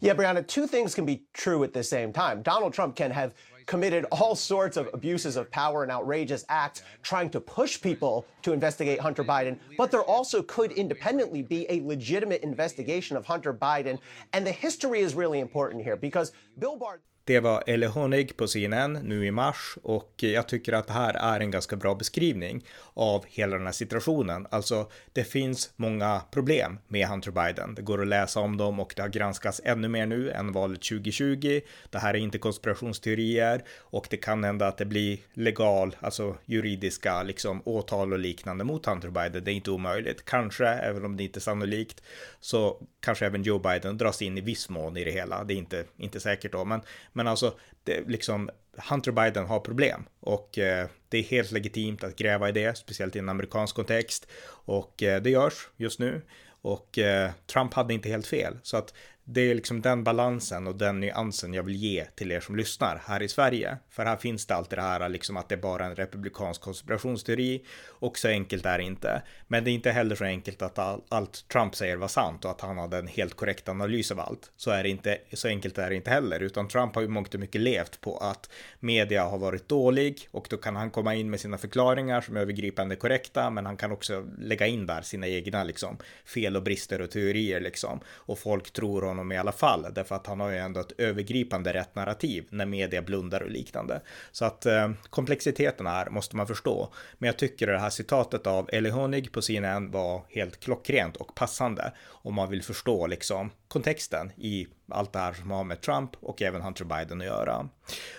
Yeah, 0.00 0.16
Brianna, 0.16 0.42
two 0.42 0.66
things 0.66 0.94
can 0.94 1.06
be 1.06 1.18
true 1.44 1.64
at 1.64 1.72
the 1.72 1.84
same 1.84 2.12
time. 2.12 2.42
Donald 2.42 2.74
Trump 2.74 2.96
can 2.96 3.10
have 3.10 3.30
committed 3.72 4.04
all 4.12 4.36
sorts 4.36 4.76
of 4.76 4.86
abuses 4.92 5.34
of 5.34 5.50
power 5.50 5.82
and 5.82 5.90
outrageous 5.90 6.44
acts 6.50 6.82
trying 7.02 7.30
to 7.30 7.40
push 7.40 7.80
people 7.80 8.26
to 8.42 8.52
investigate 8.52 9.00
Hunter 9.00 9.24
Biden. 9.24 9.58
But 9.78 9.90
there 9.90 10.02
also 10.02 10.42
could 10.42 10.72
independently 10.72 11.40
be 11.40 11.64
a 11.70 11.80
legitimate 11.80 12.42
investigation 12.42 13.16
of 13.16 13.24
Hunter 13.24 13.54
Biden. 13.54 13.98
And 14.34 14.46
the 14.46 14.52
history 14.52 15.00
is 15.00 15.14
really 15.14 15.40
important 15.40 15.82
here 15.82 15.96
because 15.96 16.32
Bill 16.58 16.76
Barr. 16.76 17.00
Det 17.24 17.40
var 17.40 17.62
Elle 17.66 17.86
Honig 17.86 18.36
på 18.36 18.46
CNN 18.46 18.92
nu 18.92 19.26
i 19.26 19.30
mars 19.30 19.78
och 19.82 20.12
jag 20.16 20.48
tycker 20.48 20.72
att 20.72 20.86
det 20.86 20.92
här 20.92 21.14
är 21.14 21.40
en 21.40 21.50
ganska 21.50 21.76
bra 21.76 21.94
beskrivning 21.94 22.64
av 22.94 23.24
hela 23.28 23.56
den 23.56 23.66
här 23.66 23.72
situationen. 23.72 24.46
Alltså, 24.50 24.90
det 25.12 25.24
finns 25.24 25.72
många 25.76 26.22
problem 26.30 26.78
med 26.88 27.06
Hunter 27.06 27.30
Biden. 27.30 27.74
Det 27.74 27.82
går 27.82 28.02
att 28.02 28.08
läsa 28.08 28.40
om 28.40 28.56
dem 28.56 28.80
och 28.80 28.92
det 28.96 29.02
har 29.02 29.08
granskats 29.08 29.60
ännu 29.64 29.88
mer 29.88 30.06
nu 30.06 30.30
än 30.30 30.52
valet 30.52 30.82
2020. 30.82 31.60
Det 31.90 31.98
här 31.98 32.14
är 32.14 32.18
inte 32.18 32.38
konspirationsteorier 32.38 33.64
och 33.78 34.06
det 34.10 34.16
kan 34.16 34.44
hända 34.44 34.68
att 34.68 34.78
det 34.78 34.84
blir 34.84 35.18
legal, 35.32 35.96
alltså 36.00 36.36
juridiska 36.44 37.22
liksom 37.22 37.62
åtal 37.64 38.12
och 38.12 38.18
liknande 38.18 38.64
mot 38.64 38.86
Hunter 38.86 39.10
Biden. 39.10 39.44
Det 39.44 39.52
är 39.52 39.54
inte 39.54 39.70
omöjligt. 39.70 40.24
Kanske, 40.24 40.66
även 40.66 41.04
om 41.04 41.16
det 41.16 41.24
inte 41.24 41.38
är 41.38 41.40
sannolikt, 41.40 42.02
så 42.40 42.82
kanske 43.00 43.26
även 43.26 43.42
Joe 43.42 43.58
Biden 43.58 43.98
dras 43.98 44.22
in 44.22 44.38
i 44.38 44.40
viss 44.40 44.68
mån 44.68 44.96
i 44.96 45.04
det 45.04 45.10
hela. 45.10 45.44
Det 45.44 45.54
är 45.54 45.58
inte, 45.58 45.84
inte 45.96 46.20
säkert 46.20 46.52
då, 46.52 46.64
men 46.64 46.80
men 47.12 47.28
alltså, 47.28 47.58
det, 47.84 48.08
liksom, 48.08 48.50
Hunter 48.90 49.12
Biden 49.12 49.46
har 49.46 49.60
problem 49.60 50.04
och 50.20 50.58
eh, 50.58 50.86
det 51.08 51.18
är 51.18 51.22
helt 51.22 51.50
legitimt 51.50 52.04
att 52.04 52.16
gräva 52.16 52.48
i 52.48 52.52
det, 52.52 52.78
speciellt 52.78 53.16
i 53.16 53.18
en 53.18 53.28
amerikansk 53.28 53.76
kontext. 53.76 54.26
Och 54.48 55.02
eh, 55.02 55.22
det 55.22 55.30
görs 55.30 55.68
just 55.76 55.98
nu. 55.98 56.22
Och 56.62 56.98
eh, 56.98 57.30
Trump 57.46 57.74
hade 57.74 57.94
inte 57.94 58.08
helt 58.08 58.26
fel. 58.26 58.58
Så 58.62 58.76
att 58.76 58.94
det 59.24 59.50
är 59.50 59.54
liksom 59.54 59.80
den 59.80 60.04
balansen 60.04 60.66
och 60.66 60.76
den 60.76 61.00
nyansen 61.00 61.54
jag 61.54 61.62
vill 61.62 61.76
ge 61.76 62.04
till 62.04 62.32
er 62.32 62.40
som 62.40 62.56
lyssnar 62.56 63.02
här 63.06 63.22
i 63.22 63.28
Sverige. 63.28 63.78
För 63.90 64.04
här 64.04 64.16
finns 64.16 64.46
det 64.46 64.54
alltid 64.54 64.78
det 64.78 64.82
här 64.82 65.08
liksom 65.08 65.36
att 65.36 65.48
det 65.48 65.54
är 65.54 65.60
bara 65.60 65.84
en 65.86 65.96
republikansk 65.96 66.60
konspirationsteori 66.60 67.64
och 67.88 68.18
så 68.18 68.28
enkelt 68.28 68.66
är 68.66 68.78
det 68.78 68.84
inte. 68.84 69.22
Men 69.48 69.64
det 69.64 69.70
är 69.70 69.72
inte 69.72 69.90
heller 69.90 70.14
så 70.14 70.24
enkelt 70.24 70.62
att 70.62 70.78
all, 70.78 71.00
allt 71.08 71.48
Trump 71.48 71.74
säger 71.74 71.96
var 71.96 72.08
sant 72.08 72.44
och 72.44 72.50
att 72.50 72.60
han 72.60 72.78
hade 72.78 72.98
en 72.98 73.06
helt 73.06 73.34
korrekt 73.34 73.68
analys 73.68 74.10
av 74.10 74.20
allt. 74.20 74.50
Så 74.56 74.70
är 74.70 74.82
det 74.82 74.88
inte, 74.88 75.18
så 75.32 75.48
enkelt 75.48 75.78
är 75.78 75.90
det 75.90 75.96
inte 75.96 76.10
heller, 76.10 76.40
utan 76.40 76.68
Trump 76.68 76.94
har 76.94 77.02
ju 77.02 77.08
mångt 77.08 77.34
och 77.34 77.40
mycket 77.40 77.60
levt 77.60 78.00
på 78.00 78.16
att 78.16 78.50
media 78.80 79.24
har 79.24 79.38
varit 79.38 79.68
dålig 79.68 80.28
och 80.30 80.46
då 80.50 80.56
kan 80.56 80.76
han 80.76 80.90
komma 80.90 81.14
in 81.14 81.30
med 81.30 81.40
sina 81.40 81.58
förklaringar 81.58 82.20
som 82.20 82.36
är 82.36 82.40
övergripande 82.40 82.96
korrekta, 82.96 83.50
men 83.50 83.66
han 83.66 83.76
kan 83.76 83.92
också 83.92 84.26
lägga 84.38 84.66
in 84.66 84.86
där 84.86 85.02
sina 85.02 85.26
egna 85.28 85.64
liksom 85.64 85.96
fel 86.24 86.56
och 86.56 86.62
brister 86.62 87.00
och 87.00 87.10
teorier 87.10 87.60
liksom 87.60 88.00
och 88.06 88.38
folk 88.38 88.70
tror 88.70 89.11
honom 89.12 89.32
i 89.32 89.38
alla 89.38 89.52
fall, 89.52 89.86
därför 89.94 90.14
att 90.14 90.26
han 90.26 90.40
har 90.40 90.50
ju 90.50 90.56
ändå 90.56 90.80
ett 90.80 90.92
övergripande 90.98 91.72
rätt 91.72 91.94
narrativ 91.94 92.46
när 92.50 92.66
media 92.66 93.02
blundar 93.02 93.40
och 93.40 93.50
liknande. 93.50 94.00
Så 94.32 94.44
att 94.44 94.66
eh, 94.66 94.90
komplexiteten 95.10 95.86
här 95.86 96.10
måste 96.10 96.36
man 96.36 96.46
förstå. 96.46 96.92
Men 97.18 97.26
jag 97.26 97.38
tycker 97.38 97.66
det 97.66 97.78
här 97.78 97.90
citatet 97.90 98.46
av 98.46 98.68
Eli 98.72 98.90
Honig 98.90 99.32
på 99.32 99.42
CNN 99.42 99.90
var 99.90 100.22
helt 100.28 100.60
klockrent 100.60 101.16
och 101.16 101.34
passande 101.34 101.92
om 102.08 102.34
man 102.34 102.50
vill 102.50 102.62
förstå 102.62 103.06
liksom 103.06 103.50
kontexten 103.72 104.32
i 104.36 104.66
allt 104.88 105.12
det 105.12 105.18
här 105.18 105.32
som 105.32 105.50
har 105.50 105.64
med 105.64 105.80
Trump 105.80 106.10
och 106.20 106.42
även 106.42 106.62
Hunter 106.62 106.84
Biden 106.84 107.20
att 107.20 107.26
göra. 107.26 107.68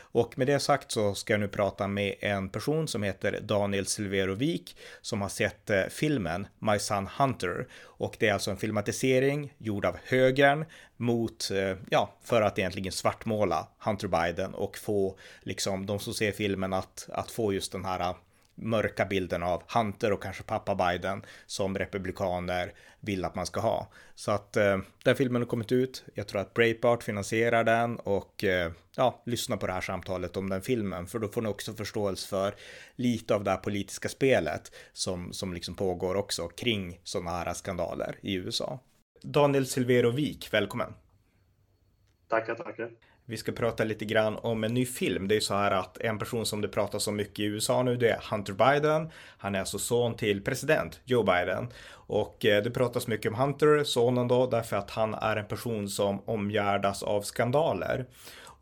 Och 0.02 0.38
med 0.38 0.48
det 0.48 0.60
sagt 0.60 0.92
så 0.92 1.16
ska 1.16 1.34
jag 1.34 1.40
nu 1.40 1.48
prata 1.48 1.88
med 1.88 2.16
en 2.20 2.50
person 2.50 2.88
som 2.88 3.04
heter 3.04 3.40
Daniel 3.42 3.86
Silverovik 3.86 4.78
som 5.02 5.22
har 5.22 5.30
sett 5.30 5.70
eh, 5.70 5.84
filmen 5.90 6.48
My 6.60 6.80
Son 6.80 7.08
Hunter 7.18 7.68
och 7.84 8.16
det 8.20 8.28
är 8.28 8.34
alltså 8.34 8.52
en 8.52 8.58
filmatisering 8.58 9.54
gjord 9.58 9.86
av 9.86 9.98
högern 10.04 10.66
mot, 10.98 11.52
eh, 11.52 11.78
ja, 11.90 12.14
för 12.24 12.42
att 12.42 12.60
egentligen 12.60 12.92
svartmåla 12.92 13.68
Hunter 13.80 14.08
Biden 14.08 14.54
och 14.54 14.78
få 14.78 15.18
liksom 15.42 15.86
de 15.86 16.00
som 16.00 16.14
ser 16.14 16.32
filmen 16.32 16.74
att, 16.74 17.10
att 17.12 17.32
få 17.32 17.54
just 17.54 17.72
den 17.72 17.86
här 17.86 18.16
mörka 18.56 19.06
bilden 19.06 19.44
av 19.44 19.64
Hunter 19.74 20.14
och 20.14 20.24
kanske 20.24 20.44
pappa 20.44 20.76
Biden 20.76 21.26
som 21.46 21.78
republikaner 21.78 22.74
vill 23.00 23.26
att 23.26 23.36
man 23.36 23.46
ska 23.46 23.60
ha. 23.60 23.88
Så 24.16 24.32
att 24.32 24.58
eh, 24.58 24.78
den 25.04 25.16
filmen 25.16 25.42
har 25.42 25.48
kommit 25.48 25.72
ut. 25.72 26.04
Jag 26.14 26.28
tror 26.28 26.42
att 26.42 26.54
Breitbart 26.54 27.04
finansierar 27.04 27.64
den 27.64 28.00
och 28.00 28.44
eh, 28.44 28.72
ja, 28.96 29.22
lyssna 29.26 29.58
på 29.58 29.68
det 29.68 29.74
här 29.74 29.82
samtalet 29.82 30.38
om 30.38 30.50
den 30.50 30.62
filmen, 30.62 31.08
för 31.08 31.20
då 31.20 31.28
får 31.28 31.42
ni 31.42 31.50
också 31.50 31.74
förståelse 31.74 32.28
för 32.28 32.56
lite 32.96 33.36
av 33.36 33.44
det 33.44 33.52
här 33.52 33.58
politiska 33.58 34.10
spelet 34.10 34.72
som, 34.94 35.34
som 35.34 35.54
liksom 35.54 35.76
pågår 35.76 36.16
också 36.16 36.48
kring 36.48 37.00
sådana 37.04 37.32
här 37.32 37.54
skandaler 37.54 38.16
i 38.22 38.34
USA. 38.34 38.80
Daniel 39.22 39.66
Silverovik, 39.66 40.54
välkommen. 40.54 40.94
Tackar, 42.28 42.56
tackar. 42.56 42.92
Vi 43.26 43.38
ska 43.38 43.52
prata 43.52 43.84
lite 43.84 44.06
grann 44.06 44.36
om 44.36 44.64
en 44.64 44.74
ny 44.74 44.86
film. 44.86 45.28
Det 45.28 45.34
är 45.34 45.36
ju 45.36 45.42
så 45.42 45.54
här 45.54 45.72
att 45.72 45.98
en 45.98 46.20
person 46.20 46.46
som 46.46 46.62
det 46.62 46.68
pratas 46.68 47.08
om 47.08 47.16
mycket 47.16 47.40
i 47.40 47.44
USA 47.44 47.84
nu, 47.84 47.96
det 47.96 48.10
är 48.10 48.22
Hunter 48.32 48.54
Biden. 48.54 49.10
Han 49.38 49.56
är 49.56 49.60
alltså 49.60 49.80
son 49.80 50.16
till 50.16 50.44
president 50.44 51.00
Joe 51.06 51.24
Biden. 51.24 51.68
Och 51.92 52.46
eh, 52.46 52.64
det 52.64 52.72
pratas 52.72 53.08
mycket 53.08 53.32
om 53.32 53.40
Hunter, 53.40 53.84
sonen 53.84 54.28
då, 54.28 54.48
därför 54.48 54.76
att 54.76 54.92
han 54.92 55.14
är 55.14 55.36
en 55.36 55.48
person 55.48 55.90
som 55.90 56.22
omgärdas 56.26 57.04
av 57.04 57.22
skandaler. 57.22 58.06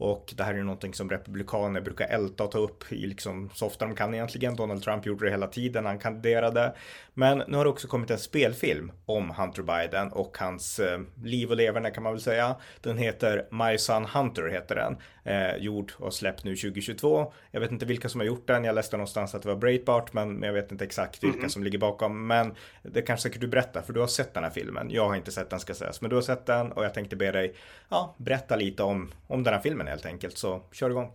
Och 0.01 0.33
det 0.35 0.43
här 0.43 0.53
är 0.53 0.57
ju 0.57 0.63
någonting 0.63 0.93
som 0.93 1.09
republikaner 1.09 1.81
brukar 1.81 2.07
älta 2.07 2.43
och 2.43 2.51
ta 2.51 2.57
upp 2.57 2.91
i 2.91 3.07
liksom 3.07 3.49
så 3.53 3.65
ofta 3.65 3.85
de 3.85 3.95
kan 3.95 4.13
egentligen. 4.13 4.55
Donald 4.55 4.83
Trump 4.83 5.05
gjorde 5.05 5.25
det 5.25 5.31
hela 5.31 5.47
tiden 5.47 5.83
när 5.83 5.89
han 5.89 5.99
kandiderade. 5.99 6.75
Men 7.13 7.43
nu 7.47 7.57
har 7.57 7.63
det 7.63 7.69
också 7.69 7.87
kommit 7.87 8.11
en 8.11 8.19
spelfilm 8.19 8.91
om 9.05 9.29
Hunter 9.29 9.63
Biden 9.63 10.11
och 10.11 10.37
hans 10.37 10.79
eh, 10.79 10.99
liv 11.23 11.49
och 11.49 11.55
leverne 11.55 11.91
kan 11.91 12.03
man 12.03 12.13
väl 12.13 12.21
säga. 12.21 12.55
Den 12.81 12.97
heter 12.97 13.47
My 13.51 13.77
Son 13.77 14.05
Hunter 14.05 14.49
heter 14.49 14.75
den. 14.75 14.97
Eh, 15.23 15.55
gjord 15.55 15.91
och 15.97 16.13
släppt 16.13 16.43
nu 16.43 16.55
2022. 16.55 17.33
Jag 17.51 17.59
vet 17.59 17.71
inte 17.71 17.85
vilka 17.85 18.09
som 18.09 18.19
har 18.19 18.25
gjort 18.25 18.47
den. 18.47 18.63
Jag 18.63 18.75
läste 18.75 18.97
någonstans 18.97 19.35
att 19.35 19.41
det 19.41 19.49
var 19.49 19.55
Breitbart 19.55 20.13
men 20.13 20.43
jag 20.43 20.53
vet 20.53 20.71
inte 20.71 20.85
exakt 20.85 21.23
vilka 21.23 21.37
mm. 21.37 21.49
som 21.49 21.63
ligger 21.63 21.79
bakom. 21.79 22.27
Men 22.27 22.55
det 22.83 23.01
kanske 23.01 23.29
säkert 23.29 23.41
du 23.41 23.47
berättar 23.47 23.81
för 23.81 23.93
du 23.93 23.99
har 23.99 24.07
sett 24.07 24.33
den 24.33 24.43
här 24.43 24.51
filmen. 24.51 24.87
Jag 24.89 25.07
har 25.07 25.15
inte 25.15 25.31
sett 25.31 25.49
den 25.49 25.59
ska 25.59 25.73
sägas. 25.73 26.01
Men 26.01 26.09
du 26.09 26.15
har 26.15 26.23
sett 26.23 26.45
den 26.45 26.71
och 26.71 26.85
jag 26.85 26.93
tänkte 26.93 27.15
be 27.15 27.31
dig 27.31 27.55
ja, 27.89 28.15
berätta 28.17 28.55
lite 28.55 28.83
om, 28.83 29.11
om 29.27 29.43
den 29.43 29.53
här 29.53 29.61
filmen 29.61 29.87
helt 29.91 30.05
enkelt. 30.05 30.37
Så 30.37 30.61
kör 30.71 30.89
igång. 30.89 31.11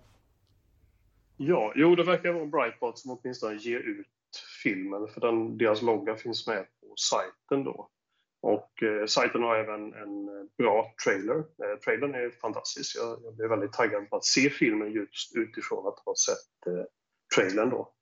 Ja, 1.37 1.73
jo 1.77 1.95
det 1.95 2.05
verkar 2.05 2.33
vara 2.33 2.47
Breitbart 2.47 2.99
som 2.99 3.11
åtminstone 3.11 3.55
ger 3.55 3.81
ut 3.81 4.07
filmen 4.63 5.09
för 5.09 5.21
den, 5.21 5.59
deras 5.59 5.83
logga 5.83 6.17
finns 6.17 6.47
med 6.47 6.67
på 6.81 6.95
sajten 6.97 7.65
då. 7.65 7.89
Och 8.43 8.83
eh, 8.83 9.07
sajten 9.07 9.43
har 9.43 9.57
även 9.57 9.95
en 9.95 10.27
bra 10.59 10.95
trailer. 11.05 11.37
Eh, 11.37 11.79
trailern 11.85 12.15
är 12.15 12.31
fantastisk. 12.31 12.97
Jag, 12.97 13.19
jag 13.25 13.37
blev 13.37 13.49
väldigt 13.49 13.73
taggad 13.73 14.11
på 14.11 14.17
att 14.17 14.25
se 14.25 14.51
filmen 14.51 14.93
just 14.93 15.37
utifrån 15.37 15.89
att 15.89 15.99
ha 16.05 16.15
sett 16.15 16.67
eh, 16.67 16.85
trailern 17.37 17.71
då. 17.71 17.93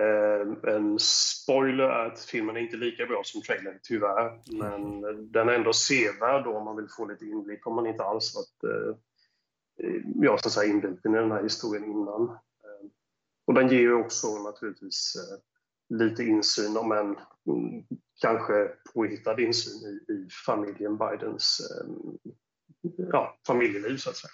Eh, 0.00 0.74
en 0.74 0.98
spoiler 0.98 1.84
är 1.84 2.06
att 2.06 2.20
filmen 2.20 2.56
är 2.56 2.60
inte 2.60 2.76
lika 2.76 3.06
bra 3.06 3.20
som 3.24 3.42
trailern, 3.42 3.78
tyvärr. 3.82 4.40
Men 4.58 5.00
den 5.32 5.48
är 5.48 5.52
ändå 5.52 5.72
sevärd 5.72 6.44
då 6.44 6.56
om 6.56 6.64
man 6.64 6.76
vill 6.76 6.88
få 6.96 7.06
lite 7.06 7.26
inblick, 7.26 7.66
om 7.66 7.74
man 7.74 7.86
inte 7.86 8.02
alls 8.02 8.34
varit 8.34 8.74
eh, 8.74 8.96
ja, 10.14 10.38
så 10.38 10.48
att 10.48 10.52
säga, 10.52 10.72
inbiten 10.72 11.14
i 11.14 11.18
den 11.18 11.32
här 11.32 11.42
historien 11.42 11.84
innan. 11.84 12.22
Eh, 12.28 12.88
och 13.46 13.54
den 13.54 13.68
ger 13.68 13.80
ju 13.80 13.94
också 13.94 14.26
naturligtvis 14.38 15.16
eh, 15.16 15.38
lite 15.98 16.24
insyn, 16.24 16.76
om 16.76 16.92
en 16.92 17.16
mm, 17.46 17.84
kanske 18.20 18.70
påhittad 18.94 19.40
insyn 19.40 19.88
i, 19.88 20.12
i 20.12 20.28
familjen 20.46 20.98
Bidens 20.98 21.60
eh, 21.70 21.86
ja, 23.12 23.38
familjeliv 23.46 23.96
så 23.96 24.10
att 24.10 24.16
säga. 24.16 24.32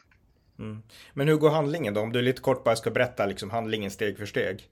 Mm. 0.59 0.83
Men 1.15 1.29
hur 1.29 1.37
går 1.37 1.51
handlingen 1.51 1.95
då? 1.95 2.01
Om 2.01 2.13
du 2.13 2.23
lite 2.23 2.43
kort 2.43 2.65
bara 2.65 2.77
ska 2.77 2.91
berätta 2.91 3.27
liksom 3.27 3.51
handlingen 3.51 3.91
steg 3.91 4.19
för 4.19 4.27
steg. 4.27 4.71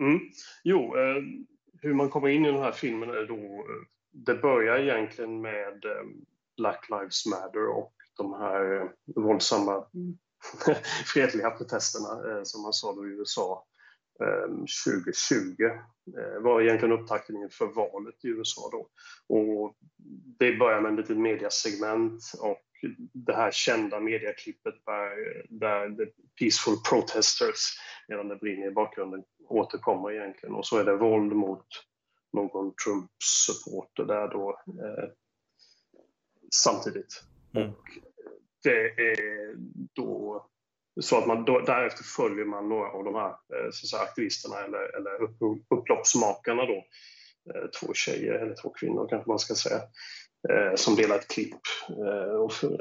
Mm. 0.00 0.20
Jo, 0.64 0.96
eh, 0.96 1.22
hur 1.82 1.94
man 1.94 2.08
kommer 2.08 2.28
in 2.28 2.44
i 2.44 2.52
den 2.52 2.62
här 2.62 2.72
filmen 2.72 3.10
är 3.10 3.26
då, 3.26 3.66
det 4.12 4.34
börjar 4.34 4.78
egentligen 4.78 5.40
med 5.40 5.84
eh, 5.84 6.06
Black 6.56 6.86
Lives 6.90 7.26
Matter 7.26 7.68
och 7.68 7.92
de 8.16 8.34
här 8.34 8.92
våldsamma 9.16 9.86
fredliga 11.06 11.50
protesterna 11.50 12.30
eh, 12.30 12.42
som 12.42 12.62
man 12.62 12.72
sa 12.72 12.94
då 12.94 13.06
i 13.06 13.10
USA 13.10 13.66
eh, 14.20 14.50
2020 14.86 15.62
eh, 15.64 16.40
var 16.40 16.60
egentligen 16.60 17.00
upptakten 17.00 17.36
inför 17.36 17.66
valet 17.66 18.24
i 18.24 18.28
USA 18.28 18.70
då. 18.72 18.88
Och 19.36 19.76
det 20.38 20.52
börjar 20.52 20.80
med 20.80 20.92
ett 20.92 20.98
litet 20.98 21.18
mediasegment 21.18 22.22
och 22.40 22.60
det 23.12 23.36
här 23.36 23.50
kända 23.50 24.00
mediaklippet 24.00 24.74
där, 24.86 25.46
där 25.48 25.90
The 25.90 26.12
Peaceful 26.38 26.76
Protesters, 26.90 27.78
medan 28.08 28.28
det 28.28 28.36
brinner 28.36 28.66
i 28.66 28.70
bakgrunden, 28.70 29.24
återkommer 29.48 30.12
egentligen. 30.12 30.54
Och 30.54 30.66
så 30.66 30.76
är 30.76 30.84
det 30.84 30.96
våld 30.96 31.32
mot 31.32 31.66
någon 32.32 32.74
Trump-supporter 32.84 34.04
där 34.04 34.28
då 34.28 34.60
eh, 34.66 35.08
samtidigt. 36.54 37.24
Mm. 37.54 37.70
Och 37.70 37.88
det 38.62 38.86
är 38.86 39.54
då 39.92 40.46
så 41.00 41.18
att 41.18 41.26
man 41.26 41.44
då, 41.44 41.60
därefter 41.60 42.04
följer 42.04 42.44
man 42.44 42.68
några 42.68 42.88
av 42.88 43.04
de 43.04 43.14
här 43.14 43.28
eh, 43.28 43.70
så 43.72 43.86
säga, 43.86 44.02
aktivisterna 44.02 44.56
eller, 44.58 44.96
eller 44.96 45.22
upp, 45.22 45.66
upploppsmakarna 45.70 46.66
då. 46.66 46.84
Eh, 47.54 47.66
två 47.80 47.94
tjejer, 47.94 48.32
eller 48.32 48.54
två 48.62 48.70
kvinnor 48.70 49.06
kanske 49.10 49.30
man 49.30 49.38
ska 49.38 49.54
säga, 49.54 49.80
eh, 50.50 50.74
som 50.74 50.96
delar 50.96 51.16
ett 51.16 51.28
klipp, 51.28 51.60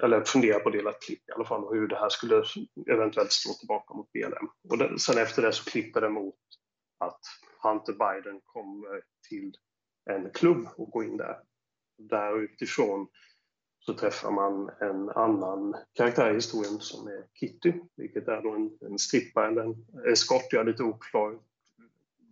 eller 0.04 0.24
funderar 0.24 0.60
på 0.60 0.70
att 0.70 0.76
dela 0.76 0.90
ett 0.90 1.02
klipp 1.02 1.30
i 1.30 1.32
alla 1.32 1.46
fall, 1.46 1.64
och 1.64 1.76
hur 1.76 1.88
det 1.88 1.96
här 1.96 2.10
skulle 2.10 2.44
eventuellt 2.92 3.32
slå 3.32 3.54
tillbaka 3.54 3.94
mot 3.94 4.12
BLM. 4.12 4.50
Och 4.70 4.78
det, 4.78 5.00
sen 5.00 5.18
efter 5.18 5.42
det 5.42 5.54
så 5.54 5.70
klipper 5.70 6.02
det 6.02 6.10
mot 6.10 6.36
att 7.00 7.20
Hunter 7.64 7.94
Biden 7.94 8.42
kommer 8.44 9.02
till 9.30 9.54
en 10.12 10.30
klubb 10.30 10.68
och 10.78 10.90
går 10.92 11.04
in 11.04 11.18
där. 11.18 11.38
Där 11.98 12.40
utifrån 12.40 13.08
så 13.80 13.94
träffar 13.94 14.32
man 14.32 14.70
en 14.80 15.10
annan 15.10 15.76
karaktär 15.94 16.32
i 16.32 16.34
historien 16.34 16.80
som 16.80 17.08
är 17.08 17.24
Kitty, 17.40 17.74
vilket 17.96 18.28
är 18.28 18.42
då 18.42 18.56
en, 18.56 18.92
en 18.92 19.00
strippa 19.00 19.48
eller 19.48 19.62
en 19.62 19.76
eskort. 20.12 20.48
Jag 20.52 20.62
är 20.62 20.66
lite 20.66 20.84
oklar 20.84 21.40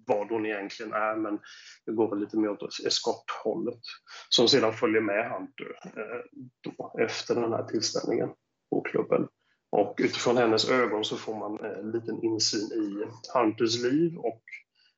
vad 0.08 0.30
hon 0.30 0.46
egentligen 0.46 0.94
är, 0.94 1.16
men 1.16 1.40
det 1.86 1.92
går 1.92 2.10
väl 2.10 2.20
lite 2.20 2.38
mer 2.38 2.50
åt 2.50 2.86
eskorthållet. 2.86 3.82
Som 4.30 4.48
sedan 4.48 4.74
följer 4.74 5.02
med 5.02 5.32
Hunter 5.32 5.80
eh, 5.84 6.42
då, 6.62 6.96
efter 7.00 7.36
den 7.36 7.54
här 7.54 7.64
tillställningen 7.64 8.30
på 8.70 8.82
klubben. 8.82 9.28
Och 9.70 9.96
utifrån 9.98 10.38
hennes 10.38 10.70
ögon 10.70 11.06
så 11.06 11.18
får 11.18 11.36
man 11.36 11.60
en 11.60 11.92
liten 11.92 12.24
insyn 12.24 12.72
i 12.72 13.06
Hunters 13.34 13.84
liv 13.84 14.18
och 14.18 14.44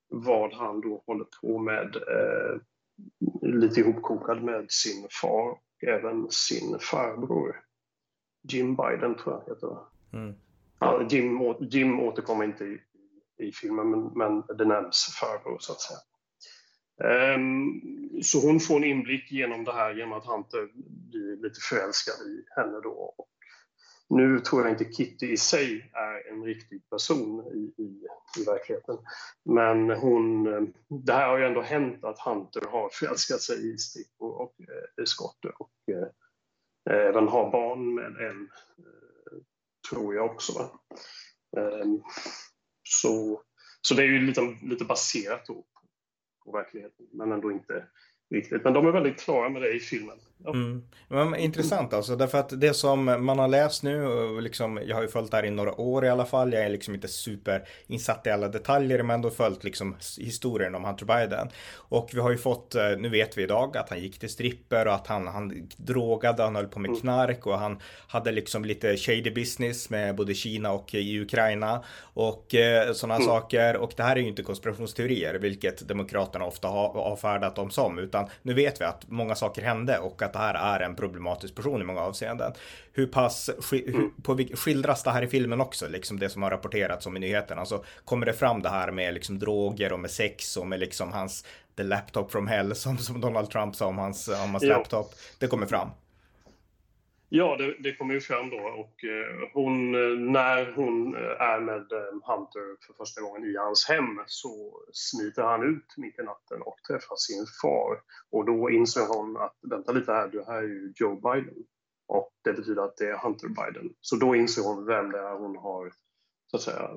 vad 0.10 0.54
han 0.54 0.82
då 0.82 1.04
håller 1.08 1.26
på 1.41 1.60
med, 1.60 1.95
eh, 1.95 2.62
lite 3.41 3.80
ihopkokad 3.80 4.43
med 4.43 4.66
sin 4.70 5.08
far 5.22 5.58
även 5.88 6.32
sin 6.32 6.80
farbror. 6.80 7.56
Jim 8.44 8.76
Biden 8.76 9.16
tror 9.16 9.36
jag 9.36 9.54
heter. 9.54 9.78
Mm. 10.14 10.36
Ja, 10.80 11.08
Jim, 11.10 11.56
Jim 11.60 12.00
återkommer 12.00 12.46
inte 12.46 12.64
i, 12.64 12.82
i 13.38 13.52
filmen, 13.52 13.92
men, 13.92 14.12
men 14.16 14.58
det 14.58 14.66
nämns 14.66 15.18
farbror 15.20 15.58
så 15.60 15.72
att 15.72 15.82
säga. 15.82 16.00
Um, 17.36 17.82
så 18.24 18.48
hon 18.48 18.60
får 18.60 18.76
en 18.76 18.84
inblick 18.84 19.32
genom 19.32 19.64
det 19.64 19.74
här 19.74 19.96
genom 19.96 20.14
att 20.14 20.26
Hunter 20.26 20.70
blir 21.10 21.44
lite 21.44 21.60
förälskad 21.70 22.16
i 22.28 22.44
henne 22.56 22.80
då. 22.84 23.14
Och 23.18 23.30
nu 24.10 24.39
tror 24.39 24.62
jag 24.62 24.72
inte 24.72 24.93
Kitty 24.93 25.32
i 25.32 25.38
sig 25.38 25.91
är 25.93 26.32
en 26.32 26.43
riktig 26.43 26.89
person 26.89 27.47
i, 27.53 27.82
i, 27.84 28.07
i 28.41 28.45
verkligheten. 28.45 28.97
Men 29.45 29.89
hon, 29.89 30.53
eh, 30.53 30.62
det 31.05 31.14
här 31.14 31.28
har 31.28 31.38
ju 31.38 31.45
ändå 31.45 31.62
hänt 31.62 32.03
att 32.03 32.20
Hunter 32.20 32.62
har 32.62 32.89
förälskat 32.89 33.41
sig 33.41 33.74
i 33.74 33.78
Stickor 33.78 34.32
och 34.32 34.55
eh, 34.60 35.03
Scott 35.05 35.45
och 35.45 35.93
eh, 35.93 36.07
eh, 36.89 37.07
även 37.07 37.28
har 37.28 37.51
barn 37.51 37.95
med 37.95 38.05
en, 38.05 38.49
eh, 38.78 39.38
tror 39.89 40.16
jag 40.16 40.26
också. 40.26 40.70
Eh, 41.57 41.86
så, 42.84 43.41
så 43.82 43.93
det 43.93 44.03
är 44.03 44.07
ju 44.07 44.20
lite, 44.20 44.41
lite 44.62 44.86
baserat 44.86 45.45
på, 45.45 45.66
på 46.45 46.51
verkligheten, 46.51 47.05
men 47.12 47.32
ändå 47.32 47.51
inte 47.51 47.88
riktigt. 48.36 48.64
Men 48.64 48.74
de 48.74 48.88
är 48.88 48.91
väldigt 48.91 49.20
klara 49.20 49.49
med 49.49 49.62
det 49.62 49.74
i 49.74 49.80
filmen. 49.80 50.20
Mm. 50.48 50.84
Men, 51.08 51.36
intressant 51.36 51.94
alltså, 51.94 52.16
därför 52.16 52.38
att 52.38 52.62
det 52.62 52.74
som 52.74 53.06
man 53.06 53.40
har 53.40 53.48
läst 53.48 53.84
nu, 53.84 54.08
liksom, 54.42 54.80
jag 54.86 54.96
har 54.96 55.02
ju 55.02 55.08
följt 55.08 55.32
det 55.32 55.38
här 55.38 55.46
i 55.46 55.50
några 55.50 55.82
år 55.82 56.06
i 56.06 56.10
alla 56.10 56.26
fall, 56.26 56.54
jag 56.54 56.64
är 56.64 56.70
liksom 56.70 56.96
inte 56.96 57.08
superinsatt 57.08 58.28
i 58.28 58.30
alla 58.30 58.48
detaljer, 58.48 59.04
men 59.04 59.14
ändå 59.14 59.30
följt 59.30 59.64
liksom 59.64 59.96
historien 60.18 60.76
om 60.76 60.84
Hunter 60.84 61.06
Biden. 61.06 61.50
Och 61.76 62.10
vi 62.14 62.20
har 62.20 62.32
ju 62.32 62.38
fått, 62.38 62.76
eh, 62.76 62.90
nu 62.98 63.10
vet 63.10 63.38
vi 63.38 63.44
idag 63.44 63.78
att 63.78 63.90
han 63.90 64.00
gick 64.00 64.20
till 64.20 64.30
stripper 64.30 64.88
och 64.88 64.94
att 64.94 65.08
han, 65.08 65.28
han 65.28 65.70
drogade, 65.78 66.44
han 66.44 66.56
höll 66.56 66.68
på 66.68 66.80
med 66.80 66.90
mm. 66.90 67.02
knark 67.02 67.46
och 67.46 67.60
han 67.60 67.80
hade 68.08 68.32
liksom 68.32 68.66
lite 68.66 68.98
shady 68.98 69.32
business 69.32 69.90
med 69.90 70.16
både 70.16 70.34
Kina 70.34 70.72
och 70.72 70.94
i 70.96 71.22
Ukraina 71.22 71.84
och 72.02 72.56
eh, 72.56 72.94
sådana 72.94 73.16
mm. 73.16 73.28
saker. 73.28 73.78
Och 73.78 73.94
det 73.98 74.04
här 74.04 74.16
är 74.16 74.20
ju 74.20 74.28
inte 74.28 74.44
konspirationsteorier, 74.44 75.34
vilket 75.34 75.88
Demokraterna 75.88 76.46
ofta 76.46 76.68
har 76.68 76.98
avfärdat 76.98 77.56
dem 77.56 77.72
som, 77.72 78.00
utan 78.00 78.28
nu 78.42 78.54
vet 78.54 78.82
vi 78.82 78.86
att 78.86 79.10
många 79.10 79.36
saker 79.36 79.62
hände 79.62 79.98
och 79.98 80.22
att 80.22 80.29
det 80.34 80.40
här 80.40 80.80
är 80.80 80.86
en 80.86 80.96
problematisk 80.96 81.56
person 81.56 81.82
i 81.82 81.84
många 81.84 82.02
avseenden. 82.02 82.52
Hur 82.94 83.08
pass 83.08 83.50
hur, 83.72 83.96
mm. 83.96 84.12
på, 84.24 84.38
skildras 84.54 85.04
det 85.04 85.12
här 85.12 85.22
i 85.22 85.28
filmen 85.28 85.62
också, 85.62 85.88
liksom 85.88 86.20
det 86.20 86.30
som 86.30 86.44
har 86.44 86.50
rapporterats 86.50 87.06
om 87.06 87.18
i 87.18 87.20
nyheterna? 87.20 87.62
Alltså 87.62 87.84
kommer 88.06 88.26
det 88.26 88.34
fram 88.34 88.62
det 88.62 88.70
här 88.70 88.92
med 88.92 89.14
liksom 89.14 89.40
droger 89.40 89.94
och 89.94 90.00
med 90.00 90.12
sex 90.12 90.58
och 90.58 90.68
med 90.68 90.80
liksom 90.80 91.12
hans 91.12 91.46
the 91.78 91.84
laptop 91.84 92.32
from 92.32 92.48
hell 92.48 92.76
som, 92.76 92.98
som 92.98 93.22
Donald 93.22 93.50
Trump 93.50 93.76
sa 93.76 93.86
om 93.86 93.98
hans, 93.98 94.28
om 94.28 94.52
hans 94.52 94.64
laptop. 94.64 95.16
Det 95.38 95.48
kommer 95.48 95.66
fram. 95.66 95.90
Ja, 97.32 97.56
det, 97.58 97.76
det 97.80 97.96
kommer 97.96 98.14
ju 98.14 98.22
fram 98.22 98.50
då 98.50 98.58
och 98.58 99.04
eh, 99.04 99.50
hon, 99.54 99.92
när 100.32 100.72
hon 100.72 101.16
eh, 101.16 101.42
är 101.42 101.60
med 101.60 101.92
eh, 101.92 102.14
Hunter 102.28 102.86
för 102.86 102.94
första 102.98 103.22
gången 103.22 103.44
i 103.44 103.56
hans 103.58 103.86
hem 103.88 104.20
så 104.26 104.84
smiter 104.94 105.44
han 105.44 105.64
ut 105.64 105.98
mitt 105.98 106.20
i 106.20 106.24
natten 106.24 106.62
och 106.62 106.78
träffar 106.88 107.16
sin 107.16 107.46
far. 107.62 108.02
Och 108.32 108.46
då 108.46 108.70
inser 108.70 109.06
hon 109.08 109.38
att 109.38 109.56
vänta 109.70 109.92
lite 109.92 110.12
här, 110.12 110.28
det 110.28 110.46
här 110.46 110.58
är 110.58 110.68
ju 110.68 110.94
Joe 110.96 111.16
Biden. 111.16 111.56
Och 112.08 112.32
det 112.44 112.54
betyder 112.54 112.82
att 112.82 112.98
det 112.98 113.10
är 113.10 113.18
Hunter 113.18 113.48
Biden. 113.48 113.94
Så 114.02 114.16
då 114.16 114.36
inser 114.36 114.62
hon 114.62 114.86
vem 114.86 115.12
det 115.12 115.20
är 115.20 115.38
hon 115.38 115.58
har 115.58 115.92
så 116.52 116.58
att 116.58 116.64
säga, 116.64 116.90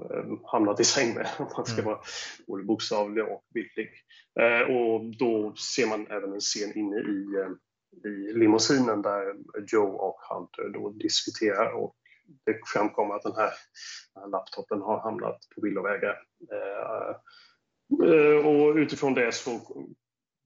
hamnat 0.44 0.80
i 0.80 0.84
säng 0.84 1.14
med, 1.14 1.28
om 1.38 1.46
man 1.56 1.66
ska 1.66 1.80
mm. 1.80 1.84
vara 1.84 2.00
både 2.46 2.64
bokstavlig 2.64 3.24
och 3.24 3.44
bildlig. 3.54 3.90
Och 4.68 5.16
då 5.18 5.54
ser 5.54 5.86
man 5.86 6.06
även 6.06 6.32
en 6.32 6.40
scen 6.40 6.78
inne 6.78 6.96
i 6.96 7.26
i 8.04 8.32
limousinen 8.32 9.02
där 9.02 9.34
Joe 9.66 9.88
och 9.88 10.20
Hunter 10.30 10.68
då 10.68 10.90
diskuterar 10.90 11.72
och 11.72 11.96
det 12.44 12.60
framkommer 12.72 13.14
att 13.14 13.22
den 13.22 13.36
här, 13.36 13.52
den 14.14 14.22
här 14.22 14.30
laptopen 14.30 14.80
har 14.80 15.00
hamnat 15.00 15.38
på 15.54 15.60
villovägar. 15.60 16.22
Eh, 16.52 17.14
eh, 18.08 18.46
och 18.46 18.74
utifrån 18.74 19.14
det 19.14 19.32
så 19.32 19.60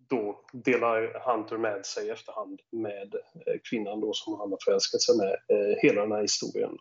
då 0.08 0.44
delar 0.52 1.22
Hunter 1.26 1.58
med 1.58 1.86
sig 1.86 2.06
i 2.06 2.10
efterhand 2.10 2.60
med 2.72 3.14
eh, 3.14 3.60
kvinnan 3.70 4.00
då 4.00 4.12
som 4.12 4.40
han 4.40 4.50
har 4.50 4.58
förälskat 4.64 5.02
sig 5.02 5.16
med 5.16 5.32
eh, 5.32 5.76
hela 5.82 6.00
den 6.00 6.12
här 6.12 6.22
historien. 6.22 6.78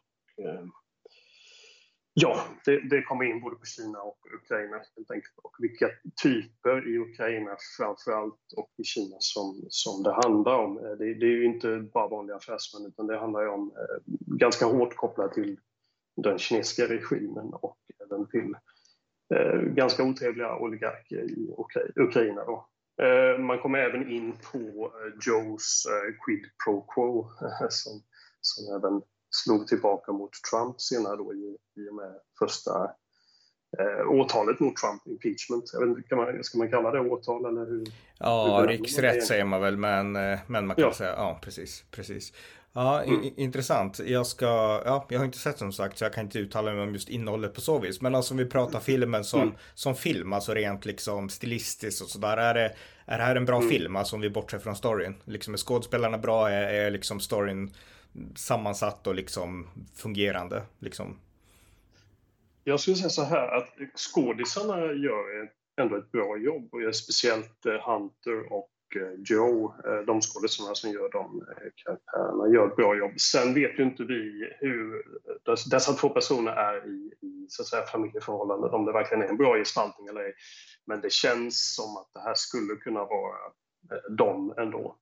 Ja, 2.18 2.44
det, 2.66 2.90
det, 2.90 3.02
kommer 3.02 3.26
in 3.26 3.42
både 3.42 3.56
på 3.56 3.66
Kina 3.66 4.00
och 4.00 4.20
Ukraina 4.36 4.76
helt 4.96 5.12
enkelt. 5.12 5.34
Och 5.44 5.56
vilka 5.60 5.90
typer 6.24 6.88
i 6.88 6.98
Ukraina 6.98 7.58
framförallt 7.78 8.54
och 8.58 8.72
i 8.78 8.84
Kina 8.84 9.16
som, 9.20 9.66
som 9.70 10.04
det 10.04 10.14
handlar 10.14 10.60
om. 10.60 10.78
Eh, 10.78 10.92
det, 10.92 11.14
det 11.14 11.26
är 11.26 11.38
ju 11.40 11.46
inte 11.46 11.78
bara 11.94 12.08
vanliga 12.08 12.38
affärsmän 12.38 12.86
utan 12.88 13.08
det 13.08 13.20
handlar 13.20 13.42
ju 13.42 13.48
om 13.48 13.74
eh, 13.78 14.14
ganska 14.38 14.66
hårt 14.66 14.96
kopplat 14.96 15.34
till 15.34 15.58
den 16.16 16.38
kinesiska 16.38 16.88
regimen 16.88 17.54
och 17.54 17.78
även 18.06 18.28
till 18.28 18.56
eh, 19.36 19.60
ganska 19.62 20.04
otrevliga 20.04 20.58
oligarker 20.58 21.18
i 21.18 21.56
Ukraina. 21.96 22.46
Då. 22.46 22.68
Eh, 23.04 23.40
man 23.40 23.60
kommer 23.60 23.80
även 23.80 24.12
in 24.12 24.34
på 24.52 24.58
eh, 24.58 25.14
Joes 25.28 25.86
eh, 25.86 26.14
quid 26.26 26.46
pro 26.66 26.82
quo 26.82 27.30
som, 27.70 28.02
som 28.42 28.76
även 28.76 29.02
slog 29.44 29.68
tillbaka 29.68 30.12
mot 30.12 30.32
Trump 30.52 30.82
senare 30.82 31.16
då 31.16 31.34
i, 31.34 31.58
i 31.82 31.90
och 31.90 31.96
med 31.96 32.14
första 32.40 32.92
eh, 33.80 34.10
åtalet 34.10 34.60
mot 34.60 34.76
Trump, 34.76 35.08
impeachment. 35.08 35.70
Jag 35.74 35.80
vet 35.80 35.98
inte, 35.98 36.10
kan 36.10 36.18
man, 36.18 36.44
ska 36.44 36.58
man 36.58 36.70
kalla 36.70 36.92
det 36.92 37.00
åtal 37.00 37.46
eller 37.46 37.66
hur? 37.66 37.88
Ja, 38.20 38.60
hur 38.60 38.68
riksrätt 38.68 39.26
säger 39.26 39.46
man 39.46 39.62
väl, 39.62 39.78
men, 39.78 40.16
eh, 40.16 40.40
men 40.48 40.68
man 40.68 40.76
kan 40.76 40.86
ja. 40.86 40.94
säga, 40.94 41.12
ja 41.12 41.40
precis, 41.42 41.84
precis. 41.92 42.34
Ja, 42.78 43.04
mm. 43.04 43.34
intressant. 43.38 44.00
Jag 44.00 44.28
ska, 44.28 44.46
ja, 44.86 45.06
jag 45.10 45.20
har 45.20 45.26
inte 45.26 45.38
sett 45.38 45.58
som 45.58 45.72
sagt 45.72 45.98
så 45.98 46.06
jag 46.06 46.14
kan 46.14 46.24
inte 46.24 46.40
uttala 46.40 46.74
mig 46.74 46.84
om 46.84 46.94
just 46.94 47.10
innehållet 47.10 47.54
på 47.54 47.62
så 47.62 47.80
vis. 47.80 48.02
Men 48.02 48.16
alltså 48.16 48.34
om 48.34 48.38
vi 48.38 48.46
pratar 48.46 48.80
filmen 48.80 49.24
som, 49.24 49.42
mm. 49.42 49.56
som 49.74 49.96
film, 49.96 50.34
alltså 50.34 50.54
rent 50.54 50.86
liksom 50.86 51.30
stilistiskt 51.30 52.02
och 52.02 52.08
sådär. 52.08 52.38
Är 52.38 52.54
det, 52.54 52.76
är 53.06 53.18
det 53.18 53.24
här 53.24 53.36
en 53.36 53.46
bra 53.46 53.58
mm. 53.58 53.70
film, 53.70 53.96
alltså 53.96 54.16
om 54.16 54.22
vi 54.22 54.30
bortser 54.30 54.60
från 54.60 54.76
storyn? 54.76 55.16
Liksom 55.26 55.54
är 55.54 55.58
skådespelarna 55.58 56.18
bra? 56.18 56.50
Är, 56.50 56.74
är 56.74 56.92
liksom 56.92 57.20
storyn 57.20 57.74
sammansatt 58.36 59.08
och 59.08 59.16
liksom 59.16 59.68
fungerande. 59.96 60.64
Liksom. 60.80 61.20
Jag 62.64 62.80
skulle 62.80 62.96
säga 62.96 63.10
så 63.10 63.24
här 63.24 63.48
att 63.58 63.70
skådisarna 63.96 64.80
gör 64.80 65.50
ändå 65.82 65.96
ett 65.96 66.12
bra 66.12 66.38
jobb 66.38 66.74
och 66.74 66.96
speciellt 66.96 67.66
eh, 67.66 67.74
Hunter 67.74 68.54
och 68.54 68.72
eh, 68.96 69.22
Joe, 69.26 69.74
eh, 69.86 70.06
de 70.08 70.22
skådisarna 70.22 70.76
som 70.76 70.92
gör 70.92 71.12
de 71.12 71.46
karaktärerna, 71.76 72.54
gör 72.54 72.68
ett 72.68 72.76
bra 72.76 72.98
jobb. 72.98 73.20
Sen 73.20 73.54
vet 73.54 73.80
ju 73.80 73.84
inte 73.84 74.04
vi 74.04 74.54
hur 74.60 75.04
dessa 75.70 75.94
två 75.94 76.10
personer 76.10 76.52
är 76.52 76.88
i, 76.88 77.12
i 77.28 77.46
så 77.50 77.62
att 77.62 77.68
säga, 77.68 77.86
familjeförhållanden, 77.86 78.70
om 78.70 78.86
det 78.86 78.94
verkligen 78.94 79.24
är 79.24 79.28
en 79.28 79.38
bra 79.38 79.58
gestaltning 79.58 80.08
eller 80.08 80.22
ej. 80.22 80.34
Men 80.86 81.02
det 81.02 81.12
känns 81.12 81.76
som 81.76 81.98
att 81.98 82.10
det 82.14 82.20
här 82.20 82.36
skulle 82.36 82.76
kunna 82.76 83.00
vara 83.00 83.38
dem 84.10 84.54
ändå. 84.58 84.96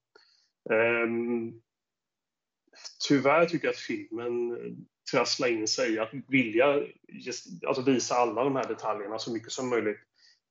Um, 0.70 1.61
tyvärr 3.07 3.45
tycker 3.45 3.67
jag 3.67 3.74
att 3.74 3.80
filmen 3.80 4.57
trasslar 5.11 5.47
in 5.47 5.67
sig 5.67 5.93
i 5.93 5.99
att 5.99 6.09
vilja 6.28 6.84
just, 7.07 7.65
alltså 7.67 7.84
visa 7.84 8.15
alla 8.15 8.43
de 8.43 8.55
här 8.55 8.67
detaljerna 8.67 9.19
så 9.19 9.34
mycket 9.34 9.51
som 9.51 9.69
möjligt 9.69 9.99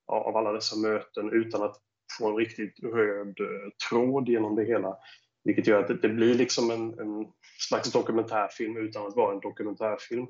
av 0.06 0.36
alla 0.36 0.52
dessa 0.52 0.76
möten 0.76 1.32
utan 1.32 1.62
att 1.62 1.76
få 2.18 2.30
en 2.30 2.36
riktigt 2.36 2.82
röd 2.82 3.40
eh, 3.40 3.70
tråd 3.88 4.28
genom 4.28 4.56
det 4.56 4.64
hela. 4.64 4.96
Vilket 5.44 5.66
gör 5.66 5.82
att 5.82 6.02
det, 6.02 6.08
blir 6.08 6.34
liksom 6.34 6.70
en, 6.70 6.98
en 6.98 7.26
slags 7.58 7.92
dokumentärfilm 7.92 8.76
utan 8.76 9.06
att 9.06 9.16
vara 9.16 9.34
en 9.34 9.40
dokumentärfilm. 9.40 10.26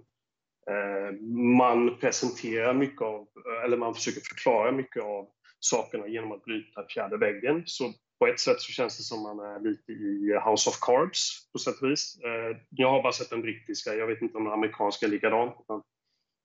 Eh, 0.70 1.20
man 1.58 1.98
presenterar 1.98 2.74
mycket 2.74 3.02
av, 3.02 3.28
eller 3.64 3.76
man 3.76 3.94
försöker 3.94 4.20
förklara 4.20 4.72
mycket 4.72 5.02
av 5.02 5.28
sakerna 5.60 6.06
genom 6.06 6.32
att 6.32 6.44
bryta 6.44 6.86
fjärde 6.88 7.16
väggen. 7.16 7.62
Så 7.66 7.92
på 8.22 8.26
ett 8.26 8.40
sätt 8.40 8.60
så 8.60 8.72
känns 8.72 8.96
det 8.96 9.02
som 9.02 9.22
man 9.22 9.40
är 9.40 9.60
lite 9.60 9.92
i 9.92 10.40
House 10.46 10.70
of 10.70 10.78
Cards 10.80 11.52
på 11.52 11.58
sätt 11.58 11.82
och 11.82 11.90
vis. 11.90 12.18
Eh, 12.24 12.56
jag 12.70 12.90
har 12.90 13.02
bara 13.02 13.12
sett 13.12 13.30
den 13.30 13.42
brittiska, 13.42 13.94
jag 13.94 14.06
vet 14.06 14.22
inte 14.22 14.38
om 14.38 14.44
den 14.44 14.52
amerikanska 14.52 15.06
är 15.06 15.10
likadan. 15.10 15.52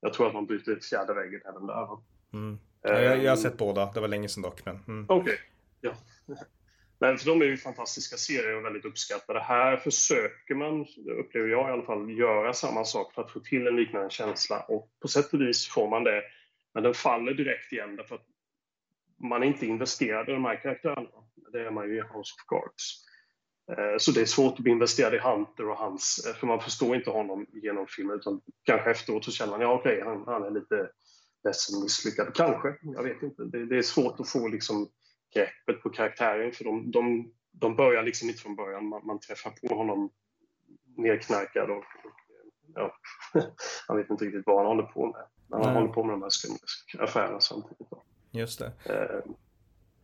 Jag 0.00 0.12
tror 0.12 0.26
att 0.26 0.34
man 0.34 0.46
bryter 0.46 0.78
fjärde 0.90 1.14
väggen 1.14 1.40
även 1.48 1.66
där. 1.66 1.88
Mm. 2.32 2.58
Jag, 2.82 3.22
jag, 3.24 3.32
har 3.32 3.36
sett 3.36 3.56
båda, 3.56 3.92
det 3.94 4.00
var 4.00 4.08
länge 4.08 4.28
sedan 4.28 4.42
dock. 4.42 4.64
Men, 4.64 4.84
mm. 4.88 5.06
Okej, 5.08 5.22
okay. 5.22 5.36
ja. 5.80 5.94
Men 6.98 7.18
för 7.18 7.26
de 7.26 7.42
är 7.42 7.46
ju 7.46 7.56
fantastiska 7.56 8.16
serier 8.16 8.56
och 8.56 8.64
väldigt 8.64 8.84
uppskattade. 8.84 9.40
Här 9.40 9.76
försöker 9.76 10.54
man, 10.54 10.86
upplever 11.20 11.48
jag 11.48 11.68
i 11.68 11.72
alla 11.72 11.82
fall, 11.82 12.10
göra 12.10 12.52
samma 12.52 12.84
sak 12.84 13.14
för 13.14 13.22
att 13.22 13.30
få 13.30 13.40
till 13.40 13.66
en 13.66 13.76
liknande 13.76 14.10
känsla 14.10 14.60
och 14.60 14.90
på 15.02 15.08
sätt 15.08 15.32
och 15.32 15.40
vis 15.40 15.68
får 15.68 15.90
man 15.90 16.04
det. 16.04 16.22
Men 16.74 16.82
den 16.82 16.94
faller 16.94 17.34
direkt 17.34 17.72
igen 17.72 17.96
därför 17.96 18.14
att 18.14 18.26
man 19.20 19.42
är 19.42 19.46
inte 19.46 19.66
investerad 19.66 20.28
i 20.28 20.32
de 20.32 20.44
här 20.44 20.62
karaktärerna. 20.62 21.27
Det 21.52 21.66
är 21.66 21.70
man 21.70 21.88
ju 21.88 21.96
i 21.96 22.00
House 22.00 22.34
of 22.34 22.44
Cards. 22.48 23.04
Eh, 23.72 23.98
så 23.98 24.12
det 24.12 24.20
är 24.20 24.26
svårt 24.26 24.52
att 24.52 24.58
bli 24.58 24.72
investerad 24.72 25.14
i 25.14 25.18
Hunter 25.18 25.68
och 25.68 25.76
hans, 25.76 26.26
eh, 26.26 26.34
för 26.34 26.46
man 26.46 26.60
förstår 26.60 26.96
inte 26.96 27.10
honom 27.10 27.46
genom 27.52 27.86
filmen 27.86 28.16
utan 28.16 28.40
kanske 28.64 28.90
efteråt 28.90 29.24
så 29.24 29.30
känner 29.30 29.52
man, 29.52 29.60
ja 29.60 29.72
okej, 29.72 29.96
okay, 29.96 30.08
han, 30.08 30.24
han, 30.26 30.42
är 30.42 30.50
lite 30.50 30.90
ledsen 31.44 31.82
misslyckad. 31.82 32.34
Kanske, 32.34 32.76
jag 32.82 33.02
vet 33.02 33.22
inte. 33.22 33.44
Det, 33.44 33.66
det, 33.66 33.78
är 33.78 33.82
svårt 33.82 34.20
att 34.20 34.28
få 34.28 34.48
liksom 34.48 34.88
greppet 35.34 35.82
på 35.82 35.90
karaktären 35.90 36.52
för 36.52 36.64
de, 36.64 36.90
de, 36.90 37.32
de 37.52 37.76
börjar 37.76 38.02
liksom 38.02 38.28
inte 38.28 38.40
från 38.40 38.56
början. 38.56 38.88
Man, 38.88 39.06
man 39.06 39.20
träffar 39.20 39.50
på 39.50 39.74
honom 39.74 40.10
nerknarkad 40.96 41.70
och, 41.70 41.84
ja, 42.74 42.94
han 43.88 43.96
vet 43.96 44.10
inte 44.10 44.24
riktigt 44.24 44.46
vad 44.46 44.56
han 44.56 44.66
håller 44.66 44.82
på 44.82 45.06
med. 45.06 45.26
Men 45.46 45.64
han 45.64 45.76
håller 45.76 45.92
på 45.92 46.04
med 46.04 46.14
de 46.14 46.22
här 46.22 47.04
affärerna 47.04 47.40
samtidigt. 47.40 47.90
Då. 47.90 48.02
Just 48.30 48.58
det. 48.58 48.72
Eh, 48.84 49.32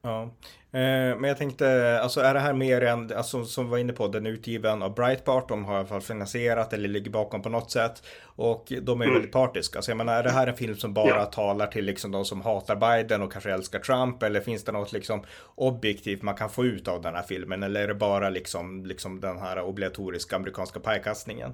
Ja, 0.04 0.22
eh, 0.70 1.18
men 1.18 1.24
jag 1.24 1.36
tänkte, 1.36 2.00
alltså 2.02 2.20
är 2.20 2.34
det 2.34 2.40
här 2.40 2.52
mer 2.52 2.80
än, 2.80 3.12
alltså 3.16 3.44
som 3.44 3.70
var 3.70 3.78
inne 3.78 3.92
på, 3.92 4.08
den 4.08 4.26
är 4.26 4.30
utgiven 4.30 4.82
av 4.82 4.94
Breitbart, 4.94 5.48
de 5.48 5.64
har 5.64 5.74
i 5.74 5.78
alla 5.78 5.86
fall 5.86 6.00
finansierat 6.00 6.72
eller 6.72 6.88
ligger 6.88 7.10
bakom 7.10 7.42
på 7.42 7.48
något 7.48 7.70
sätt. 7.70 8.02
Och 8.24 8.72
de 8.82 9.00
är 9.00 9.04
mm. 9.04 9.14
väldigt 9.14 9.32
partiska, 9.32 9.82
så 9.82 9.90
jag 9.90 9.96
menar, 9.96 10.14
är 10.18 10.22
det 10.22 10.30
här 10.30 10.46
en 10.46 10.56
film 10.56 10.76
som 10.76 10.94
bara 10.94 11.08
ja. 11.08 11.24
talar 11.24 11.66
till 11.66 11.84
liksom 11.84 12.10
de 12.10 12.24
som 12.24 12.40
hatar 12.40 12.76
Biden 12.76 13.22
och 13.22 13.32
kanske 13.32 13.52
älskar 13.52 13.78
Trump? 13.78 14.22
Eller 14.22 14.40
finns 14.40 14.64
det 14.64 14.72
något 14.72 14.92
liksom 14.92 15.24
objektivt 15.54 16.22
man 16.22 16.34
kan 16.34 16.50
få 16.50 16.64
ut 16.64 16.88
av 16.88 17.02
den 17.02 17.14
här 17.14 17.22
filmen? 17.22 17.62
Eller 17.62 17.82
är 17.82 17.88
det 17.88 17.94
bara 17.94 18.30
liksom, 18.30 18.86
liksom 18.86 19.20
den 19.20 19.38
här 19.38 19.60
obligatoriska 19.60 20.36
amerikanska 20.36 20.80
pajkastningen? 20.80 21.52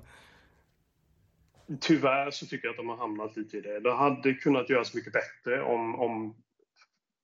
Tyvärr 1.81 2.31
så 2.31 2.47
tycker 2.47 2.67
jag 2.67 2.73
att 2.73 2.77
de 2.77 2.89
har 2.89 2.97
hamnat 2.97 3.37
lite 3.37 3.57
i 3.57 3.61
det. 3.61 3.81
Det 3.81 3.95
hade 3.95 4.35
kunnat 4.35 4.71
göras 4.71 4.95
mycket 4.95 5.13
bättre 5.13 5.63
om, 5.63 6.01
om 6.01 6.35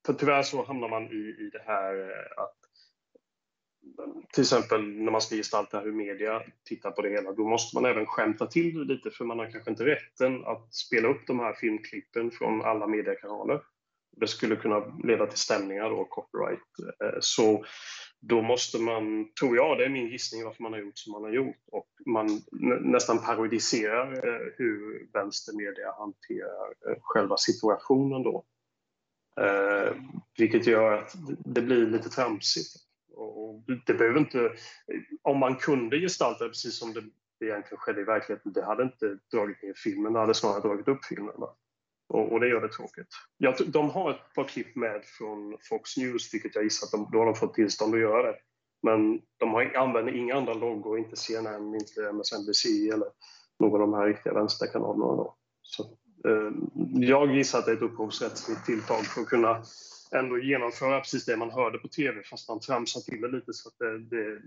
för 0.06 0.12
tyvärr 0.12 0.42
så 0.42 0.64
hamnar 0.64 0.88
man 0.88 1.02
i, 1.02 1.36
i 1.46 1.50
det 1.52 1.62
här 1.66 2.00
eh, 2.00 2.42
att 2.42 2.56
till 4.32 4.42
exempel 4.42 4.82
när 4.82 5.12
man 5.12 5.20
ska 5.20 5.36
gestalta 5.36 5.80
hur 5.80 5.92
media 5.92 6.42
tittar 6.64 6.90
på 6.90 7.02
det 7.02 7.10
hela, 7.10 7.32
då 7.32 7.48
måste 7.48 7.76
man 7.76 7.90
även 7.90 8.06
skämta 8.06 8.46
till 8.46 8.74
det 8.74 8.94
lite 8.94 9.10
för 9.10 9.24
man 9.24 9.38
har 9.38 9.50
kanske 9.50 9.70
inte 9.70 9.84
rätten 9.84 10.44
att 10.44 10.74
spela 10.74 11.08
upp 11.08 11.26
de 11.26 11.38
här 11.38 11.52
filmklippen 11.52 12.30
från 12.30 12.62
alla 12.62 12.86
mediekanaler. 12.86 13.60
Det 14.16 14.26
skulle 14.26 14.56
kunna 14.56 14.98
leda 15.04 15.26
till 15.26 15.38
stämningar 15.38 15.90
och 15.90 16.10
copyright. 16.10 16.60
Eh, 17.04 17.18
så 17.20 17.64
då 18.20 18.42
måste 18.42 18.78
man, 18.78 19.34
tror 19.40 19.56
jag, 19.56 19.78
det 19.78 19.84
är 19.84 19.88
min 19.88 20.08
gissning 20.08 20.44
varför 20.44 20.62
man 20.62 20.72
har 20.72 20.80
gjort 20.80 20.98
som 20.98 21.12
man 21.12 21.22
har 21.22 21.32
gjort, 21.32 21.56
och 21.72 21.88
man 22.06 22.28
nästan 22.80 23.18
parodiserar 23.18 24.12
eh, 24.12 24.52
hur 24.56 25.08
vänstermedia 25.12 25.92
hanterar 25.98 26.98
själva 27.00 27.36
situationen 27.36 28.22
då. 28.22 28.44
Eh, 29.40 29.96
vilket 30.38 30.66
gör 30.66 30.92
att 30.92 31.14
det 31.44 31.62
blir 31.62 31.86
lite 31.86 32.08
tramsigt. 32.08 32.68
Och 33.14 33.62
det 33.86 33.94
behöver 33.94 34.18
inte, 34.18 34.52
om 35.22 35.38
man 35.38 35.56
kunde 35.56 36.00
gestalta 36.00 36.44
det 36.44 36.50
precis 36.50 36.78
som 36.78 36.92
det 36.92 37.46
egentligen 37.46 37.78
skedde 37.78 38.00
i 38.00 38.04
verkligheten, 38.04 38.52
det 38.52 38.64
hade 38.64 38.82
inte 38.82 39.18
dragit 39.32 39.62
ner 39.62 39.74
filmen, 39.76 40.12
det 40.12 40.18
hade 40.18 40.34
snarare 40.34 40.60
dragit 40.60 40.88
upp 40.88 41.04
filmen. 41.04 41.34
Och, 42.08 42.32
och, 42.32 42.40
det 42.40 42.48
gör 42.48 42.60
det 42.60 42.68
tråkigt. 42.68 43.06
Ja, 43.38 43.54
de 43.66 43.90
har 43.90 44.10
ett 44.10 44.34
par 44.34 44.44
klipp 44.44 44.76
med 44.76 45.04
från 45.04 45.56
Fox 45.68 45.96
News, 45.96 46.34
vilket 46.34 46.54
jag 46.54 46.64
gissar 46.64 46.86
att 46.86 46.90
de, 46.90 47.10
då 47.12 47.18
har 47.18 47.26
de 47.26 47.34
fått 47.34 47.54
tillstånd 47.54 47.94
att 47.94 48.00
göra 48.00 48.22
det. 48.32 48.38
Men 48.82 49.20
de 49.36 49.54
har, 49.54 49.76
använder 49.76 50.16
inga 50.16 50.34
andra 50.34 50.54
loggor, 50.54 50.98
inte 50.98 51.16
CNN, 51.16 51.74
inte 51.74 52.08
MSNBC 52.08 52.66
eller 52.92 53.08
någon 53.58 53.80
av 53.82 53.90
de 53.90 53.94
här 53.94 54.06
riktiga 54.06 54.34
vänsterkanalerna. 54.34 55.06
Då. 55.06 55.36
Så, 55.62 55.98
jag 56.92 57.36
gissar 57.36 57.58
att 57.58 57.64
det 57.64 57.72
är 57.72 57.76
ett 57.76 57.82
upphovsrättsligt 57.82 58.66
tilltag 58.66 59.06
för 59.06 59.20
att 59.20 59.28
kunna 59.28 59.62
ändå 60.10 60.38
genomföra 60.38 61.00
precis 61.00 61.24
det 61.24 61.36
man 61.36 61.50
hörde 61.50 61.78
på 61.78 61.88
tv 61.88 62.22
fast 62.22 62.48
man 62.48 62.60
tramsar 62.60 63.00
till 63.00 63.20
det 63.20 63.28
lite 63.28 63.52
så 63.52 63.68
att 63.68 63.78
det, 63.78 63.98
det 63.98 64.42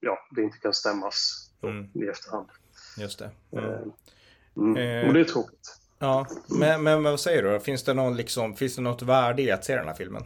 ja, 0.00 0.18
det 0.30 0.42
inte 0.42 0.58
kan 0.58 0.74
stämmas 0.74 1.50
mm. 1.62 1.88
i 1.94 2.08
efterhand. 2.08 2.48
Just 2.98 3.18
det. 3.18 3.30
Mm. 3.52 3.92
Mm. 4.56 5.08
Och 5.08 5.14
det 5.14 5.20
är 5.20 5.24
tråkigt. 5.24 5.78
Ja, 5.98 6.26
men, 6.58 6.82
men 6.82 7.02
vad 7.02 7.20
säger 7.20 7.42
du? 7.42 7.60
Finns 7.60 7.84
det, 7.84 7.94
någon, 7.94 8.16
liksom, 8.16 8.56
finns 8.56 8.76
det 8.76 8.82
något 8.82 9.02
värde 9.02 9.42
i 9.42 9.50
att 9.50 9.64
se 9.64 9.76
den 9.76 9.86
här 9.86 9.94
filmen? 9.94 10.22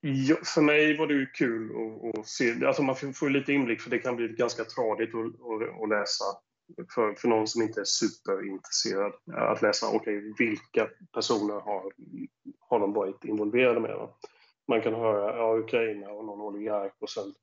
Ja, 0.00 0.36
för 0.54 0.60
mig 0.60 0.96
var 0.96 1.06
det 1.06 1.14
ju 1.14 1.26
kul 1.26 1.70
att, 1.70 2.18
att 2.18 2.26
se. 2.26 2.66
Alltså 2.66 2.82
man 2.82 2.96
får 2.96 3.30
lite 3.30 3.52
inblick 3.52 3.80
för 3.80 3.90
det 3.90 3.98
kan 3.98 4.16
bli 4.16 4.28
ganska 4.28 4.64
tradigt 4.64 5.14
att, 5.14 5.26
att, 5.26 5.82
att 5.82 5.88
läsa 5.88 6.24
för, 6.94 7.14
för 7.14 7.28
någon 7.28 7.46
som 7.46 7.62
inte 7.62 7.80
är 7.80 7.84
superintresserad. 7.84 9.12
Eh, 9.32 9.42
att 9.42 9.62
läsa, 9.62 9.86
okej, 9.86 10.18
okay, 10.18 10.32
vilka 10.38 10.88
personer 11.14 11.54
har, 11.54 11.92
har 12.60 12.80
de 12.80 12.92
varit 12.92 13.24
involverade 13.24 13.80
med? 13.80 14.08
Man 14.68 14.82
kan 14.82 14.94
höra 14.94 15.36
ja, 15.36 15.58
Ukraina 15.58 16.10
och 16.10 16.24
någon 16.24 16.40
oligark 16.40 16.94
och 17.00 17.10
sen 17.10 17.34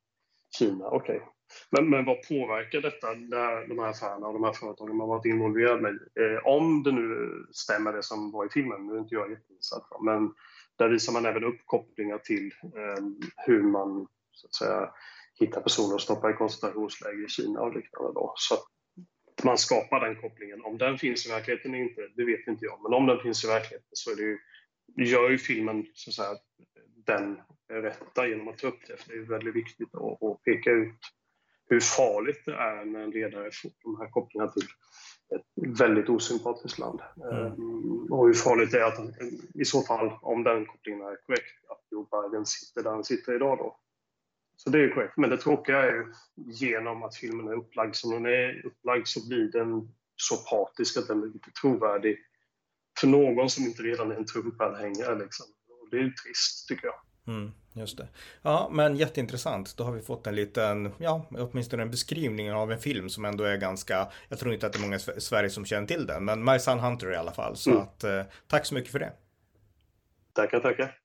Kina, 0.57 0.87
okej. 0.87 1.15
Okay. 1.15 1.27
Men, 1.69 1.89
men 1.89 2.05
vad 2.05 2.27
påverkar 2.27 2.81
detta, 2.81 3.07
när 3.07 3.67
de 3.67 3.79
här 3.79 3.89
affärerna 3.89 4.27
och 4.27 4.33
de 4.33 4.43
här 4.43 4.53
företagen 4.53 4.97
man 4.97 5.07
varit 5.07 5.25
involverade 5.25 5.81
med? 5.81 5.91
Eh, 5.91 6.47
om 6.47 6.83
det 6.83 6.91
nu 6.91 7.29
stämmer 7.51 7.93
det 7.93 8.03
som 8.03 8.31
var 8.31 8.45
i 8.45 8.49
filmen, 8.49 8.87
nu 8.87 8.93
är 8.93 8.99
inte 8.99 9.15
jag 9.15 9.31
jätteinsatt, 9.31 9.87
men 10.01 10.33
där 10.77 10.89
visar 10.89 11.13
man 11.13 11.25
även 11.25 11.43
upp 11.43 11.59
kopplingar 11.65 12.17
till 12.17 12.51
eh, 12.63 13.03
hur 13.45 13.63
man 13.63 14.07
så 14.31 14.47
att 14.47 14.53
säga, 14.53 14.89
hittar 15.39 15.61
personer 15.61 15.93
och 15.93 16.01
stoppa 16.01 16.29
i 16.29 16.33
koncentrationsläger 16.33 17.25
i 17.25 17.27
Kina 17.27 17.61
och 17.61 17.75
liknande. 17.75 18.13
Då. 18.13 18.33
Så 18.35 18.55
att 19.39 19.45
man 19.45 19.57
skapar 19.57 19.99
den 19.99 20.15
kopplingen. 20.15 20.61
Om 20.61 20.77
den 20.77 20.97
finns 20.97 21.25
i 21.25 21.29
verkligheten 21.29 21.73
eller 21.73 21.83
inte, 21.83 22.01
det 22.15 22.25
vet 22.25 22.47
inte 22.47 22.65
jag. 22.65 22.79
Men 22.83 22.93
om 22.93 23.05
den 23.05 23.19
finns 23.19 23.43
i 23.43 23.47
verkligheten 23.47 23.89
så 23.91 24.11
är 24.11 24.15
det 24.15 24.21
ju, 24.21 24.37
gör 25.05 25.29
ju 25.29 25.37
filmen 25.37 25.85
så 25.93 26.09
att 26.09 26.15
säga, 26.15 26.37
den 27.05 27.37
rätta 27.69 28.27
genom 28.27 28.47
att 28.47 28.57
ta 28.57 28.67
upp 28.67 28.87
det. 28.87 28.97
För 28.97 29.13
det 29.13 29.19
är 29.19 29.23
väldigt 29.23 29.55
viktigt 29.55 29.95
att, 29.95 30.23
att 30.23 30.43
peka 30.43 30.71
ut 30.71 30.99
hur 31.69 31.79
farligt 31.79 32.41
det 32.45 32.53
är 32.53 32.85
när 32.85 32.99
en 32.99 33.11
ledare 33.11 33.49
får 33.61 33.71
de 33.83 33.99
här 33.99 34.09
kopplingarna 34.09 34.51
till 34.51 34.67
ett 35.35 35.79
väldigt 35.79 36.09
osympatiskt 36.09 36.79
land. 36.79 37.01
Mm. 37.23 37.45
Ehm, 37.45 38.11
och 38.11 38.27
hur 38.27 38.33
farligt 38.33 38.71
det 38.71 38.79
är 38.79 38.85
att 38.85 38.99
i 39.53 39.65
så 39.65 39.81
fall, 39.81 40.11
om 40.21 40.43
den 40.43 40.65
kopplingen 40.65 41.01
är 41.01 41.15
korrekt, 41.25 41.69
att 41.69 41.83
Joe 41.91 42.07
Biden 42.11 42.45
sitter 42.45 42.83
där 42.83 42.91
han 42.91 43.03
sitter 43.03 43.35
idag 43.35 43.57
då. 43.57 43.79
Så 44.63 44.69
det 44.69 44.83
är 44.83 44.89
korrekt. 44.89 45.13
Men 45.17 45.29
det 45.29 45.37
tråkiga 45.37 45.77
är 45.77 45.91
ju 45.91 46.13
genom 46.35 47.03
att 47.03 47.15
filmen 47.15 47.47
är 47.47 47.53
upplagd 47.53 47.95
som 47.95 48.11
den 48.11 48.25
är 48.25 48.65
upplagd 48.65 49.07
så 49.07 49.27
blir 49.27 49.51
den 49.51 49.91
så 50.15 50.35
patisk 50.37 50.97
att 50.97 51.07
den 51.07 51.21
blir 51.21 51.31
lite 51.31 51.51
trovärdig 51.61 52.17
för 52.99 53.07
någon 53.07 53.49
som 53.49 53.63
inte 53.63 53.83
redan 53.83 54.11
är 54.11 54.15
en 54.15 54.25
Trump-anhängare. 54.25 55.19
Liksom. 55.19 55.45
Och 55.69 55.89
det 55.91 55.97
är 55.97 56.01
ju 56.01 56.11
trist, 56.11 56.67
tycker 56.67 56.87
jag. 56.87 56.95
Mm, 57.35 57.51
just 57.73 57.97
det. 57.97 58.07
Ja, 58.41 58.69
men 58.73 58.95
jätteintressant. 58.95 59.77
Då 59.77 59.83
har 59.83 59.91
vi 59.91 60.01
fått 60.01 60.27
en 60.27 60.35
liten, 60.35 60.91
ja, 60.97 61.25
åtminstone 61.29 61.83
en 61.83 61.91
beskrivning 61.91 62.53
av 62.53 62.71
en 62.71 62.79
film 62.79 63.09
som 63.09 63.25
ändå 63.25 63.43
är 63.43 63.57
ganska, 63.57 64.07
jag 64.29 64.39
tror 64.39 64.53
inte 64.53 64.67
att 64.67 64.73
det 64.73 64.79
är 64.79 64.81
många 64.81 64.95
i 64.95 65.21
Sverige 65.21 65.49
som 65.49 65.65
känner 65.65 65.87
till 65.87 66.05
den, 66.05 66.25
men 66.25 66.43
My 66.43 66.59
Son 66.59 66.79
Hunter 66.79 67.11
i 67.11 67.15
alla 67.15 67.31
fall. 67.31 67.55
Så 67.55 67.69
mm. 67.71 67.81
att, 67.81 68.03
eh, 68.03 68.23
tack 68.47 68.65
så 68.65 68.73
mycket 68.73 68.91
för 68.91 68.99
det. 68.99 69.13
Tackar, 70.33 70.59
tackar. 70.59 70.95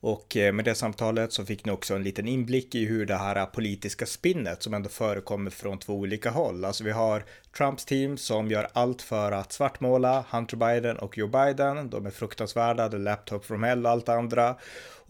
Och 0.00 0.36
eh, 0.36 0.52
med 0.52 0.64
det 0.64 0.74
samtalet 0.74 1.32
så 1.32 1.44
fick 1.44 1.64
ni 1.64 1.72
också 1.72 1.94
en 1.94 2.02
liten 2.02 2.28
inblick 2.28 2.74
i 2.74 2.86
hur 2.86 3.06
det 3.06 3.16
här 3.16 3.46
politiska 3.46 4.06
spinnet 4.06 4.62
som 4.62 4.74
ändå 4.74 4.88
förekommer 4.88 5.50
från 5.50 5.78
två 5.78 5.94
olika 5.94 6.30
håll. 6.30 6.64
Alltså 6.64 6.84
vi 6.84 6.90
har 6.90 7.24
Trumps 7.56 7.84
team 7.84 8.16
som 8.16 8.50
gör 8.50 8.68
allt 8.72 9.02
för 9.02 9.32
att 9.32 9.52
svartmåla 9.52 10.24
Hunter 10.30 10.56
Biden 10.56 10.96
och 10.96 11.18
Joe 11.18 11.28
Biden. 11.28 11.90
De 11.90 12.06
är 12.06 12.10
fruktansvärda, 12.10 12.88
the 12.88 12.98
laptop 12.98 13.44
from 13.44 13.62
hell 13.62 13.86
och 13.86 13.92
allt 13.92 14.08
andra. 14.08 14.56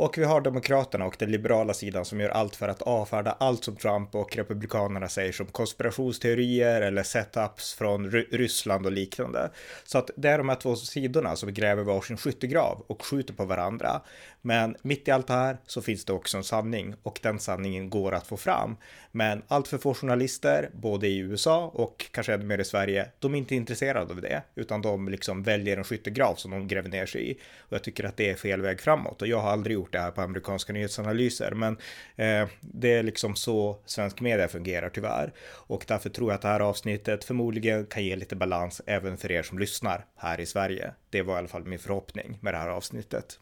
Och 0.01 0.19
vi 0.19 0.25
har 0.25 0.41
Demokraterna 0.41 1.07
och 1.07 1.17
den 1.19 1.31
liberala 1.31 1.75
sidan 1.75 2.05
som 2.05 2.21
gör 2.21 2.29
allt 2.29 2.57
för 2.57 2.69
att 2.69 2.83
avfärda 2.83 3.37
allt 3.41 3.65
som 3.65 3.77
Trump 3.77 4.15
och 4.15 4.37
Republikanerna 4.37 5.09
säger 5.09 5.33
som 5.33 5.47
konspirationsteorier 5.47 6.83
eller 6.83 7.03
setups 7.03 7.75
från 7.75 8.11
Ryssland 8.11 8.87
och 8.87 8.93
liknande. 8.93 9.51
Så 9.85 9.99
att 9.99 10.11
det 10.17 10.29
är 10.29 10.39
de 10.39 10.49
här 10.49 10.57
två 10.57 10.77
sidorna 10.77 11.37
som 11.37 11.55
gräver 11.55 11.83
varsin 11.83 12.17
skyttegrav 12.17 12.85
och 12.87 13.05
skjuter 13.05 13.35
på 13.35 13.45
varandra. 13.45 14.01
Men 14.43 14.77
mitt 14.83 15.09
i 15.09 15.11
allt 15.11 15.27
det 15.27 15.33
här 15.33 15.57
så 15.67 15.83
finns 15.83 16.05
det 16.05 16.13
också 16.13 16.37
en 16.37 16.45
sanning 16.45 16.95
och 17.03 17.21
den 17.23 17.39
sanningen 17.39 17.91
går 17.91 18.15
att 18.15 18.27
få 18.27 18.37
fram. 18.37 18.77
Men 19.13 19.43
allt 19.49 19.69
för 19.69 19.79
få 19.79 19.95
journalister, 19.95 20.71
både 20.73 21.09
i 21.09 21.19
USA 21.19 21.71
och 21.75 22.07
kanske 22.11 22.35
ännu 22.35 22.45
mer 22.45 22.59
i 22.59 22.65
Sverige, 22.65 23.09
de 23.19 23.35
är 23.35 23.39
inte 23.39 23.55
intresserade 23.55 24.13
av 24.13 24.21
det, 24.21 24.43
utan 24.55 24.83
de 24.83 25.09
liksom 25.09 25.43
väljer 25.43 25.77
en 25.77 25.85
skyttegrav 25.85 26.35
som 26.35 26.51
de 26.51 26.69
gräver 26.69 26.89
ner 26.89 27.07
sig 27.07 27.31
i. 27.31 27.35
Och 27.59 27.73
jag 27.73 27.85
tycker 27.85 28.05
att 28.05 28.17
det 28.17 28.31
är 28.31 28.35
fel 28.35 28.61
väg 28.61 28.81
framåt 28.81 29.23
och 29.23 29.29
jag 29.29 29.41
har 29.41 29.51
aldrig 29.51 29.75
gjort 29.75 29.93
det 29.93 29.99
här 29.99 30.11
på 30.11 30.21
amerikanska 30.21 30.73
nyhetsanalyser, 30.73 31.51
men 31.51 31.77
eh, 32.17 32.49
det 32.61 32.93
är 32.93 33.03
liksom 33.03 33.37
så 33.37 33.79
svensk 33.85 34.21
media 34.21 34.49
fungerar 34.49 34.89
tyvärr. 34.89 35.33
Och 35.67 35.85
därför 35.89 36.11
tror 36.11 36.31
jag 36.31 36.35
att 36.35 36.43
det 36.43 36.49
här 36.49 36.61
avsnittet 36.61 37.25
förmodligen 37.25 37.87
kan 37.87 38.05
ge 38.05 38.17
lite 38.17 38.37
balans 38.37 38.83
även 38.87 39.17
för 39.17 39.33
er 39.33 39.43
som 39.43 39.59
lyssnar 39.59 40.07
här 40.17 40.41
i 40.41 40.47
Sverige. 40.47 40.95
Det 41.11 41.23
var 41.23 41.35
i 41.35 41.39
alla 41.39 41.49
fall 41.49 41.65
min 41.65 41.79
förhoppning 41.79 42.39
med 42.41 42.55
det 42.55 42.59
här 42.59 42.69
avsnittet. 42.69 43.39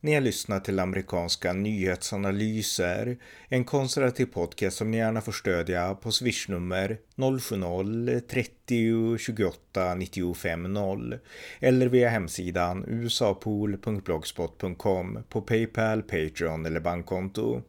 Ni 0.00 0.14
har 0.14 0.20
lyssnat 0.20 0.64
till 0.64 0.78
amerikanska 0.78 1.52
nyhetsanalyser, 1.52 3.18
en 3.48 3.64
konservativ 3.64 4.26
podcast 4.26 4.76
som 4.76 4.90
ni 4.90 4.96
gärna 4.96 5.20
får 5.20 5.32
stödja 5.32 5.94
på 5.94 6.12
swishnummer 6.12 6.98
070-30 7.16 9.18
28 9.18 9.94
95 9.94 10.72
0 10.72 11.18
eller 11.60 11.86
via 11.86 12.08
hemsidan 12.08 12.84
usapool.blogspot.com 12.88 15.18
på 15.28 15.42
Paypal, 15.42 16.02
Patreon 16.02 16.66
eller 16.66 16.80
bankkonto. 16.80 17.62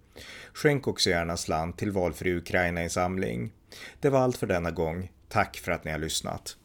Skänk 0.54 0.88
också 0.88 1.10
gärna 1.10 1.38
slant 1.38 1.78
till 1.78 1.92
valfri 1.92 2.36
Ukraina-insamling. 2.36 3.52
Det 4.00 4.10
var 4.10 4.20
allt 4.20 4.38
för 4.38 4.48
denna 4.48 4.72
gång. 4.72 5.12
Tack 5.30 5.58
för 5.58 5.72
att 5.72 5.86
ni 5.86 5.92
har 5.92 6.00
lyssnat. 6.00 6.58